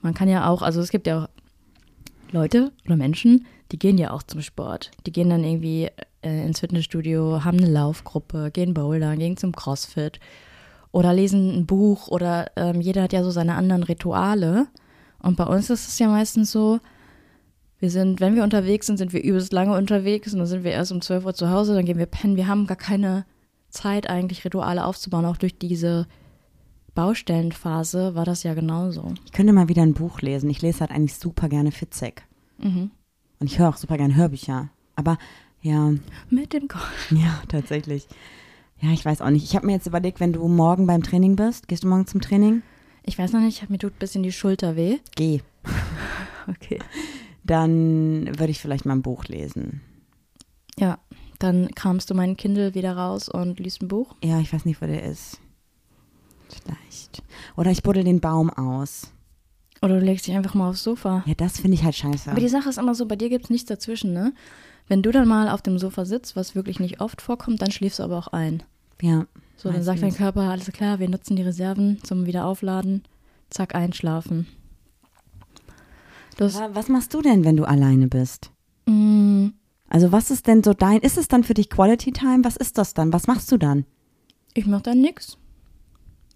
Man 0.00 0.14
kann 0.14 0.28
ja 0.28 0.48
auch, 0.48 0.62
also 0.62 0.80
es 0.80 0.90
gibt 0.90 1.06
ja 1.06 1.24
auch 1.24 1.28
Leute 2.32 2.72
oder 2.86 2.96
Menschen, 2.96 3.46
die 3.70 3.78
gehen 3.78 3.98
ja 3.98 4.12
auch 4.12 4.22
zum 4.22 4.40
Sport. 4.40 4.90
Die 5.06 5.12
gehen 5.12 5.28
dann 5.28 5.44
irgendwie 5.44 5.90
äh, 6.22 6.44
ins 6.44 6.60
Fitnessstudio, 6.60 7.44
haben 7.44 7.58
eine 7.58 7.70
Laufgruppe, 7.70 8.50
gehen 8.52 8.74
bouldern, 8.74 9.18
gehen 9.18 9.36
zum 9.36 9.54
Crossfit 9.54 10.20
oder 10.90 11.12
lesen 11.14 11.56
ein 11.56 11.66
Buch 11.66 12.08
oder 12.08 12.50
ähm, 12.56 12.80
jeder 12.80 13.02
hat 13.02 13.12
ja 13.12 13.24
so 13.24 13.30
seine 13.30 13.54
anderen 13.54 13.82
Rituale. 13.82 14.66
Und 15.20 15.36
bei 15.36 15.44
uns 15.44 15.70
ist 15.70 15.88
es 15.88 15.98
ja 15.98 16.08
meistens 16.08 16.52
so, 16.52 16.80
wir 17.78 17.90
sind, 17.90 18.20
wenn 18.20 18.36
wir 18.36 18.44
unterwegs 18.44 18.86
sind, 18.86 18.98
sind 18.98 19.12
wir 19.12 19.24
übelst 19.24 19.52
lange 19.52 19.76
unterwegs 19.76 20.32
und 20.32 20.38
dann 20.38 20.46
sind 20.46 20.64
wir 20.64 20.70
erst 20.70 20.92
um 20.92 21.00
12 21.00 21.24
Uhr 21.24 21.34
zu 21.34 21.50
Hause, 21.50 21.74
dann 21.74 21.84
gehen 21.84 21.98
wir 21.98 22.06
pennen. 22.06 22.36
Wir 22.36 22.46
haben 22.46 22.66
gar 22.66 22.76
keine 22.76 23.24
Zeit, 23.70 24.08
eigentlich 24.08 24.44
Rituale 24.44 24.84
aufzubauen. 24.84 25.24
Auch 25.24 25.36
durch 25.36 25.58
diese 25.58 26.06
Baustellenphase 26.94 28.14
war 28.14 28.24
das 28.24 28.42
ja 28.42 28.54
genauso. 28.54 29.14
Ich 29.24 29.32
könnte 29.32 29.52
mal 29.52 29.68
wieder 29.68 29.82
ein 29.82 29.94
Buch 29.94 30.20
lesen. 30.20 30.50
Ich 30.50 30.62
lese 30.62 30.80
halt 30.80 30.90
eigentlich 30.90 31.16
super 31.16 31.48
gerne 31.48 31.72
Fitzek. 31.72 32.22
Mhm. 32.58 32.90
Und 33.40 33.46
ich 33.46 33.58
höre 33.58 33.70
auch 33.70 33.76
super 33.76 33.96
gerne 33.96 34.14
Hörbücher. 34.14 34.68
Aber 34.94 35.18
ja, 35.62 35.92
Mit 36.28 36.52
dem 36.52 36.68
Ko 36.68 36.78
ja, 37.10 37.42
tatsächlich. 37.48 38.06
Ja, 38.80 38.90
ich 38.90 39.04
weiß 39.04 39.22
auch 39.22 39.30
nicht. 39.30 39.44
Ich 39.44 39.54
habe 39.54 39.66
mir 39.66 39.72
jetzt 39.72 39.86
überlegt, 39.86 40.18
wenn 40.18 40.32
du 40.32 40.46
morgen 40.48 40.86
beim 40.86 41.02
Training 41.02 41.36
bist, 41.36 41.68
gehst 41.68 41.84
du 41.84 41.88
morgen 41.88 42.06
zum 42.06 42.20
Training? 42.20 42.62
Ich 43.04 43.18
weiß 43.18 43.32
noch 43.32 43.40
nicht, 43.40 43.68
mir 43.70 43.78
tut 43.78 43.94
ein 43.94 43.98
bisschen 43.98 44.22
die 44.22 44.32
Schulter 44.32 44.76
weh. 44.76 44.98
Geh. 45.16 45.40
Okay. 46.48 46.80
Dann 47.44 48.26
würde 48.36 48.50
ich 48.50 48.58
vielleicht 48.58 48.84
mal 48.84 48.94
ein 48.94 49.02
Buch 49.02 49.26
lesen. 49.26 49.80
Ja, 50.76 50.98
dann 51.38 51.72
kramst 51.72 52.10
du 52.10 52.14
meinen 52.14 52.36
Kindle 52.36 52.74
wieder 52.74 52.96
raus 52.96 53.28
und 53.28 53.60
liest 53.60 53.80
ein 53.80 53.86
Buch. 53.86 54.16
Ja, 54.24 54.40
ich 54.40 54.52
weiß 54.52 54.64
nicht, 54.64 54.82
wo 54.82 54.86
der 54.86 55.04
ist. 55.04 55.40
Vielleicht. 56.48 57.22
Oder 57.56 57.70
ich 57.70 57.84
buddel 57.84 58.02
den 58.02 58.20
Baum 58.20 58.50
aus. 58.50 59.12
Oder 59.82 59.98
du 59.98 60.04
legst 60.04 60.26
dich 60.26 60.34
einfach 60.34 60.54
mal 60.54 60.68
aufs 60.70 60.82
Sofa. 60.82 61.22
Ja, 61.26 61.34
das 61.34 61.58
finde 61.60 61.74
ich 61.74 61.82
halt 61.82 61.94
scheiße. 61.94 62.30
Aber 62.30 62.40
die 62.40 62.48
Sache 62.48 62.68
ist 62.68 62.78
immer 62.78 62.94
so, 62.94 63.06
bei 63.06 63.16
dir 63.16 63.28
gibt 63.28 63.44
es 63.44 63.50
nichts 63.50 63.68
dazwischen, 63.68 64.12
ne? 64.12 64.32
Wenn 64.88 65.02
du 65.02 65.10
dann 65.12 65.28
mal 65.28 65.48
auf 65.48 65.62
dem 65.62 65.78
Sofa 65.78 66.04
sitzt, 66.04 66.36
was 66.36 66.54
wirklich 66.54 66.80
nicht 66.80 67.00
oft 67.00 67.22
vorkommt, 67.22 67.62
dann 67.62 67.70
schläfst 67.70 67.98
du 67.98 68.02
aber 68.02 68.18
auch 68.18 68.28
ein. 68.28 68.62
ja. 69.00 69.26
So, 69.56 69.70
dann 69.70 69.82
sagt 69.84 70.02
dein. 70.02 70.12
Körper, 70.14 70.40
alles 70.50 70.72
klar, 70.72 70.98
wir 70.98 71.08
nutzen 71.08 71.36
die 71.36 71.42
Reserven 71.42 72.02
zum 72.02 72.26
Wiederaufladen. 72.26 73.04
Zack, 73.48 73.76
einschlafen. 73.76 74.48
Das, 76.36 76.56
Wa- 76.56 76.70
Was 76.72 76.88
machst 76.88 77.14
du 77.14 77.22
denn, 77.22 77.44
wenn 77.44 77.56
du 77.56 77.64
alleine 77.64 78.08
bist? 78.08 78.50
mm, 78.86 79.48
Also 79.88 80.10
was 80.10 80.30
ist 80.32 80.46
denn 80.48 80.64
so 80.64 80.72
dein, 80.74 80.98
ist 81.00 81.16
es 81.18 81.28
dann 81.28 81.44
für 81.44 81.54
dich 81.54 81.70
Quality 81.70 82.12
Time? 82.12 82.40
Was 82.42 82.56
ist 82.56 82.76
das 82.78 82.94
dann? 82.94 83.12
Was 83.12 83.26
machst 83.26 83.52
du 83.52 83.56
dann? 83.58 83.84
ich 84.54 84.66
mach 84.66 84.82
dann 84.82 85.00
nix. 85.00 85.38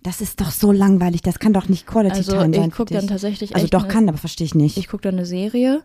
Das 0.02 0.20
ist 0.20 0.40
doch 0.40 0.50
so 0.52 0.70
langweilig, 0.72 1.20
das 1.22 1.38
kann 1.40 1.52
doch 1.52 1.68
nicht 1.68 1.86
Quality 1.86 2.16
Also 2.18 2.32
Time 2.32 2.54
sein 2.54 2.68
ich 2.68 2.74
für 2.74 2.82
gucke 2.84 2.94
dann 2.94 3.08
tatsächlich 3.08 3.54
Also 3.56 3.66
doch 3.66 3.82
eine, 3.84 3.92
kann, 3.92 4.08
aber 4.08 4.18
verstehe 4.18 4.44
ich 4.44 4.54
nicht. 4.54 4.76
Ich 4.76 4.86
gucke 4.88 5.02
dann 5.02 5.16
eine 5.16 5.26
Serie. 5.26 5.82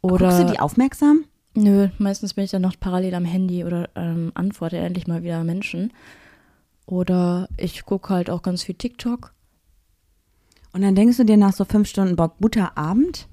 Oder 0.00 0.28
Guckst 0.28 0.40
du 0.40 0.52
die 0.54 0.60
aufmerksam? 0.60 1.24
Nö, 1.54 1.88
meistens 1.98 2.34
bin 2.34 2.44
ich 2.44 2.50
dann 2.50 2.62
noch 2.62 2.78
parallel 2.78 3.14
am 3.14 3.24
Handy 3.24 3.64
oder 3.64 3.88
ähm, 3.94 4.32
antworte 4.34 4.76
endlich 4.76 5.06
mal 5.06 5.22
wieder 5.22 5.44
Menschen. 5.44 5.92
Oder 6.86 7.48
ich 7.56 7.84
gucke 7.84 8.12
halt 8.12 8.28
auch 8.28 8.42
ganz 8.42 8.62
viel 8.64 8.74
TikTok. 8.74 9.32
Und 10.72 10.82
dann 10.82 10.94
denkst 10.96 11.16
du 11.16 11.24
dir 11.24 11.36
nach 11.36 11.52
so 11.52 11.64
fünf 11.64 11.88
Stunden, 11.88 12.16
boah, 12.16 12.34
guter 12.40 12.76
Abend, 12.76 13.28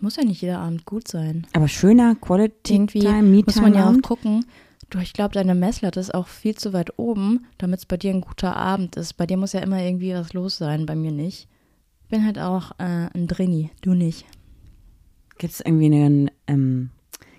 Muss 0.00 0.16
ja 0.16 0.24
nicht 0.24 0.42
jeder 0.42 0.58
Abend 0.58 0.84
gut 0.84 1.06
sein. 1.08 1.46
aber 1.54 1.68
schöner 1.68 2.16
Quality 2.16 2.74
Irgendwie 2.74 2.98
Time, 2.98 3.22
Me 3.22 3.42
muss 3.46 3.56
man 3.60 3.72
ja 3.74 3.88
auch 3.88 4.02
gucken. 4.02 4.44
Du, 4.90 4.98
ich 4.98 5.12
glaube, 5.12 5.32
deine 5.34 5.54
Messlatte 5.54 5.98
ist 6.00 6.12
auch 6.14 6.26
viel 6.26 6.56
zu 6.56 6.72
weit 6.72 6.98
oben, 6.98 7.46
damit 7.58 7.78
es 7.80 7.86
bei 7.86 7.96
dir 7.96 8.10
ein 8.10 8.20
guter 8.20 8.54
Abend 8.56 8.96
ist. 8.96 9.14
Bei 9.14 9.26
dir 9.26 9.36
muss 9.36 9.52
ja 9.52 9.60
immer 9.60 9.80
irgendwie 9.80 10.12
was 10.12 10.34
los 10.34 10.58
sein, 10.58 10.84
bei 10.84 10.94
mir 10.96 11.10
nicht. 11.12 11.48
Ich 12.02 12.08
bin 12.10 12.24
halt 12.26 12.38
auch 12.38 12.72
äh, 12.78 13.08
ein 13.14 13.26
Drini, 13.28 13.70
du 13.80 13.94
nicht. 13.94 14.26
Gibt 15.38 15.54
es 15.54 15.60
irgendwie 15.60 15.86
einen 15.86 16.30
ähm, 16.48 16.90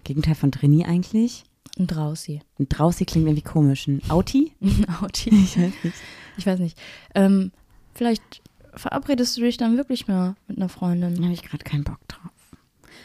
Gegenteil 0.05 0.35
von 0.35 0.51
Trainee 0.51 0.85
eigentlich? 0.85 1.43
Ein 1.77 1.87
Drausi. 1.87 2.41
Ein 2.57 2.69
Draußen 2.69 3.05
klingt 3.05 3.27
irgendwie 3.27 3.43
komisch. 3.43 3.87
Ein 3.87 4.01
Auti? 4.09 4.53
Ein 4.61 4.87
Auti. 5.01 5.29
Ich 5.31 5.57
weiß 5.57 5.73
nicht. 5.83 5.95
Ich 6.37 6.45
weiß 6.45 6.59
nicht. 6.59 6.77
Ähm, 7.13 7.51
vielleicht 7.93 8.41
verabredest 8.73 9.35
du 9.35 9.41
dich 9.41 9.57
dann 9.57 9.75
wirklich 9.75 10.07
mal 10.07 10.35
mit 10.47 10.57
einer 10.57 10.69
Freundin. 10.69 11.15
Da 11.15 11.23
habe 11.23 11.33
ich 11.33 11.43
gerade 11.43 11.63
keinen 11.63 11.83
Bock 11.83 11.99
drauf. 12.07 12.21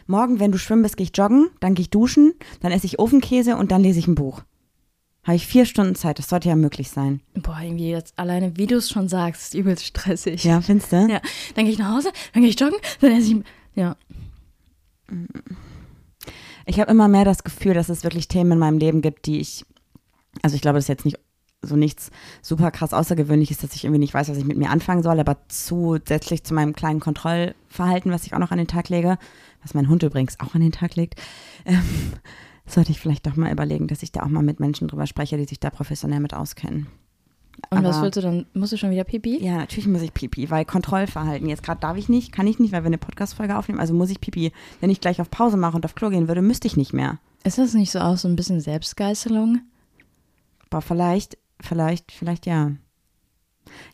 Morgen, 0.06 0.38
wenn 0.40 0.52
du 0.52 0.58
schwimmen 0.58 0.82
bist, 0.82 0.96
gehe 0.96 1.04
ich 1.04 1.16
joggen, 1.16 1.50
dann 1.60 1.74
gehe 1.74 1.82
ich 1.82 1.90
duschen, 1.90 2.34
dann 2.60 2.72
esse 2.72 2.86
ich 2.86 2.98
Ofenkäse 2.98 3.56
und 3.56 3.70
dann 3.70 3.82
lese 3.82 3.98
ich 3.98 4.06
ein 4.06 4.14
Buch. 4.14 4.42
Habe 5.22 5.36
ich 5.36 5.46
vier 5.46 5.66
Stunden 5.66 5.94
Zeit, 5.94 6.18
das 6.18 6.28
sollte 6.28 6.48
ja 6.48 6.56
möglich 6.56 6.90
sein. 6.90 7.20
Boah, 7.34 7.60
irgendwie 7.62 7.90
jetzt 7.90 8.18
alleine, 8.18 8.56
wie 8.56 8.66
du 8.66 8.76
es 8.76 8.88
schon 8.88 9.08
sagst, 9.08 9.42
ist 9.42 9.54
übelst 9.54 9.84
stressig. 9.84 10.42
Ja, 10.44 10.60
findest 10.60 10.92
du? 10.92 11.06
Ja, 11.08 11.20
dann 11.54 11.64
gehe 11.64 11.72
ich 11.72 11.78
nach 11.78 11.94
Hause, 11.94 12.10
dann 12.32 12.42
gehe 12.42 12.50
ich 12.50 12.58
joggen, 12.58 12.78
dann 13.00 13.12
esse 13.12 13.34
ich. 13.34 13.44
Ja, 13.76 13.96
Ich 16.70 16.78
habe 16.78 16.92
immer 16.92 17.08
mehr 17.08 17.24
das 17.24 17.42
Gefühl, 17.42 17.74
dass 17.74 17.88
es 17.88 18.04
wirklich 18.04 18.28
Themen 18.28 18.52
in 18.52 18.58
meinem 18.60 18.78
Leben 18.78 19.02
gibt, 19.02 19.26
die 19.26 19.40
ich, 19.40 19.66
also 20.40 20.54
ich 20.54 20.62
glaube, 20.62 20.76
das 20.76 20.84
ist 20.84 20.88
jetzt 20.88 21.04
nicht 21.04 21.18
so 21.62 21.74
nichts 21.74 22.12
super 22.42 22.70
krass 22.70 22.94
Außergewöhnliches, 22.94 23.58
dass 23.58 23.74
ich 23.74 23.82
irgendwie 23.82 23.98
nicht 23.98 24.14
weiß, 24.14 24.28
was 24.28 24.36
ich 24.36 24.44
mit 24.44 24.56
mir 24.56 24.70
anfangen 24.70 25.02
soll, 25.02 25.18
aber 25.18 25.38
zusätzlich 25.48 26.44
zu 26.44 26.54
meinem 26.54 26.72
kleinen 26.72 27.00
Kontrollverhalten, 27.00 28.12
was 28.12 28.24
ich 28.24 28.34
auch 28.34 28.38
noch 28.38 28.52
an 28.52 28.58
den 28.58 28.68
Tag 28.68 28.88
lege, 28.88 29.18
was 29.62 29.74
mein 29.74 29.88
Hund 29.88 30.04
übrigens 30.04 30.38
auch 30.38 30.54
an 30.54 30.60
den 30.60 30.70
Tag 30.70 30.94
legt, 30.94 31.20
ähm, 31.64 31.82
sollte 32.66 32.92
ich 32.92 33.00
vielleicht 33.00 33.26
doch 33.26 33.34
mal 33.34 33.50
überlegen, 33.50 33.88
dass 33.88 34.04
ich 34.04 34.12
da 34.12 34.22
auch 34.22 34.28
mal 34.28 34.44
mit 34.44 34.60
Menschen 34.60 34.86
drüber 34.86 35.08
spreche, 35.08 35.36
die 35.38 35.46
sich 35.46 35.58
da 35.58 35.70
professionell 35.70 36.20
mit 36.20 36.34
auskennen. 36.34 36.86
Und 37.70 37.82
was 37.84 37.96
Aber- 37.96 38.04
willst 38.06 38.16
du 38.16 38.20
dann? 38.22 38.46
Musst 38.54 38.72
du 38.72 38.76
schon 38.76 38.90
wieder 38.90 39.04
pipi? 39.04 39.42
Ja, 39.44 39.58
natürlich 39.58 39.86
muss 39.86 40.02
ich 40.02 40.14
Pipi, 40.14 40.50
weil 40.50 40.64
Kontrollverhalten. 40.64 41.48
Jetzt 41.48 41.62
gerade 41.62 41.80
darf 41.80 41.96
ich 41.96 42.08
nicht, 42.08 42.32
kann 42.32 42.46
ich 42.46 42.58
nicht, 42.58 42.72
weil 42.72 42.82
wir 42.82 42.86
eine 42.86 42.98
Podcast-Folge 42.98 43.56
aufnehmen. 43.58 43.80
Also 43.80 43.94
muss 43.94 44.10
ich 44.10 44.20
Pipi. 44.20 44.52
Wenn 44.80 44.90
ich 44.90 45.00
gleich 45.00 45.20
auf 45.20 45.30
Pause 45.30 45.56
mache 45.56 45.76
und 45.76 45.84
auf 45.84 45.94
Klo 45.94 46.10
gehen 46.10 46.28
würde, 46.28 46.42
müsste 46.42 46.66
ich 46.66 46.76
nicht 46.76 46.92
mehr. 46.92 47.18
Ist 47.44 47.58
das 47.58 47.74
nicht 47.74 47.90
so 47.90 48.00
auch 48.00 48.16
so 48.16 48.28
ein 48.28 48.36
bisschen 48.36 48.60
Selbstgeißelung? 48.60 49.60
Aber 50.70 50.80
vielleicht, 50.82 51.36
vielleicht, 51.60 52.12
vielleicht 52.12 52.46
ja. 52.46 52.72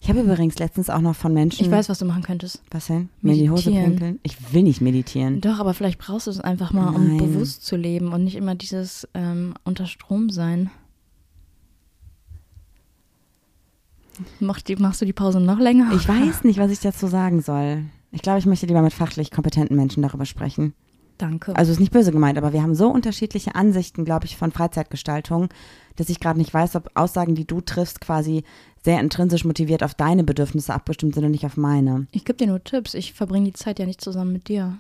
Ich 0.00 0.08
habe 0.08 0.20
übrigens 0.20 0.58
letztens 0.58 0.88
auch 0.90 1.00
noch 1.00 1.14
von 1.14 1.34
Menschen. 1.34 1.64
Ich 1.64 1.70
weiß, 1.70 1.88
was 1.88 1.98
du 1.98 2.04
machen 2.06 2.22
könntest. 2.22 2.62
Was 2.70 2.86
denn? 2.86 3.08
Mir 3.20 3.32
in 3.34 3.38
die 3.38 3.50
Hose 3.50 3.70
pinkeln? 3.70 4.20
Ich 4.22 4.52
will 4.54 4.62
nicht 4.62 4.80
meditieren. 4.80 5.40
Doch, 5.40 5.58
aber 5.58 5.74
vielleicht 5.74 5.98
brauchst 5.98 6.26
du 6.26 6.30
es 6.30 6.40
einfach 6.40 6.72
mal, 6.72 6.94
um 6.94 7.08
Nein. 7.08 7.18
bewusst 7.18 7.64
zu 7.66 7.76
leben 7.76 8.12
und 8.12 8.24
nicht 8.24 8.36
immer 8.36 8.54
dieses 8.54 9.06
ähm, 9.14 9.54
unter 9.64 9.86
Strom 9.86 10.30
sein. 10.30 10.70
Mach 14.40 14.60
die, 14.60 14.76
machst 14.76 15.00
du 15.00 15.04
die 15.04 15.12
Pause 15.12 15.40
noch 15.40 15.58
länger? 15.58 15.92
Ich 15.94 16.08
weiß 16.08 16.44
nicht, 16.44 16.58
was 16.58 16.70
ich 16.70 16.80
dazu 16.80 17.06
sagen 17.06 17.40
soll. 17.40 17.84
Ich 18.12 18.22
glaube, 18.22 18.38
ich 18.38 18.46
möchte 18.46 18.66
lieber 18.66 18.82
mit 18.82 18.92
fachlich 18.92 19.30
kompetenten 19.30 19.76
Menschen 19.76 20.02
darüber 20.02 20.24
sprechen. 20.24 20.74
Danke. 21.18 21.56
Also 21.56 21.72
ist 21.72 21.80
nicht 21.80 21.92
böse 21.92 22.12
gemeint, 22.12 22.36
aber 22.36 22.52
wir 22.52 22.62
haben 22.62 22.74
so 22.74 22.88
unterschiedliche 22.88 23.54
Ansichten, 23.54 24.04
glaube 24.04 24.26
ich, 24.26 24.36
von 24.36 24.52
Freizeitgestaltung, 24.52 25.48
dass 25.96 26.10
ich 26.10 26.20
gerade 26.20 26.38
nicht 26.38 26.52
weiß, 26.52 26.76
ob 26.76 26.90
Aussagen, 26.94 27.34
die 27.34 27.46
du 27.46 27.60
triffst, 27.60 28.00
quasi 28.00 28.44
sehr 28.84 29.00
intrinsisch 29.00 29.44
motiviert 29.44 29.82
auf 29.82 29.94
deine 29.94 30.24
Bedürfnisse 30.24 30.74
abgestimmt 30.74 31.14
sind 31.14 31.24
und 31.24 31.30
nicht 31.30 31.46
auf 31.46 31.56
meine. 31.56 32.06
ich 32.12 32.24
gebe 32.24 32.36
dir 32.36 32.46
nur 32.46 32.62
Tipps. 32.62 32.94
Ich 32.94 33.14
verbringe 33.14 33.46
die 33.46 33.52
Zeit 33.54 33.78
ja 33.78 33.86
nicht 33.86 34.00
zusammen 34.00 34.32
mit 34.32 34.48
dir. 34.48 34.78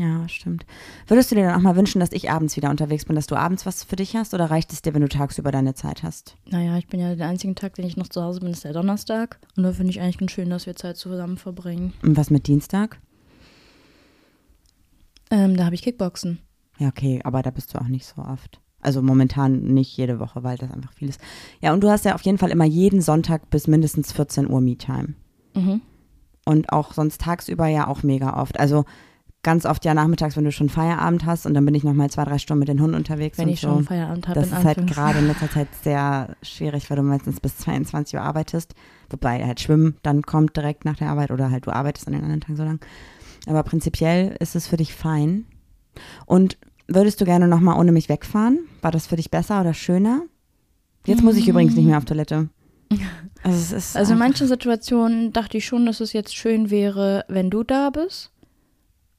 Ja, 0.00 0.26
stimmt. 0.30 0.64
Würdest 1.08 1.30
du 1.30 1.34
dir 1.34 1.44
dann 1.44 1.56
auch 1.56 1.62
mal 1.62 1.76
wünschen, 1.76 2.00
dass 2.00 2.12
ich 2.12 2.30
abends 2.30 2.56
wieder 2.56 2.70
unterwegs 2.70 3.04
bin, 3.04 3.16
dass 3.16 3.26
du 3.26 3.36
abends 3.36 3.66
was 3.66 3.84
für 3.84 3.96
dich 3.96 4.16
hast 4.16 4.32
oder 4.32 4.50
reicht 4.50 4.72
es 4.72 4.80
dir, 4.80 4.94
wenn 4.94 5.02
du 5.02 5.10
tagsüber 5.10 5.52
deine 5.52 5.74
Zeit 5.74 6.02
hast? 6.02 6.36
Naja, 6.48 6.78
ich 6.78 6.86
bin 6.86 7.00
ja 7.00 7.14
der 7.14 7.28
einzige 7.28 7.54
Tag, 7.54 7.74
den 7.74 7.84
ich 7.84 7.98
noch 7.98 8.08
zu 8.08 8.22
Hause 8.22 8.40
bin, 8.40 8.48
ist 8.48 8.64
der 8.64 8.72
Donnerstag. 8.72 9.38
Und 9.58 9.64
da 9.64 9.74
finde 9.74 9.90
ich 9.90 10.00
eigentlich 10.00 10.16
ganz 10.16 10.30
schön, 10.30 10.48
dass 10.48 10.64
wir 10.64 10.74
Zeit 10.74 10.96
zusammen 10.96 11.36
verbringen. 11.36 11.92
Und 12.02 12.16
was 12.16 12.30
mit 12.30 12.46
Dienstag? 12.46 12.98
Ähm, 15.30 15.54
da 15.58 15.66
habe 15.66 15.74
ich 15.74 15.82
Kickboxen. 15.82 16.38
Ja, 16.78 16.88
okay, 16.88 17.20
aber 17.22 17.42
da 17.42 17.50
bist 17.50 17.74
du 17.74 17.78
auch 17.78 17.88
nicht 17.88 18.06
so 18.06 18.22
oft. 18.22 18.58
Also 18.80 19.02
momentan 19.02 19.60
nicht 19.60 19.94
jede 19.98 20.18
Woche, 20.18 20.42
weil 20.42 20.56
das 20.56 20.70
einfach 20.70 20.94
viel 20.94 21.10
ist. 21.10 21.20
Ja, 21.60 21.74
und 21.74 21.82
du 21.82 21.90
hast 21.90 22.06
ja 22.06 22.14
auf 22.14 22.22
jeden 22.22 22.38
Fall 22.38 22.50
immer 22.50 22.64
jeden 22.64 23.02
Sonntag 23.02 23.50
bis 23.50 23.66
mindestens 23.66 24.12
14 24.12 24.48
Uhr 24.48 24.62
Me-Time. 24.62 25.12
Mhm. 25.54 25.82
Und 26.46 26.72
auch 26.72 26.94
sonst 26.94 27.20
tagsüber 27.20 27.66
ja 27.66 27.86
auch 27.86 28.02
mega 28.02 28.40
oft. 28.40 28.58
Also 28.58 28.86
ganz 29.42 29.64
oft 29.64 29.84
ja 29.84 29.94
nachmittags, 29.94 30.36
wenn 30.36 30.44
du 30.44 30.52
schon 30.52 30.68
Feierabend 30.68 31.24
hast 31.24 31.46
und 31.46 31.54
dann 31.54 31.64
bin 31.64 31.74
ich 31.74 31.82
noch 31.82 31.94
mal 31.94 32.10
zwei, 32.10 32.24
drei 32.24 32.38
Stunden 32.38 32.58
mit 32.60 32.68
den 32.68 32.80
Hunden 32.80 32.94
unterwegs 32.94 33.38
Wenn 33.38 33.48
ich 33.48 33.60
so. 33.60 33.68
schon 33.68 33.84
Feierabend 33.84 34.28
habe. 34.28 34.38
das 34.38 34.48
ist 34.48 34.64
halt 34.64 34.86
gerade 34.86 35.18
in 35.20 35.26
letzter 35.26 35.50
Zeit 35.50 35.68
sehr 35.82 36.36
schwierig, 36.42 36.90
weil 36.90 36.96
du 36.96 37.02
meistens 37.02 37.40
bis 37.40 37.56
22 37.58 38.16
Uhr 38.16 38.22
arbeitest. 38.22 38.74
Wobei 39.08 39.44
halt 39.46 39.60
Schwimmen 39.60 39.96
dann 40.02 40.22
kommt 40.22 40.56
direkt 40.56 40.84
nach 40.84 40.96
der 40.96 41.08
Arbeit 41.08 41.30
oder 41.30 41.50
halt 41.50 41.66
du 41.66 41.70
arbeitest 41.72 42.06
an 42.06 42.12
den 42.12 42.22
anderen 42.22 42.42
Tagen 42.42 42.56
so 42.56 42.64
lang. 42.64 42.80
Aber 43.46 43.62
prinzipiell 43.62 44.36
ist 44.40 44.54
es 44.56 44.66
für 44.66 44.76
dich 44.76 44.94
fein. 44.94 45.46
Und 46.26 46.58
würdest 46.86 47.20
du 47.20 47.24
gerne 47.24 47.48
noch 47.48 47.60
mal 47.60 47.78
ohne 47.78 47.92
mich 47.92 48.08
wegfahren? 48.10 48.60
War 48.82 48.90
das 48.90 49.06
für 49.06 49.16
dich 49.16 49.30
besser 49.30 49.60
oder 49.62 49.72
schöner? 49.72 50.22
Jetzt 51.06 51.22
muss 51.22 51.36
ich 51.36 51.48
übrigens 51.48 51.74
nicht 51.74 51.86
mehr 51.86 51.98
auf 51.98 52.04
Toilette. 52.04 52.48
Also 53.42 53.56
es 53.56 53.72
ist 53.72 53.96
Also 53.96 54.12
in 54.12 54.18
manchen 54.18 54.46
Situationen 54.46 55.32
dachte 55.32 55.56
ich 55.56 55.64
schon, 55.64 55.86
dass 55.86 56.00
es 56.00 56.12
jetzt 56.12 56.36
schön 56.36 56.68
wäre, 56.70 57.24
wenn 57.28 57.48
du 57.48 57.62
da 57.62 57.88
bist. 57.88 58.32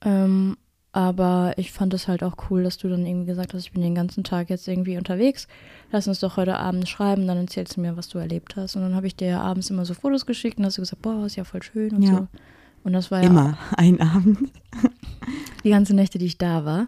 Ähm, 0.03 0.57
aber 0.93 1.53
ich 1.55 1.71
fand 1.71 1.93
es 1.93 2.07
halt 2.09 2.21
auch 2.21 2.35
cool, 2.49 2.63
dass 2.63 2.77
du 2.77 2.89
dann 2.89 3.05
irgendwie 3.05 3.27
gesagt 3.27 3.53
hast, 3.53 3.63
ich 3.63 3.71
bin 3.71 3.81
den 3.81 3.95
ganzen 3.95 4.25
Tag 4.25 4.49
jetzt 4.49 4.67
irgendwie 4.67 4.97
unterwegs. 4.97 5.47
Lass 5.91 6.07
uns 6.07 6.19
doch 6.19 6.35
heute 6.35 6.57
Abend 6.57 6.87
schreiben, 6.89 7.27
dann 7.27 7.37
erzählst 7.37 7.77
du 7.77 7.81
mir, 7.81 7.95
was 7.95 8.09
du 8.09 8.17
erlebt 8.17 8.57
hast. 8.57 8.75
Und 8.75 8.81
dann 8.81 8.95
habe 8.95 9.07
ich 9.07 9.15
dir 9.15 9.27
ja 9.27 9.41
abends 9.41 9.69
immer 9.69 9.85
so 9.85 9.93
Fotos 9.93 10.25
geschickt 10.25 10.57
und 10.57 10.65
hast 10.65 10.77
du 10.77 10.81
gesagt, 10.81 11.01
boah, 11.01 11.25
ist 11.25 11.37
ja 11.37 11.45
voll 11.45 11.63
schön 11.63 11.93
und 11.93 12.01
Ja. 12.01 12.17
so. 12.17 12.27
Und 12.83 12.93
das 12.93 13.11
war 13.11 13.21
ja 13.21 13.27
immer 13.27 13.57
ein 13.77 14.01
Abend. 14.01 14.51
die 15.63 15.69
ganze 15.69 15.95
Nächte, 15.95 16.17
die 16.17 16.25
ich 16.25 16.37
da 16.37 16.65
war. 16.65 16.87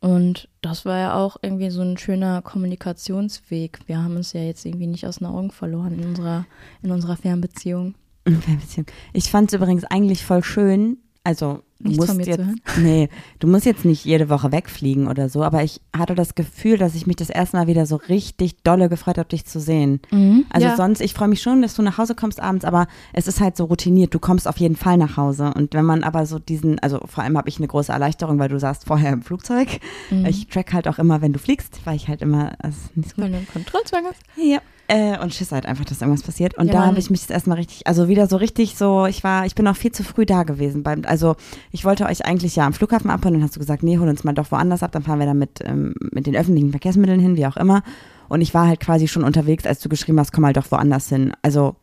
Und 0.00 0.48
das 0.62 0.84
war 0.84 0.98
ja 0.98 1.14
auch 1.14 1.36
irgendwie 1.42 1.70
so 1.70 1.82
ein 1.82 1.98
schöner 1.98 2.42
Kommunikationsweg. 2.42 3.80
Wir 3.86 4.02
haben 4.02 4.16
uns 4.16 4.32
ja 4.32 4.42
jetzt 4.42 4.64
irgendwie 4.64 4.86
nicht 4.86 5.06
aus 5.06 5.16
den 5.18 5.26
Augen 5.26 5.50
verloren 5.50 5.98
in 5.98 6.06
unserer, 6.06 6.46
in 6.82 6.90
unserer 6.90 7.16
Fernbeziehung. 7.16 7.94
Fernbeziehung. 8.26 8.86
Ich 9.12 9.30
fand 9.30 9.50
es 9.50 9.56
übrigens 9.56 9.84
eigentlich 9.84 10.24
voll 10.24 10.42
schön. 10.44 10.98
Also, 11.22 11.60
du 11.80 11.90
musst 11.92 12.26
jetzt, 12.26 12.40
nee, 12.78 13.10
du 13.40 13.46
musst 13.46 13.66
jetzt 13.66 13.84
nicht 13.84 14.06
jede 14.06 14.30
Woche 14.30 14.52
wegfliegen 14.52 15.06
oder 15.06 15.28
so, 15.28 15.42
aber 15.42 15.62
ich 15.62 15.82
hatte 15.94 16.14
das 16.14 16.34
Gefühl, 16.34 16.78
dass 16.78 16.94
ich 16.94 17.06
mich 17.06 17.16
das 17.16 17.28
erste 17.28 17.58
Mal 17.58 17.66
wieder 17.66 17.84
so 17.84 17.96
richtig 17.96 18.62
dolle 18.62 18.88
gefreut 18.88 19.18
habe, 19.18 19.28
dich 19.28 19.44
zu 19.44 19.60
sehen. 19.60 20.00
Also 20.48 20.68
ja. 20.68 20.76
sonst, 20.76 21.00
ich 21.00 21.12
freue 21.12 21.28
mich 21.28 21.42
schon, 21.42 21.60
dass 21.60 21.74
du 21.74 21.82
nach 21.82 21.98
Hause 21.98 22.14
kommst 22.14 22.40
abends, 22.40 22.64
aber 22.64 22.86
es 23.12 23.28
ist 23.28 23.40
halt 23.40 23.56
so 23.58 23.64
routiniert. 23.64 24.14
Du 24.14 24.18
kommst 24.18 24.48
auf 24.48 24.56
jeden 24.56 24.76
Fall 24.76 24.96
nach 24.96 25.18
Hause. 25.18 25.52
Und 25.54 25.74
wenn 25.74 25.84
man 25.84 26.04
aber 26.04 26.24
so 26.24 26.38
diesen, 26.38 26.78
also 26.78 27.00
vor 27.04 27.22
allem 27.22 27.36
habe 27.36 27.50
ich 27.50 27.58
eine 27.58 27.68
große 27.68 27.92
Erleichterung, 27.92 28.38
weil 28.38 28.48
du 28.48 28.58
saßt 28.58 28.86
vorher 28.86 29.12
im 29.12 29.22
Flugzeug. 29.22 29.68
Mhm. 30.10 30.24
Ich 30.24 30.46
track 30.46 30.72
halt 30.72 30.88
auch 30.88 30.98
immer, 30.98 31.20
wenn 31.20 31.34
du 31.34 31.38
fliegst, 31.38 31.80
weil 31.84 31.96
ich 31.96 32.08
halt 32.08 32.22
immer, 32.22 32.52
das 32.62 32.76
ist 32.76 32.96
nicht 32.96 33.10
so 33.10 33.16
gut. 33.16 33.24
Weil 33.24 33.30
du 33.32 33.36
einen 33.36 33.48
Kontrollzwang 33.48 34.04
hast. 34.06 34.22
Ja. 34.36 34.60
Äh, 34.90 35.16
und 35.22 35.32
schiss 35.32 35.52
halt 35.52 35.66
einfach, 35.66 35.84
dass 35.84 36.00
irgendwas 36.00 36.24
passiert. 36.24 36.58
Und 36.58 36.66
Ja, 36.66 36.72
da 36.72 36.86
habe 36.86 36.98
ich 36.98 37.10
mich 37.10 37.20
das 37.20 37.30
erstmal 37.30 37.58
richtig, 37.58 37.86
also 37.86 38.08
wieder 38.08 38.26
so 38.26 38.36
richtig 38.36 38.76
so, 38.76 39.06
ich 39.06 39.22
war, 39.22 39.46
ich 39.46 39.54
bin 39.54 39.68
auch 39.68 39.76
viel 39.76 39.92
zu 39.92 40.02
früh 40.02 40.26
da 40.26 40.42
gewesen. 40.42 40.82
Beim, 40.82 41.02
also 41.06 41.36
ich 41.70 41.84
wollte 41.84 42.06
euch 42.06 42.26
eigentlich 42.26 42.56
ja 42.56 42.66
am 42.66 42.72
Flughafen 42.72 43.08
abholen, 43.08 43.34
dann 43.34 43.44
hast 43.44 43.54
du 43.54 43.60
gesagt, 43.60 43.84
nee, 43.84 43.98
hol 43.98 44.08
uns 44.08 44.24
mal 44.24 44.32
doch 44.32 44.50
woanders 44.50 44.82
ab, 44.82 44.90
dann 44.90 45.04
fahren 45.04 45.20
wir 45.20 45.26
da 45.26 45.34
mit, 45.34 45.60
ähm, 45.64 45.94
mit 46.10 46.26
den 46.26 46.34
öffentlichen 46.34 46.70
Verkehrsmitteln 46.72 47.20
hin, 47.20 47.36
wie 47.36 47.46
auch 47.46 47.56
immer. 47.56 47.84
Und 48.28 48.40
ich 48.40 48.52
war 48.52 48.66
halt 48.66 48.80
quasi 48.80 49.06
schon 49.06 49.22
unterwegs, 49.22 49.64
als 49.64 49.78
du 49.78 49.88
geschrieben 49.88 50.18
hast, 50.18 50.32
komm 50.32 50.44
halt 50.44 50.56
doch 50.56 50.68
woanders 50.72 51.08
hin. 51.08 51.34
Also 51.42 51.76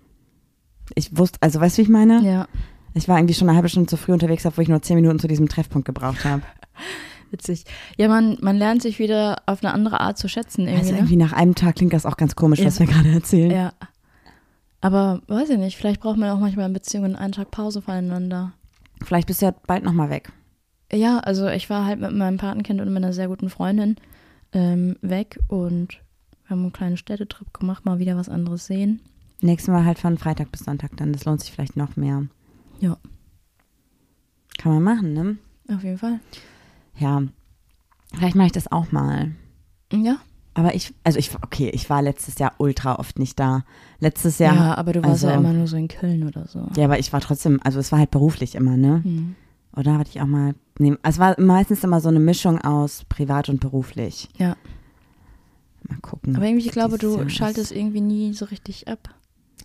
ich 0.94 1.18
wusste, 1.18 1.38
also 1.42 1.62
weißt 1.62 1.78
du, 1.78 1.80
wie 1.80 1.84
ich 1.84 1.90
meine? 1.90 2.22
Ja, 2.22 2.48
Ich 2.94 3.08
war 3.08 3.18
irgendwie 3.18 3.36
schon 3.36 3.48
eine 3.48 3.56
halbe 3.56 3.70
Stunde 3.70 3.88
zu 3.88 3.96
früh 3.96 4.12
unterwegs, 4.12 4.46
obwohl 4.46 4.64
ich 4.64 4.70
nur 4.70 4.82
zehn 4.82 4.98
Minuten 4.98 5.20
zu 5.20 5.30
diesem 5.30 5.48
Treffpunkt 5.48 5.86
gebraucht 5.86 6.26
habe. 6.26 6.42
witzig. 7.32 7.66
Ja, 7.98 8.08
man, 8.08 8.38
man 8.42 8.58
lernt 8.58 8.82
sich 8.82 9.00
wieder 9.00 9.42
auf 9.46 9.64
eine 9.64 9.74
andere 9.74 10.00
Art 10.02 10.18
zu 10.18 10.28
schätzen 10.28 10.68
Also 10.68 10.76
irgendwie. 10.78 10.96
irgendwie 10.96 11.16
nach 11.18 11.34
einem 11.34 11.56
Tag 11.56 11.76
klingt 11.76 11.94
das 11.94 12.06
auch 12.06 12.18
ganz 12.18 12.36
komisch, 12.36 12.64
was 12.64 12.80
Ja. 12.80 12.88
wir 12.88 12.94
gerade 12.94 13.10
erzählen. 13.12 13.52
Ja. 13.52 13.74
Aber 14.82 15.22
weiß 15.28 15.50
ich 15.50 15.58
nicht, 15.58 15.78
vielleicht 15.78 16.02
braucht 16.02 16.18
man 16.18 16.30
auch 16.30 16.40
manchmal 16.40 16.68
in 16.68 16.74
Beziehungen 16.74 17.16
einen 17.16 17.34
Tag 17.34 17.52
Pause 17.52 17.82
voneinander. 17.82 18.54
Vielleicht 19.04 19.28
bist 19.28 19.42
du 19.42 19.48
ja 19.48 19.56
bald 19.66 19.84
nochmal 19.84 20.10
weg. 20.10 20.32
Ja, 20.92 21.20
also 21.20 21.48
ich 21.48 21.70
war 21.70 21.86
halt 21.86 22.00
mit 22.00 22.12
meinem 22.14 22.38
Patenkind 22.38 22.80
und 22.80 22.94
meiner 22.94 23.12
sehr 23.12 23.28
guten 23.28 23.50
Freundin 23.50 23.98
ähm, 24.54 24.96
weg 25.02 25.40
und 25.48 26.00
wir 26.44 26.52
haben 26.52 26.62
einen 26.62 26.72
kleinen 26.74 26.98
Städtetrip 26.98 27.54
gemacht, 27.54 27.86
mal 27.86 28.00
wieder 28.00 28.16
was 28.16 28.30
anderes 28.30 28.68
sehen. 28.68 29.02
Nächstes 29.42 29.72
Mal 29.72 29.84
halt 29.84 30.00
von 30.00 30.18
Freitag 30.18 30.52
bis 30.52 30.62
Sonntag 30.62 30.96
dann. 30.98 31.12
Das 31.12 31.26
lohnt 31.26 31.42
sich 31.42 31.52
vielleicht 31.52 31.76
noch 31.76 31.96
mehr. 31.98 32.24
Ja. 32.80 32.98
Kann 34.58 34.74
man 34.74 34.84
machen, 34.84 35.14
ne? 35.14 35.38
Auf 35.76 35.84
jeden 35.84 35.98
Fall. 35.98 36.20
Ja. 36.98 37.24
Vielleicht 38.14 38.36
mache 38.36 38.48
ich 38.48 38.54
das 38.54 38.72
auch 38.72 38.92
mal. 38.92 39.32
Ja. 39.92 40.18
Aber 40.54 40.74
ich, 40.74 40.94
also 41.04 41.20
ich, 41.20 41.36
okay, 41.44 41.70
ich 41.70 41.90
war 41.90 42.02
letztes 42.02 42.40
Jahr 42.40 42.54
ultra 42.58 42.98
oft 42.98 43.20
nicht 43.20 43.40
da. 43.40 43.64
Letztes 44.00 44.40
Ja, 44.40 44.54
Jahr. 44.56 44.78
aber 44.78 44.94
du 44.94 45.04
warst 45.04 45.24
ja 45.24 45.30
also- 45.30 45.40
immer 45.40 45.54
nur 45.54 45.68
so 45.68 45.78
in 45.78 45.88
Köln 45.88 46.26
oder 46.28 46.48
so. 46.48 46.68
Ja, 46.76 46.86
aber 46.86 46.98
ich 47.00 47.14
war 47.14 47.22
trotzdem, 47.22 47.60
also 47.64 47.80
es 47.80 47.92
war 47.92 48.00
halt 48.00 48.12
beruflich 48.12 48.56
immer, 48.56 48.76
ne? 48.76 49.02
Hm. 49.04 49.36
Oder 49.76 49.98
hatte 50.00 50.10
ich 50.10 50.20
auch 50.22 50.26
mal, 50.26 50.56
nee, 50.80 50.96
es 51.04 51.20
war 51.20 51.40
meistens 51.40 51.84
immer 51.84 52.02
so 52.02 52.10
eine 52.10 52.20
Mischung 52.20 52.60
aus 52.60 53.04
privat 53.08 53.50
und 53.50 53.60
beruflich. 53.60 54.30
Ja. 54.38 54.56
Mal 55.88 56.00
gucken. 56.02 56.36
Aber 56.36 56.46
irgendwie, 56.46 56.66
ich 56.66 56.72
glaube, 56.72 56.98
du 56.98 57.18
Jahr 57.18 57.30
schaltest 57.30 57.72
ist. 57.72 57.78
irgendwie 57.78 58.02
nie 58.02 58.34
so 58.34 58.46
richtig 58.46 58.88
ab. 58.88 59.14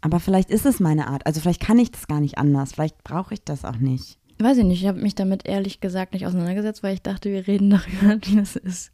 Aber 0.02 0.20
vielleicht 0.20 0.50
ist 0.50 0.66
es 0.66 0.78
meine 0.80 1.06
Art. 1.06 1.26
Also 1.26 1.40
vielleicht 1.40 1.62
kann 1.62 1.78
ich 1.78 1.90
das 1.90 2.06
gar 2.06 2.20
nicht 2.20 2.36
anders. 2.36 2.72
Vielleicht 2.72 3.02
brauche 3.04 3.32
ich 3.34 3.42
das 3.42 3.64
auch 3.64 3.76
nicht. 3.76 4.18
Weiß 4.38 4.56
ich 4.58 4.64
nicht, 4.64 4.82
ich 4.82 4.88
habe 4.88 5.00
mich 5.00 5.14
damit 5.14 5.46
ehrlich 5.46 5.80
gesagt 5.80 6.12
nicht 6.14 6.26
auseinandergesetzt, 6.26 6.82
weil 6.82 6.94
ich 6.94 7.02
dachte, 7.02 7.30
wir 7.30 7.46
reden 7.46 7.70
darüber, 7.70 8.18
wie 8.26 8.36
das 8.36 8.56
ist, 8.56 8.92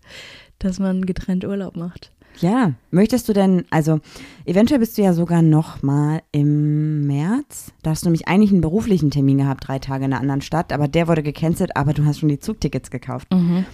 dass 0.59 0.79
man 0.79 1.05
getrennt 1.07 1.45
Urlaub 1.45 1.77
macht. 1.77 2.13
Ja, 2.41 2.75
möchtest 2.93 3.29
du 3.29 3.33
denn, 3.33 3.65
also 3.71 3.99
eventuell 4.45 4.79
bist 4.79 4.97
du 4.97 5.03
ja 5.03 5.13
sogar 5.13 5.43
noch 5.43 5.83
mal 5.83 6.23
im 6.31 7.05
März. 7.07 7.73
Da 7.83 7.91
hast 7.91 8.05
du 8.05 8.09
nämlich 8.09 8.29
eigentlich 8.29 8.53
einen 8.53 8.61
beruflichen 8.61 9.11
Termin 9.11 9.39
gehabt, 9.39 9.67
drei 9.67 9.81
Tage 9.81 10.05
in 10.05 10.13
einer 10.13 10.21
anderen 10.21 10.41
Stadt, 10.43 10.73
aber 10.73 10.87
der 10.87 11.09
wurde 11.09 11.25
gecancelt, 11.25 11.77
aber 11.77 11.95
du 11.95 12.05
hast 12.05 12.21
schon 12.21 12.29
die 12.29 12.39
Zugtickets 12.39 12.91
gekauft. 12.93 13.27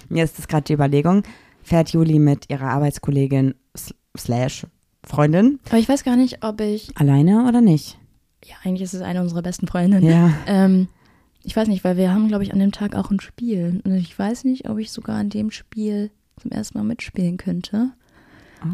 Mir 0.09 0.25
ist 0.25 0.39
das 0.39 0.49
gerade 0.49 0.65
die 0.65 0.73
Überlegung, 0.73 1.25
fährt 1.63 1.91
Juli 1.91 2.19
mit 2.19 2.49
ihrer 2.49 2.71
Arbeitskollegin 2.71 3.55
sl- 3.77 3.95
slash 4.17 4.67
Freundin. 5.03 5.59
Aber 5.69 5.79
ich 5.79 5.89
weiß 5.89 6.03
gar 6.03 6.17
nicht, 6.17 6.43
ob 6.43 6.63
ich. 6.63 6.97
Alleine 6.97 7.47
oder 7.47 7.61
nicht? 7.61 7.99
Ja, 8.47 8.55
eigentlich 8.65 8.83
ist 8.83 8.95
es 8.95 9.03
eine 9.03 9.21
unserer 9.21 9.43
besten 9.43 9.67
Freundinnen. 9.67 10.07
Ja. 10.07 10.33
Ähm, 10.47 10.89
ich 11.45 11.55
weiß 11.57 11.69
nicht, 11.69 11.85
weil 11.85 11.97
wir 11.97 12.13
haben, 12.13 12.29
glaube 12.29 12.43
ich, 12.45 12.53
an 12.53 12.59
dem 12.59 12.73
Tag 12.73 12.95
auch 12.97 13.11
ein 13.11 13.21
Spiel. 13.21 13.81
Und 13.85 13.95
ich 13.95 14.19
weiß 14.19 14.45
nicht, 14.45 14.69
ob 14.69 14.79
ich 14.79 14.91
sogar 14.91 15.17
an 15.17 15.31
dem 15.31 15.51
Spiel 15.51 16.11
zum 16.41 16.51
ersten 16.51 16.79
Mal 16.79 16.85
mitspielen 16.85 17.37
könnte. 17.37 17.91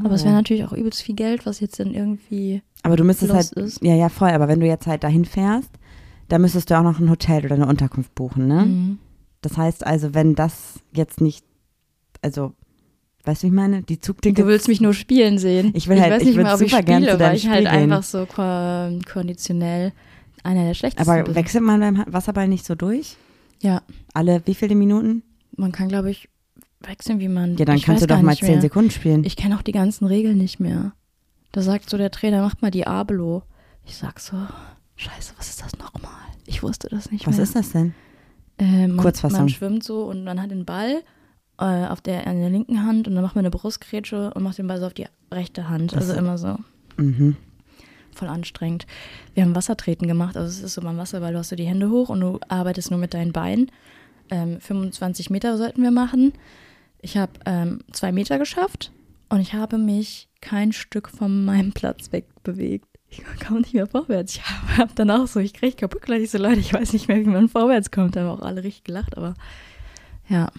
Aber 0.04 0.14
es 0.14 0.22
wäre 0.22 0.34
Oh. 0.34 0.36
natürlich 0.36 0.64
auch 0.64 0.72
übelst 0.72 1.02
viel 1.02 1.16
Geld, 1.16 1.46
was 1.46 1.58
jetzt 1.60 1.80
dann 1.80 1.92
irgendwie. 1.94 2.62
Aber 2.82 2.96
du 2.96 3.02
müsstest 3.04 3.32
halt, 3.32 3.50
ist. 3.52 3.82
ja, 3.82 3.94
ja, 3.94 4.08
voll, 4.08 4.30
aber 4.30 4.46
wenn 4.48 4.60
du 4.60 4.66
jetzt 4.66 4.86
halt 4.86 5.02
dahin 5.04 5.24
fährst, 5.24 5.70
dann 6.28 6.42
müsstest 6.42 6.70
du 6.70 6.78
auch 6.78 6.84
noch 6.84 7.00
ein 7.00 7.10
Hotel 7.10 7.44
oder 7.44 7.56
eine 7.56 7.66
Unterkunft 7.66 8.14
buchen, 8.14 8.46
ne? 8.46 8.66
Mhm. 8.66 8.98
Das 9.42 9.56
heißt 9.56 9.84
also, 9.84 10.14
wenn 10.14 10.36
das 10.36 10.78
jetzt 10.94 11.20
nicht, 11.20 11.44
also, 12.22 12.52
weißt 13.24 13.42
du, 13.42 13.46
wie 13.46 13.48
ich 13.48 13.54
meine? 13.54 13.82
Die 13.82 14.00
Zugtickets. 14.00 14.40
Du 14.40 14.46
willst 14.46 14.68
mich 14.68 14.80
nur 14.80 14.94
spielen 14.94 15.38
sehen. 15.38 15.72
Ich 15.74 15.88
will 15.88 16.00
halt- 16.00 16.12
weiß 16.12 16.20
ich 16.22 16.28
nicht 16.28 16.36
würd 16.36 16.46
mal, 16.46 16.54
ob 16.54 16.60
ich 16.60 16.70
spiele, 16.72 17.18
weil 17.18 17.36
ich 17.36 17.48
halt 17.48 17.66
einfach 17.66 18.04
so 18.04 18.26
ko 18.26 18.96
konditionell 19.12 19.92
einer 20.44 20.64
der 20.64 20.74
schlechtesten 20.74 21.10
aber 21.10 21.34
wechselt 21.34 21.62
man 21.64 21.80
beim 21.80 22.04
Wasserball 22.08 22.48
nicht 22.48 22.64
so 22.64 22.74
durch? 22.74 23.16
Ja, 23.62 23.82
Alle 24.14 24.42
wie 24.46 24.54
viele 24.54 24.74
Minuten? 24.74 25.22
man 25.56 25.72
kann, 25.72 25.88
glaube 25.88 26.10
ich, 26.10 26.28
wechseln, 26.80 27.20
wie 27.20 27.28
man. 27.28 27.56
Ja, 27.58 27.64
dann 27.66 27.76
ich 27.76 27.82
kannst 27.84 28.02
du 28.02 28.06
doch 28.06 28.22
mal 28.22 28.36
zehn 28.36 28.52
mehr. 28.52 28.60
Sekunden 28.62 28.90
spielen. 28.90 29.24
Ich 29.24 29.36
kenne 29.36 29.56
auch 29.56 29.62
die 29.62 29.72
ganzen 29.72 30.06
Regeln 30.06 30.38
nicht 30.38 30.60
mehr. 30.60 30.92
Da 31.52 31.60
sagt 31.62 31.90
so 31.90 31.98
der 31.98 32.10
Trainer, 32.10 32.40
macht 32.42 32.62
mal 32.62 32.70
Diablo. 32.70 33.42
Ich 33.84 33.96
sag 33.96 34.20
so, 34.20 34.36
scheiße, 34.96 35.34
was 35.36 35.50
ist 35.50 35.62
das 35.62 35.76
nochmal? 35.76 36.12
Ich 36.46 36.62
wusste 36.62 36.88
das 36.88 37.10
nicht 37.10 37.26
Was 37.26 37.34
mehr. 37.36 37.42
ist 37.44 37.54
das 37.56 37.72
denn? 37.72 37.92
Äh, 38.58 38.86
man, 38.88 38.96
Kurzfassung. 38.98 39.40
Man 39.40 39.48
schwimmt 39.50 39.84
so 39.84 40.04
und 40.04 40.24
man 40.24 40.40
hat 40.40 40.50
den 40.50 40.64
Ball 40.64 41.02
äh, 41.58 41.86
auf 41.86 42.00
der, 42.00 42.26
an 42.26 42.40
der 42.40 42.48
linken 42.50 42.84
Hand 42.86 43.08
und 43.08 43.14
dann 43.14 43.22
macht 43.24 43.34
man 43.34 43.44
eine 43.44 43.50
Brustgrätsche 43.50 44.32
und 44.32 44.42
macht 44.42 44.56
den 44.58 44.66
Ball 44.66 44.80
so 44.80 44.86
auf 44.86 44.94
die 44.94 45.06
rechte 45.30 45.68
Hand. 45.68 45.92
Das- 45.92 46.08
Also 46.08 46.14
immer 46.14 46.38
so 46.38 46.56
Mhm. 46.96 47.36
Voll 48.20 48.28
anstrengend. 48.28 48.86
Wir 49.34 49.42
haben 49.42 49.54
Wassertreten 49.54 50.06
gemacht. 50.06 50.36
Also 50.36 50.48
es 50.48 50.62
ist 50.62 50.74
so 50.74 50.82
beim 50.82 50.98
Wasserball, 50.98 51.32
du 51.32 51.38
hast 51.38 51.48
so 51.48 51.56
die 51.56 51.66
Hände 51.66 51.90
hoch 51.90 52.08
und 52.08 52.20
du 52.20 52.38
arbeitest 52.48 52.90
nur 52.90 53.00
mit 53.00 53.14
deinen 53.14 53.32
Beinen. 53.32 53.70
Ähm, 54.30 54.60
25 54.60 55.30
Meter 55.30 55.56
sollten 55.58 55.82
wir 55.82 55.90
machen. 55.90 56.32
Ich 57.00 57.16
habe 57.16 57.32
ähm, 57.46 57.80
zwei 57.92 58.12
Meter 58.12 58.38
geschafft 58.38 58.92
und 59.30 59.40
ich 59.40 59.54
habe 59.54 59.78
mich 59.78 60.28
kein 60.40 60.72
Stück 60.72 61.08
von 61.08 61.44
meinem 61.44 61.72
Platz 61.72 62.12
wegbewegt. 62.12 62.86
Ich 63.08 63.24
kam 63.40 63.58
nicht 63.58 63.74
mehr 63.74 63.86
vorwärts. 63.86 64.36
Ich 64.36 64.42
habe 64.44 64.76
hab 64.76 64.94
dann 64.94 65.10
auch 65.10 65.26
so, 65.26 65.40
ich 65.40 65.54
kriege 65.54 65.74
kaputt 65.74 66.02
gleich 66.02 66.30
so, 66.30 66.38
Leute, 66.38 66.60
ich 66.60 66.72
weiß 66.72 66.92
nicht 66.92 67.08
mehr, 67.08 67.18
wie 67.18 67.24
man 67.24 67.48
vorwärts 67.48 67.90
kommt. 67.90 68.14
Da 68.14 68.20
haben 68.20 68.38
auch 68.38 68.44
alle 68.44 68.62
richtig 68.62 68.84
gelacht, 68.84 69.16
aber 69.16 69.34
ja. 70.28 70.52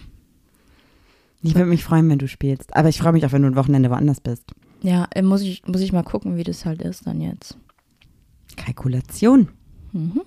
Ich 1.42 1.54
würde 1.54 1.66
mich 1.66 1.82
freuen, 1.82 2.08
wenn 2.10 2.18
du 2.18 2.28
spielst. 2.28 2.76
Aber 2.76 2.88
ich 2.88 2.98
freue 2.98 3.12
mich 3.12 3.24
auch, 3.24 3.32
wenn 3.32 3.42
du 3.42 3.48
ein 3.48 3.56
Wochenende 3.56 3.90
woanders 3.90 4.20
bist. 4.20 4.52
Ja, 4.82 5.06
äh, 5.14 5.22
muss 5.22 5.42
ich, 5.42 5.66
muss 5.66 5.80
ich 5.80 5.92
mal 5.92 6.02
gucken, 6.02 6.36
wie 6.36 6.44
das 6.44 6.64
halt 6.64 6.82
ist 6.82 7.06
dann 7.06 7.20
jetzt. 7.20 7.56
Kalkulation. 8.56 9.48
Mhm. 9.92 10.22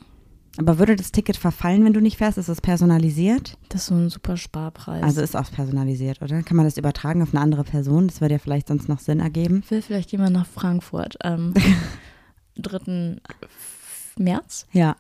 Aber 0.57 0.79
würde 0.79 0.95
das 0.95 1.11
Ticket 1.11 1.35
verfallen, 1.35 1.83
wenn 1.83 1.93
du 1.93 1.99
nicht 1.99 2.17
fährst? 2.17 2.37
Ist 2.37 2.47
es 2.47 2.61
personalisiert? 2.61 3.57
Das 3.69 3.81
ist 3.81 3.87
so 3.87 3.95
ein 3.95 4.09
super 4.09 4.37
Sparpreis. 4.37 5.03
Also 5.03 5.21
ist 5.21 5.35
auch 5.35 5.51
personalisiert, 5.51 6.21
oder? 6.21 6.41
Kann 6.43 6.55
man 6.55 6.65
das 6.65 6.77
übertragen 6.77 7.21
auf 7.21 7.33
eine 7.33 7.41
andere 7.41 7.65
Person? 7.65 8.07
Das 8.07 8.21
würde 8.21 8.35
ja 8.35 8.39
vielleicht 8.39 8.69
sonst 8.69 8.87
noch 8.87 8.99
Sinn 8.99 9.19
ergeben. 9.19 9.63
will 9.69 9.81
vielleicht 9.81 10.11
jemand 10.13 10.33
nach 10.33 10.47
Frankfurt 10.47 11.23
am 11.25 11.53
3. 12.55 13.17
März? 14.17 14.65
Ja. 14.71 14.95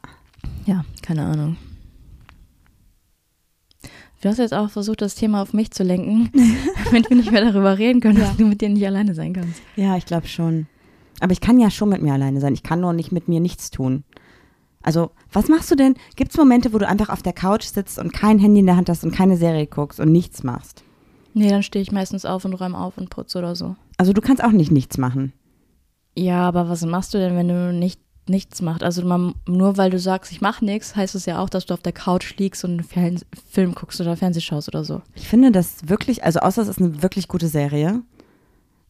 Ja, 0.65 0.83
keine 1.01 1.23
Ahnung. 1.23 1.55
Du 4.25 4.31
hast 4.31 4.39
jetzt 4.39 4.55
auch 4.55 4.71
versucht, 4.71 5.03
das 5.03 5.13
Thema 5.13 5.43
auf 5.43 5.53
mich 5.53 5.69
zu 5.69 5.83
lenken, 5.83 6.31
damit 6.85 7.11
wir 7.11 7.15
nicht 7.15 7.31
mehr 7.31 7.45
darüber 7.45 7.77
reden 7.77 8.01
können, 8.01 8.17
dass 8.17 8.35
du 8.35 8.47
mit 8.47 8.59
dir 8.59 8.69
nicht 8.69 8.83
alleine 8.83 9.13
sein 9.13 9.33
kannst. 9.33 9.61
Ja, 9.75 9.97
ich 9.97 10.07
glaube 10.07 10.25
schon. 10.25 10.65
Aber 11.19 11.31
ich 11.31 11.41
kann 11.41 11.59
ja 11.59 11.69
schon 11.69 11.89
mit 11.89 12.01
mir 12.01 12.13
alleine 12.13 12.41
sein. 12.41 12.55
Ich 12.55 12.63
kann 12.63 12.81
nur 12.81 12.91
nicht 12.91 13.11
mit 13.11 13.27
mir 13.27 13.39
nichts 13.39 13.69
tun. 13.69 14.03
Also, 14.81 15.11
was 15.31 15.47
machst 15.47 15.69
du 15.69 15.75
denn? 15.75 15.93
Gibt 16.15 16.31
es 16.31 16.37
Momente, 16.37 16.73
wo 16.73 16.79
du 16.79 16.87
einfach 16.87 17.09
auf 17.09 17.21
der 17.21 17.33
Couch 17.33 17.65
sitzt 17.65 17.99
und 17.99 18.13
kein 18.13 18.39
Handy 18.39 18.61
in 18.61 18.65
der 18.65 18.77
Hand 18.77 18.89
hast 18.89 19.03
und 19.03 19.13
keine 19.13 19.37
Serie 19.37 19.67
guckst 19.67 19.99
und 19.99 20.11
nichts 20.11 20.41
machst? 20.41 20.83
Nee, 21.35 21.51
dann 21.51 21.61
stehe 21.61 21.83
ich 21.83 21.91
meistens 21.91 22.25
auf 22.25 22.45
und 22.45 22.55
räume 22.55 22.79
auf 22.79 22.97
und 22.97 23.11
putze 23.11 23.37
oder 23.37 23.55
so. 23.55 23.75
Also, 23.99 24.11
du 24.11 24.21
kannst 24.21 24.43
auch 24.43 24.51
nicht 24.51 24.71
nichts 24.71 24.97
machen. 24.97 25.33
Ja, 26.17 26.47
aber 26.47 26.67
was 26.67 26.83
machst 26.83 27.13
du 27.13 27.19
denn, 27.19 27.35
wenn 27.35 27.49
du 27.49 27.71
nicht 27.71 28.01
nichts 28.29 28.61
machst? 28.61 28.83
Also 28.83 29.05
man, 29.05 29.35
nur 29.47 29.77
weil 29.77 29.89
du 29.89 29.99
sagst, 29.99 30.31
ich 30.31 30.41
mache 30.41 30.63
nichts, 30.65 30.95
heißt 30.95 31.15
es 31.15 31.25
ja 31.25 31.39
auch, 31.39 31.49
dass 31.49 31.65
du 31.65 31.73
auf 31.73 31.81
der 31.81 31.93
Couch 31.93 32.37
liegst 32.37 32.63
und 32.63 32.71
einen 32.71 32.83
Fern 32.83 33.19
Film 33.49 33.75
guckst 33.75 33.99
oder 34.01 34.15
Fernseh 34.17 34.41
schaust 34.41 34.67
oder 34.67 34.83
so. 34.83 35.01
Ich 35.13 35.27
finde 35.27 35.51
das 35.51 35.87
wirklich, 35.87 36.23
also 36.23 36.39
außer 36.39 36.61
es 36.61 36.67
ist 36.67 36.79
eine 36.79 37.01
wirklich 37.03 37.27
gute 37.27 37.47
Serie. 37.47 38.01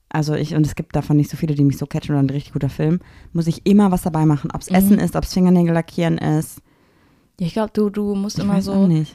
Also 0.10 0.34
ich, 0.36 0.56
und 0.56 0.66
es 0.66 0.76
gibt 0.76 0.96
davon 0.96 1.18
nicht 1.18 1.30
so 1.30 1.36
viele, 1.36 1.56
die 1.56 1.64
mich 1.66 1.78
so 1.78 1.86
catchen 1.88 2.16
oder 2.16 2.24
ein 2.24 2.30
richtig 2.30 2.54
guter 2.54 2.70
Film, 2.70 3.00
muss 3.34 3.48
ich 3.48 3.66
immer 3.66 3.92
was 3.92 4.04
dabei 4.04 4.26
machen. 4.26 4.52
Ob 4.54 4.62
es 4.62 4.70
Mhm. 4.70 4.76
Essen 4.76 5.00
ist, 5.00 5.16
ob 5.16 5.24
es 5.26 5.34
Fingernägel 5.34 5.74
lackieren 5.74 6.18
ist. 6.18 6.62
Ja, 7.40 7.48
ich 7.48 7.54
glaube, 7.54 7.72
du, 7.74 7.90
du 7.90 8.16
musst 8.16 8.38
Ich 8.38 8.44
immer 8.46 8.62
so, 8.62 8.88
nicht. 8.88 9.14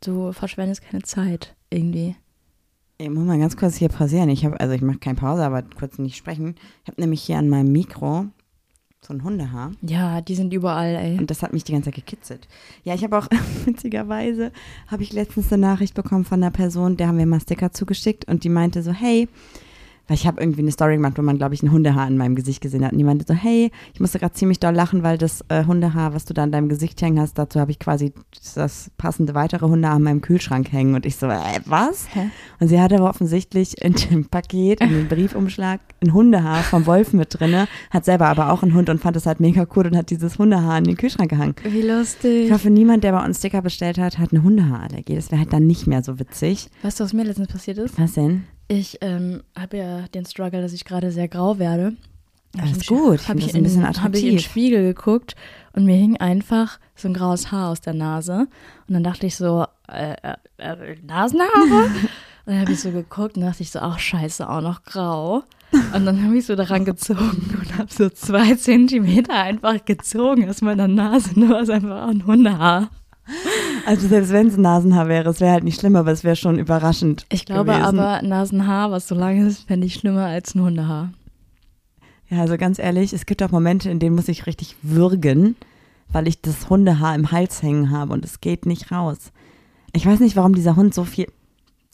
du 0.00 0.32
verschwendest 0.32 0.82
keine 0.82 1.02
Zeit 1.02 1.54
irgendwie. 1.70 2.16
Ich 2.98 3.10
muss 3.10 3.24
mal 3.24 3.38
ganz 3.38 3.56
kurz 3.56 3.76
hier 3.76 3.90
pausieren. 3.90 4.30
Ich 4.30 4.44
habe, 4.44 4.58
also 4.58 4.72
ich 4.74 4.80
mache 4.80 4.98
keine 4.98 5.16
Pause, 5.16 5.44
aber 5.44 5.62
kurz 5.62 5.98
nicht 5.98 6.16
sprechen. 6.16 6.54
Ich 6.82 6.88
habe 6.90 7.00
nämlich 7.00 7.22
hier 7.22 7.38
an 7.38 7.48
meinem 7.48 7.70
Mikro 7.70 8.24
so 9.06 9.14
ein 9.14 9.22
Hundehaar. 9.22 9.72
Ja, 9.82 10.20
die 10.20 10.34
sind 10.34 10.52
überall, 10.52 10.96
ey. 10.96 11.18
Und 11.18 11.30
das 11.30 11.42
hat 11.42 11.52
mich 11.52 11.64
die 11.64 11.72
ganze 11.72 11.86
Zeit 11.86 11.94
gekitzelt. 11.94 12.48
Ja, 12.84 12.94
ich 12.94 13.04
habe 13.04 13.16
auch, 13.16 13.28
witzigerweise, 13.64 14.52
habe 14.88 15.02
ich 15.02 15.12
letztens 15.12 15.52
eine 15.52 15.62
Nachricht 15.62 15.94
bekommen 15.94 16.24
von 16.24 16.42
einer 16.42 16.50
Person, 16.50 16.96
der 16.96 17.08
haben 17.08 17.18
wir 17.18 17.26
mal 17.26 17.40
Sticker 17.40 17.72
zugeschickt 17.72 18.26
und 18.26 18.44
die 18.44 18.48
meinte 18.48 18.82
so, 18.82 18.92
hey, 18.92 19.28
weil 20.08 20.16
ich 20.16 20.26
habe 20.26 20.40
irgendwie 20.40 20.60
eine 20.60 20.70
Story 20.70 20.96
gemacht, 20.96 21.18
wo 21.18 21.22
man, 21.22 21.38
glaube 21.38 21.54
ich, 21.54 21.62
ein 21.62 21.72
Hundehaar 21.72 22.06
in 22.06 22.16
meinem 22.16 22.34
Gesicht 22.34 22.60
gesehen 22.60 22.84
hat. 22.84 22.92
Und 22.92 22.98
die 22.98 23.04
meinte 23.04 23.24
so, 23.26 23.34
hey, 23.34 23.70
ich 23.92 24.00
musste 24.00 24.18
gerade 24.18 24.34
ziemlich 24.34 24.60
doll 24.60 24.74
lachen, 24.74 25.02
weil 25.02 25.18
das 25.18 25.44
äh, 25.48 25.64
Hundehaar, 25.64 26.14
was 26.14 26.24
du 26.24 26.34
da 26.34 26.44
in 26.44 26.52
deinem 26.52 26.68
Gesicht 26.68 27.00
hängen 27.02 27.20
hast, 27.20 27.38
dazu 27.38 27.60
habe 27.60 27.70
ich 27.70 27.78
quasi 27.78 28.12
das 28.54 28.90
passende 28.96 29.34
weitere 29.34 29.66
Hundehaar 29.66 29.96
in 29.96 30.02
meinem 30.02 30.20
Kühlschrank 30.20 30.70
hängen. 30.72 30.94
Und 30.94 31.06
ich 31.06 31.16
so, 31.16 31.26
äh, 31.26 31.60
was? 31.64 32.06
Hä? 32.14 32.30
Und 32.60 32.68
sie 32.68 32.80
hatte 32.80 32.96
aber 32.96 33.08
offensichtlich 33.08 33.82
in 33.82 33.94
dem 33.94 34.26
Paket, 34.26 34.80
in 34.80 34.90
dem 34.90 35.08
Briefumschlag, 35.08 35.80
ein 36.02 36.12
Hundehaar 36.12 36.62
vom 36.62 36.86
Wolf 36.86 37.12
mit 37.12 37.38
drinne, 37.38 37.68
hat 37.90 38.04
selber 38.04 38.26
aber 38.26 38.52
auch 38.52 38.62
einen 38.62 38.74
Hund 38.74 38.88
und 38.88 39.00
fand 39.00 39.16
das 39.16 39.26
halt 39.26 39.40
mega 39.40 39.66
cool 39.74 39.86
und 39.86 39.96
hat 39.96 40.10
dieses 40.10 40.38
Hundehaar 40.38 40.78
in 40.78 40.84
den 40.84 40.96
Kühlschrank 40.96 41.30
gehangen. 41.30 41.54
Wie 41.64 41.82
lustig. 41.82 42.46
Ich 42.46 42.52
hoffe, 42.52 42.70
niemand, 42.70 43.04
der 43.04 43.12
bei 43.12 43.24
uns 43.24 43.38
Sticker 43.38 43.62
bestellt 43.62 43.98
hat, 43.98 44.18
hat 44.18 44.32
eine 44.32 44.42
Hundehaarallergie. 44.42 45.16
Das 45.16 45.30
wäre 45.30 45.40
halt 45.40 45.52
dann 45.52 45.66
nicht 45.66 45.86
mehr 45.86 46.02
so 46.02 46.18
witzig. 46.18 46.68
Weißt 46.82 47.00
du, 47.00 47.04
was 47.04 47.12
mir 47.12 47.24
letztens 47.24 47.48
passiert 47.48 47.78
ist? 47.78 47.98
Was 47.98 48.12
denn? 48.14 48.44
Ich 48.68 48.98
ähm, 49.00 49.42
habe 49.58 49.76
ja 49.76 50.08
den 50.08 50.24
Struggle, 50.26 50.60
dass 50.60 50.72
ich 50.72 50.84
gerade 50.84 51.10
sehr 51.12 51.28
grau 51.28 51.58
werde. 51.58 51.92
Alles 52.58 52.78
ich 52.78 52.86
gut. 52.86 53.20
Ich 53.20 53.28
Habe 53.28 53.38
ich, 53.38 53.46
das 53.46 53.54
ein 53.54 53.62
bisschen 53.62 53.82
in- 53.82 53.86
hab 53.86 54.14
ich 54.14 54.22
in 54.24 54.30
den 54.30 54.36
attraktiv. 54.36 54.40
Spiegel 54.40 54.82
geguckt 54.94 55.36
und 55.74 55.84
mir 55.84 55.96
hing 55.96 56.16
einfach 56.16 56.78
so 56.94 57.08
ein 57.08 57.14
graues 57.14 57.52
Haar 57.52 57.70
aus 57.70 57.80
der 57.80 57.92
Nase. 57.94 58.48
Und 58.88 58.94
dann 58.94 59.04
dachte 59.04 59.26
ich 59.26 59.36
so, 59.36 59.66
äh, 59.88 60.14
äh, 60.22 60.34
äh, 60.58 60.96
Nasenhaare? 61.06 61.84
und 62.46 62.46
dann 62.46 62.60
habe 62.60 62.72
ich 62.72 62.80
so 62.80 62.90
geguckt 62.90 63.36
und 63.36 63.42
dachte 63.42 63.62
ich 63.62 63.70
so, 63.70 63.78
ach 63.80 63.98
scheiße, 63.98 64.48
auch 64.48 64.62
noch 64.62 64.82
grau. 64.84 65.42
Und 65.94 66.06
dann 66.06 66.24
habe 66.24 66.38
ich 66.38 66.46
so 66.46 66.56
daran 66.56 66.84
gezogen 66.84 67.54
und 67.60 67.76
habe 67.78 67.92
so 67.92 68.08
zwei 68.08 68.54
Zentimeter 68.54 69.34
einfach 69.34 69.84
gezogen 69.84 70.48
aus 70.48 70.62
meiner 70.62 70.88
Nase. 70.88 71.38
Nur 71.38 71.60
ist 71.60 71.70
einfach 71.70 72.04
auch 72.04 72.08
ein 72.08 72.24
Hundehaar. 72.26 72.88
Also 73.86 74.08
selbst 74.08 74.32
wenn 74.32 74.48
es 74.48 74.56
ein 74.56 74.62
Nasenhaar 74.62 75.06
wäre, 75.08 75.30
es 75.30 75.40
wäre 75.40 75.52
halt 75.52 75.64
nicht 75.64 75.78
schlimm, 75.78 75.94
aber 75.94 76.10
es 76.10 76.24
wäre 76.24 76.34
schon 76.34 76.58
überraschend. 76.58 77.24
Ich 77.28 77.46
glaube 77.46 77.70
gewesen. 77.70 77.84
aber, 77.84 78.14
ein 78.14 78.28
Nasenhaar, 78.28 78.90
was 78.90 79.06
so 79.06 79.14
lang 79.14 79.46
ist, 79.46 79.68
fände 79.68 79.86
ich 79.86 79.94
schlimmer 79.94 80.26
als 80.26 80.54
ein 80.54 80.62
Hundehaar. 80.62 81.12
Ja, 82.28 82.40
also 82.40 82.56
ganz 82.56 82.80
ehrlich, 82.80 83.12
es 83.12 83.26
gibt 83.26 83.44
auch 83.44 83.52
Momente, 83.52 83.88
in 83.88 84.00
denen 84.00 84.16
muss 84.16 84.26
ich 84.26 84.46
richtig 84.46 84.74
würgen, 84.82 85.54
weil 86.08 86.26
ich 86.26 86.40
das 86.40 86.68
Hundehaar 86.68 87.14
im 87.14 87.30
Hals 87.30 87.62
hängen 87.62 87.92
habe 87.92 88.12
und 88.12 88.24
es 88.24 88.40
geht 88.40 88.66
nicht 88.66 88.90
raus. 88.90 89.18
Ich 89.92 90.04
weiß 90.04 90.18
nicht, 90.18 90.34
warum 90.34 90.54
dieser 90.54 90.74
Hund 90.74 90.92
so 90.92 91.04
viel. 91.04 91.28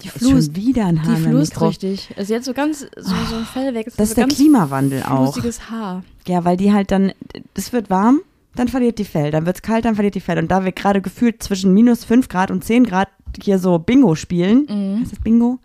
Die 0.03 0.09
Ist 0.09 0.20
schon 0.20 0.57
wieder 0.57 0.86
ein 0.86 1.05
Haar 1.05 1.14
Die 1.14 1.22
flust 1.22 1.61
richtig. 1.61 2.09
Also 2.16 2.32
jetzt 2.32 2.47
so 2.47 2.55
ganz, 2.55 2.80
so, 2.80 3.14
so 3.28 3.36
ein 3.36 3.45
Fell 3.45 3.74
weg. 3.74 3.93
Das 3.97 4.09
ist 4.09 4.16
so 4.16 4.22
der 4.22 4.28
Klimawandel 4.28 5.03
auch. 5.03 5.32
Flustiges 5.32 5.70
Haar. 5.70 6.03
Ja, 6.26 6.45
weil 6.45 6.57
die 6.57 6.72
halt 6.72 6.90
dann, 6.90 7.12
es 7.55 7.72
wird 7.72 7.90
warm, 7.90 8.20
dann 8.55 8.68
verliert 8.68 8.98
die 8.98 9.05
Fell, 9.05 9.30
dann 9.30 9.46
wird 9.46 9.57
es 9.57 9.62
kalt, 9.62 9.84
dann 9.84 9.94
verliert 9.94 10.14
die 10.14 10.20
Fell. 10.20 10.38
Und 10.38 10.50
da 10.50 10.64
wir 10.64 10.72
gerade 10.72 11.00
gefühlt 11.00 11.42
zwischen 11.42 11.72
minus 11.72 12.05
5 12.05 12.28
Grad 12.28 12.50
und 12.50 12.64
10 12.64 12.84
Grad 12.84 13.09
hier 13.42 13.59
so 13.59 13.78
Bingo 13.78 14.14
spielen, 14.14 14.66
Mhm. 14.68 15.00
heißt 15.03 15.12
das 15.12 15.20
Bingo? 15.20 15.59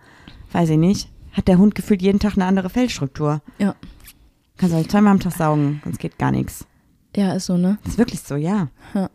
Weiß 0.53 0.69
ich 0.69 0.77
nicht, 0.77 1.09
hat 1.33 1.47
der 1.47 1.57
Hund 1.57 1.75
gefühlt 1.75 2.01
jeden 2.01 2.19
Tag 2.19 2.33
eine 2.35 2.45
andere 2.45 2.69
Fellstruktur. 2.69 3.41
Ja. 3.59 3.75
Kannst 4.57 4.75
du 4.75 4.87
zweimal 4.87 5.11
am 5.11 5.19
Tag 5.19 5.33
saugen, 5.33 5.81
sonst 5.83 5.99
geht 5.99 6.17
gar 6.17 6.31
nichts. 6.31 6.65
Ja, 7.15 7.33
ist 7.33 7.45
so, 7.47 7.57
ne? 7.57 7.77
Ist 7.85 7.97
wirklich 7.97 8.21
so, 8.21 8.35
ja. 8.35 8.69
Ja. 8.93 9.09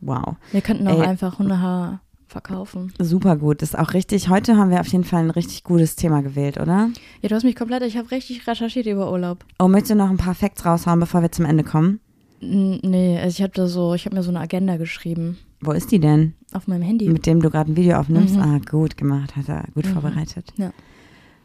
Wow. 0.00 0.36
Wir 0.52 0.60
könnten 0.60 0.86
auch 0.88 1.00
Ey. 1.00 1.06
einfach 1.06 1.38
Hundehaar 1.38 2.00
verkaufen. 2.28 2.92
Super 3.00 3.36
gut. 3.36 3.62
Ist 3.62 3.78
auch 3.78 3.94
richtig. 3.94 4.28
Heute 4.28 4.56
haben 4.56 4.70
wir 4.70 4.80
auf 4.80 4.88
jeden 4.88 5.04
Fall 5.04 5.22
ein 5.22 5.30
richtig 5.30 5.64
gutes 5.64 5.96
Thema 5.96 6.22
gewählt, 6.22 6.58
oder? 6.58 6.90
Ja, 7.22 7.28
du 7.28 7.34
hast 7.34 7.44
mich 7.44 7.56
komplett, 7.56 7.82
ich 7.82 7.96
habe 7.96 8.10
richtig 8.10 8.46
recherchiert 8.46 8.86
über 8.86 9.10
Urlaub. 9.10 9.44
Oh, 9.58 9.68
möchtest 9.68 9.92
du 9.92 9.94
noch 9.96 10.10
ein 10.10 10.16
paar 10.18 10.34
Facts 10.34 10.64
raushauen, 10.64 11.00
bevor 11.00 11.22
wir 11.22 11.32
zum 11.32 11.44
Ende 11.46 11.64
kommen? 11.64 12.00
Nee, 12.40 13.18
also 13.18 13.28
ich 13.36 13.42
habe 13.42 13.52
da 13.54 13.66
so, 13.66 13.94
ich 13.94 14.04
habe 14.06 14.14
mir 14.16 14.22
so 14.22 14.30
eine 14.30 14.40
Agenda 14.40 14.76
geschrieben. 14.76 15.38
Wo 15.60 15.72
ist 15.72 15.90
die 15.90 15.98
denn? 15.98 16.34
Auf 16.52 16.68
meinem 16.68 16.82
Handy. 16.82 17.08
Mit 17.08 17.26
dem 17.26 17.40
du 17.40 17.50
gerade 17.50 17.72
ein 17.72 17.76
Video 17.76 17.96
aufnimmst? 17.98 18.36
Mhm. 18.36 18.42
Ah, 18.42 18.60
gut 18.70 18.96
gemacht. 18.96 19.36
Hat 19.36 19.48
er 19.48 19.64
gut 19.74 19.86
Mhm. 19.86 19.92
vorbereitet. 19.92 20.52
Ja. 20.56 20.70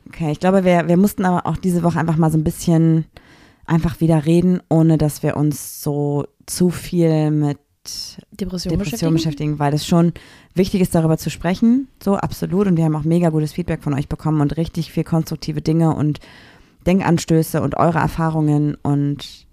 Okay, 0.07 0.31
ich 0.31 0.39
glaube, 0.39 0.65
wir, 0.65 0.87
wir 0.87 0.97
mussten 0.97 1.23
aber 1.25 1.45
auch 1.45 1.57
diese 1.57 1.83
Woche 1.83 1.99
einfach 1.99 2.17
mal 2.17 2.31
so 2.31 2.37
ein 2.37 2.43
bisschen 2.43 3.05
einfach 3.65 4.01
wieder 4.01 4.25
reden, 4.25 4.59
ohne 4.69 4.97
dass 4.97 5.23
wir 5.23 5.37
uns 5.37 5.81
so 5.81 6.25
zu 6.45 6.69
viel 6.71 7.31
mit 7.31 7.57
Depression, 8.31 8.77
Depression 8.77 9.13
beschäftigen, 9.13 9.57
weil 9.59 9.73
es 9.73 9.87
schon 9.87 10.11
wichtig 10.53 10.81
ist, 10.81 10.93
darüber 10.93 11.17
zu 11.17 11.29
sprechen. 11.29 11.87
So, 12.03 12.15
absolut. 12.15 12.67
Und 12.67 12.77
wir 12.77 12.83
haben 12.83 12.95
auch 12.95 13.03
mega 13.05 13.29
gutes 13.29 13.53
Feedback 13.53 13.81
von 13.81 13.93
euch 13.93 14.09
bekommen 14.09 14.41
und 14.41 14.57
richtig 14.57 14.91
viel 14.91 15.03
konstruktive 15.03 15.61
Dinge 15.61 15.95
und 15.95 16.19
Denkanstöße 16.85 17.61
und 17.61 17.77
eure 17.77 17.99
Erfahrungen 17.99 18.75
und 18.75 19.47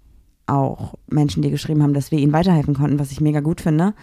auch 0.49 0.95
Menschen, 1.07 1.41
die 1.41 1.51
geschrieben 1.51 1.83
haben, 1.83 1.93
dass 1.93 2.11
wir 2.11 2.19
ihnen 2.19 2.33
weiterhelfen 2.33 2.73
konnten, 2.73 2.99
was 2.99 3.11
ich 3.11 3.21
mega 3.21 3.39
gut 3.39 3.61
finde. 3.61 3.93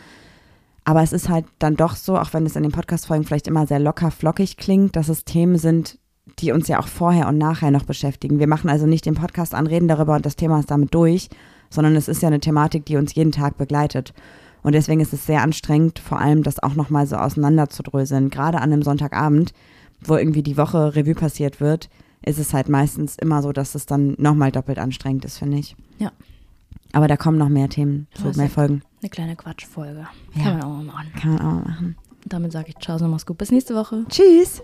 Aber 0.84 1.02
es 1.02 1.12
ist 1.12 1.28
halt 1.28 1.46
dann 1.58 1.76
doch 1.76 1.96
so, 1.96 2.16
auch 2.16 2.32
wenn 2.32 2.46
es 2.46 2.56
in 2.56 2.62
den 2.62 2.72
Podcast-Folgen 2.72 3.24
vielleicht 3.24 3.48
immer 3.48 3.66
sehr 3.66 3.80
locker 3.80 4.10
flockig 4.10 4.56
klingt, 4.56 4.94
dass 4.94 5.08
es 5.08 5.24
Themen 5.24 5.58
sind, 5.58 5.98
die 6.38 6.52
uns 6.52 6.68
ja 6.68 6.78
auch 6.78 6.88
vorher 6.88 7.28
und 7.28 7.38
nachher 7.38 7.70
noch 7.70 7.84
beschäftigen. 7.84 8.38
Wir 8.38 8.46
machen 8.46 8.70
also 8.70 8.86
nicht 8.86 9.06
den 9.06 9.14
Podcast 9.14 9.54
an, 9.54 9.66
reden 9.66 9.88
darüber 9.88 10.14
und 10.14 10.26
das 10.26 10.36
Thema 10.36 10.60
ist 10.60 10.70
damit 10.70 10.94
durch, 10.94 11.28
sondern 11.70 11.96
es 11.96 12.08
ist 12.08 12.22
ja 12.22 12.28
eine 12.28 12.40
Thematik, 12.40 12.84
die 12.84 12.96
uns 12.96 13.14
jeden 13.14 13.32
Tag 13.32 13.58
begleitet. 13.58 14.14
Und 14.62 14.74
deswegen 14.74 15.00
ist 15.00 15.12
es 15.12 15.26
sehr 15.26 15.42
anstrengend, 15.42 15.98
vor 15.98 16.20
allem 16.20 16.42
das 16.42 16.62
auch 16.62 16.74
nochmal 16.74 17.06
so 17.06 17.16
auseinanderzudröseln. 17.16 18.30
Gerade 18.30 18.58
an 18.58 18.72
einem 18.72 18.82
Sonntagabend, 18.82 19.52
wo 20.00 20.16
irgendwie 20.16 20.42
die 20.42 20.56
Woche 20.56 20.94
Revue 20.94 21.14
passiert 21.14 21.60
wird, 21.60 21.88
ist 22.24 22.38
es 22.38 22.52
halt 22.52 22.68
meistens 22.68 23.16
immer 23.16 23.42
so, 23.42 23.52
dass 23.52 23.74
es 23.74 23.86
dann 23.86 24.14
nochmal 24.18 24.52
doppelt 24.52 24.78
anstrengend 24.78 25.24
ist, 25.24 25.38
finde 25.38 25.58
ich. 25.58 25.76
Ja. 25.98 26.12
Aber 26.96 27.08
da 27.08 27.18
kommen 27.18 27.36
noch 27.36 27.50
mehr 27.50 27.68
Themen, 27.68 28.06
zu, 28.14 28.28
mehr 28.38 28.48
Folgen. 28.48 28.80
Eine 29.02 29.10
kleine 29.10 29.36
Quatschfolge. 29.36 30.06
Ja. 30.34 30.42
Kann 30.42 30.58
man 30.58 30.62
auch 30.62 30.76
mal 30.76 30.84
machen. 30.84 31.12
Kann 31.20 31.34
man 31.34 31.40
auch 31.40 31.52
mal 31.52 31.64
machen. 31.68 31.96
Und 32.24 32.32
damit 32.32 32.52
sage 32.52 32.70
ich 32.70 32.82
Ciao, 32.82 32.96
so 32.96 33.06
mach's 33.06 33.26
gut. 33.26 33.36
Bis 33.36 33.50
nächste 33.50 33.74
Woche. 33.74 34.06
Tschüss. 34.08 34.62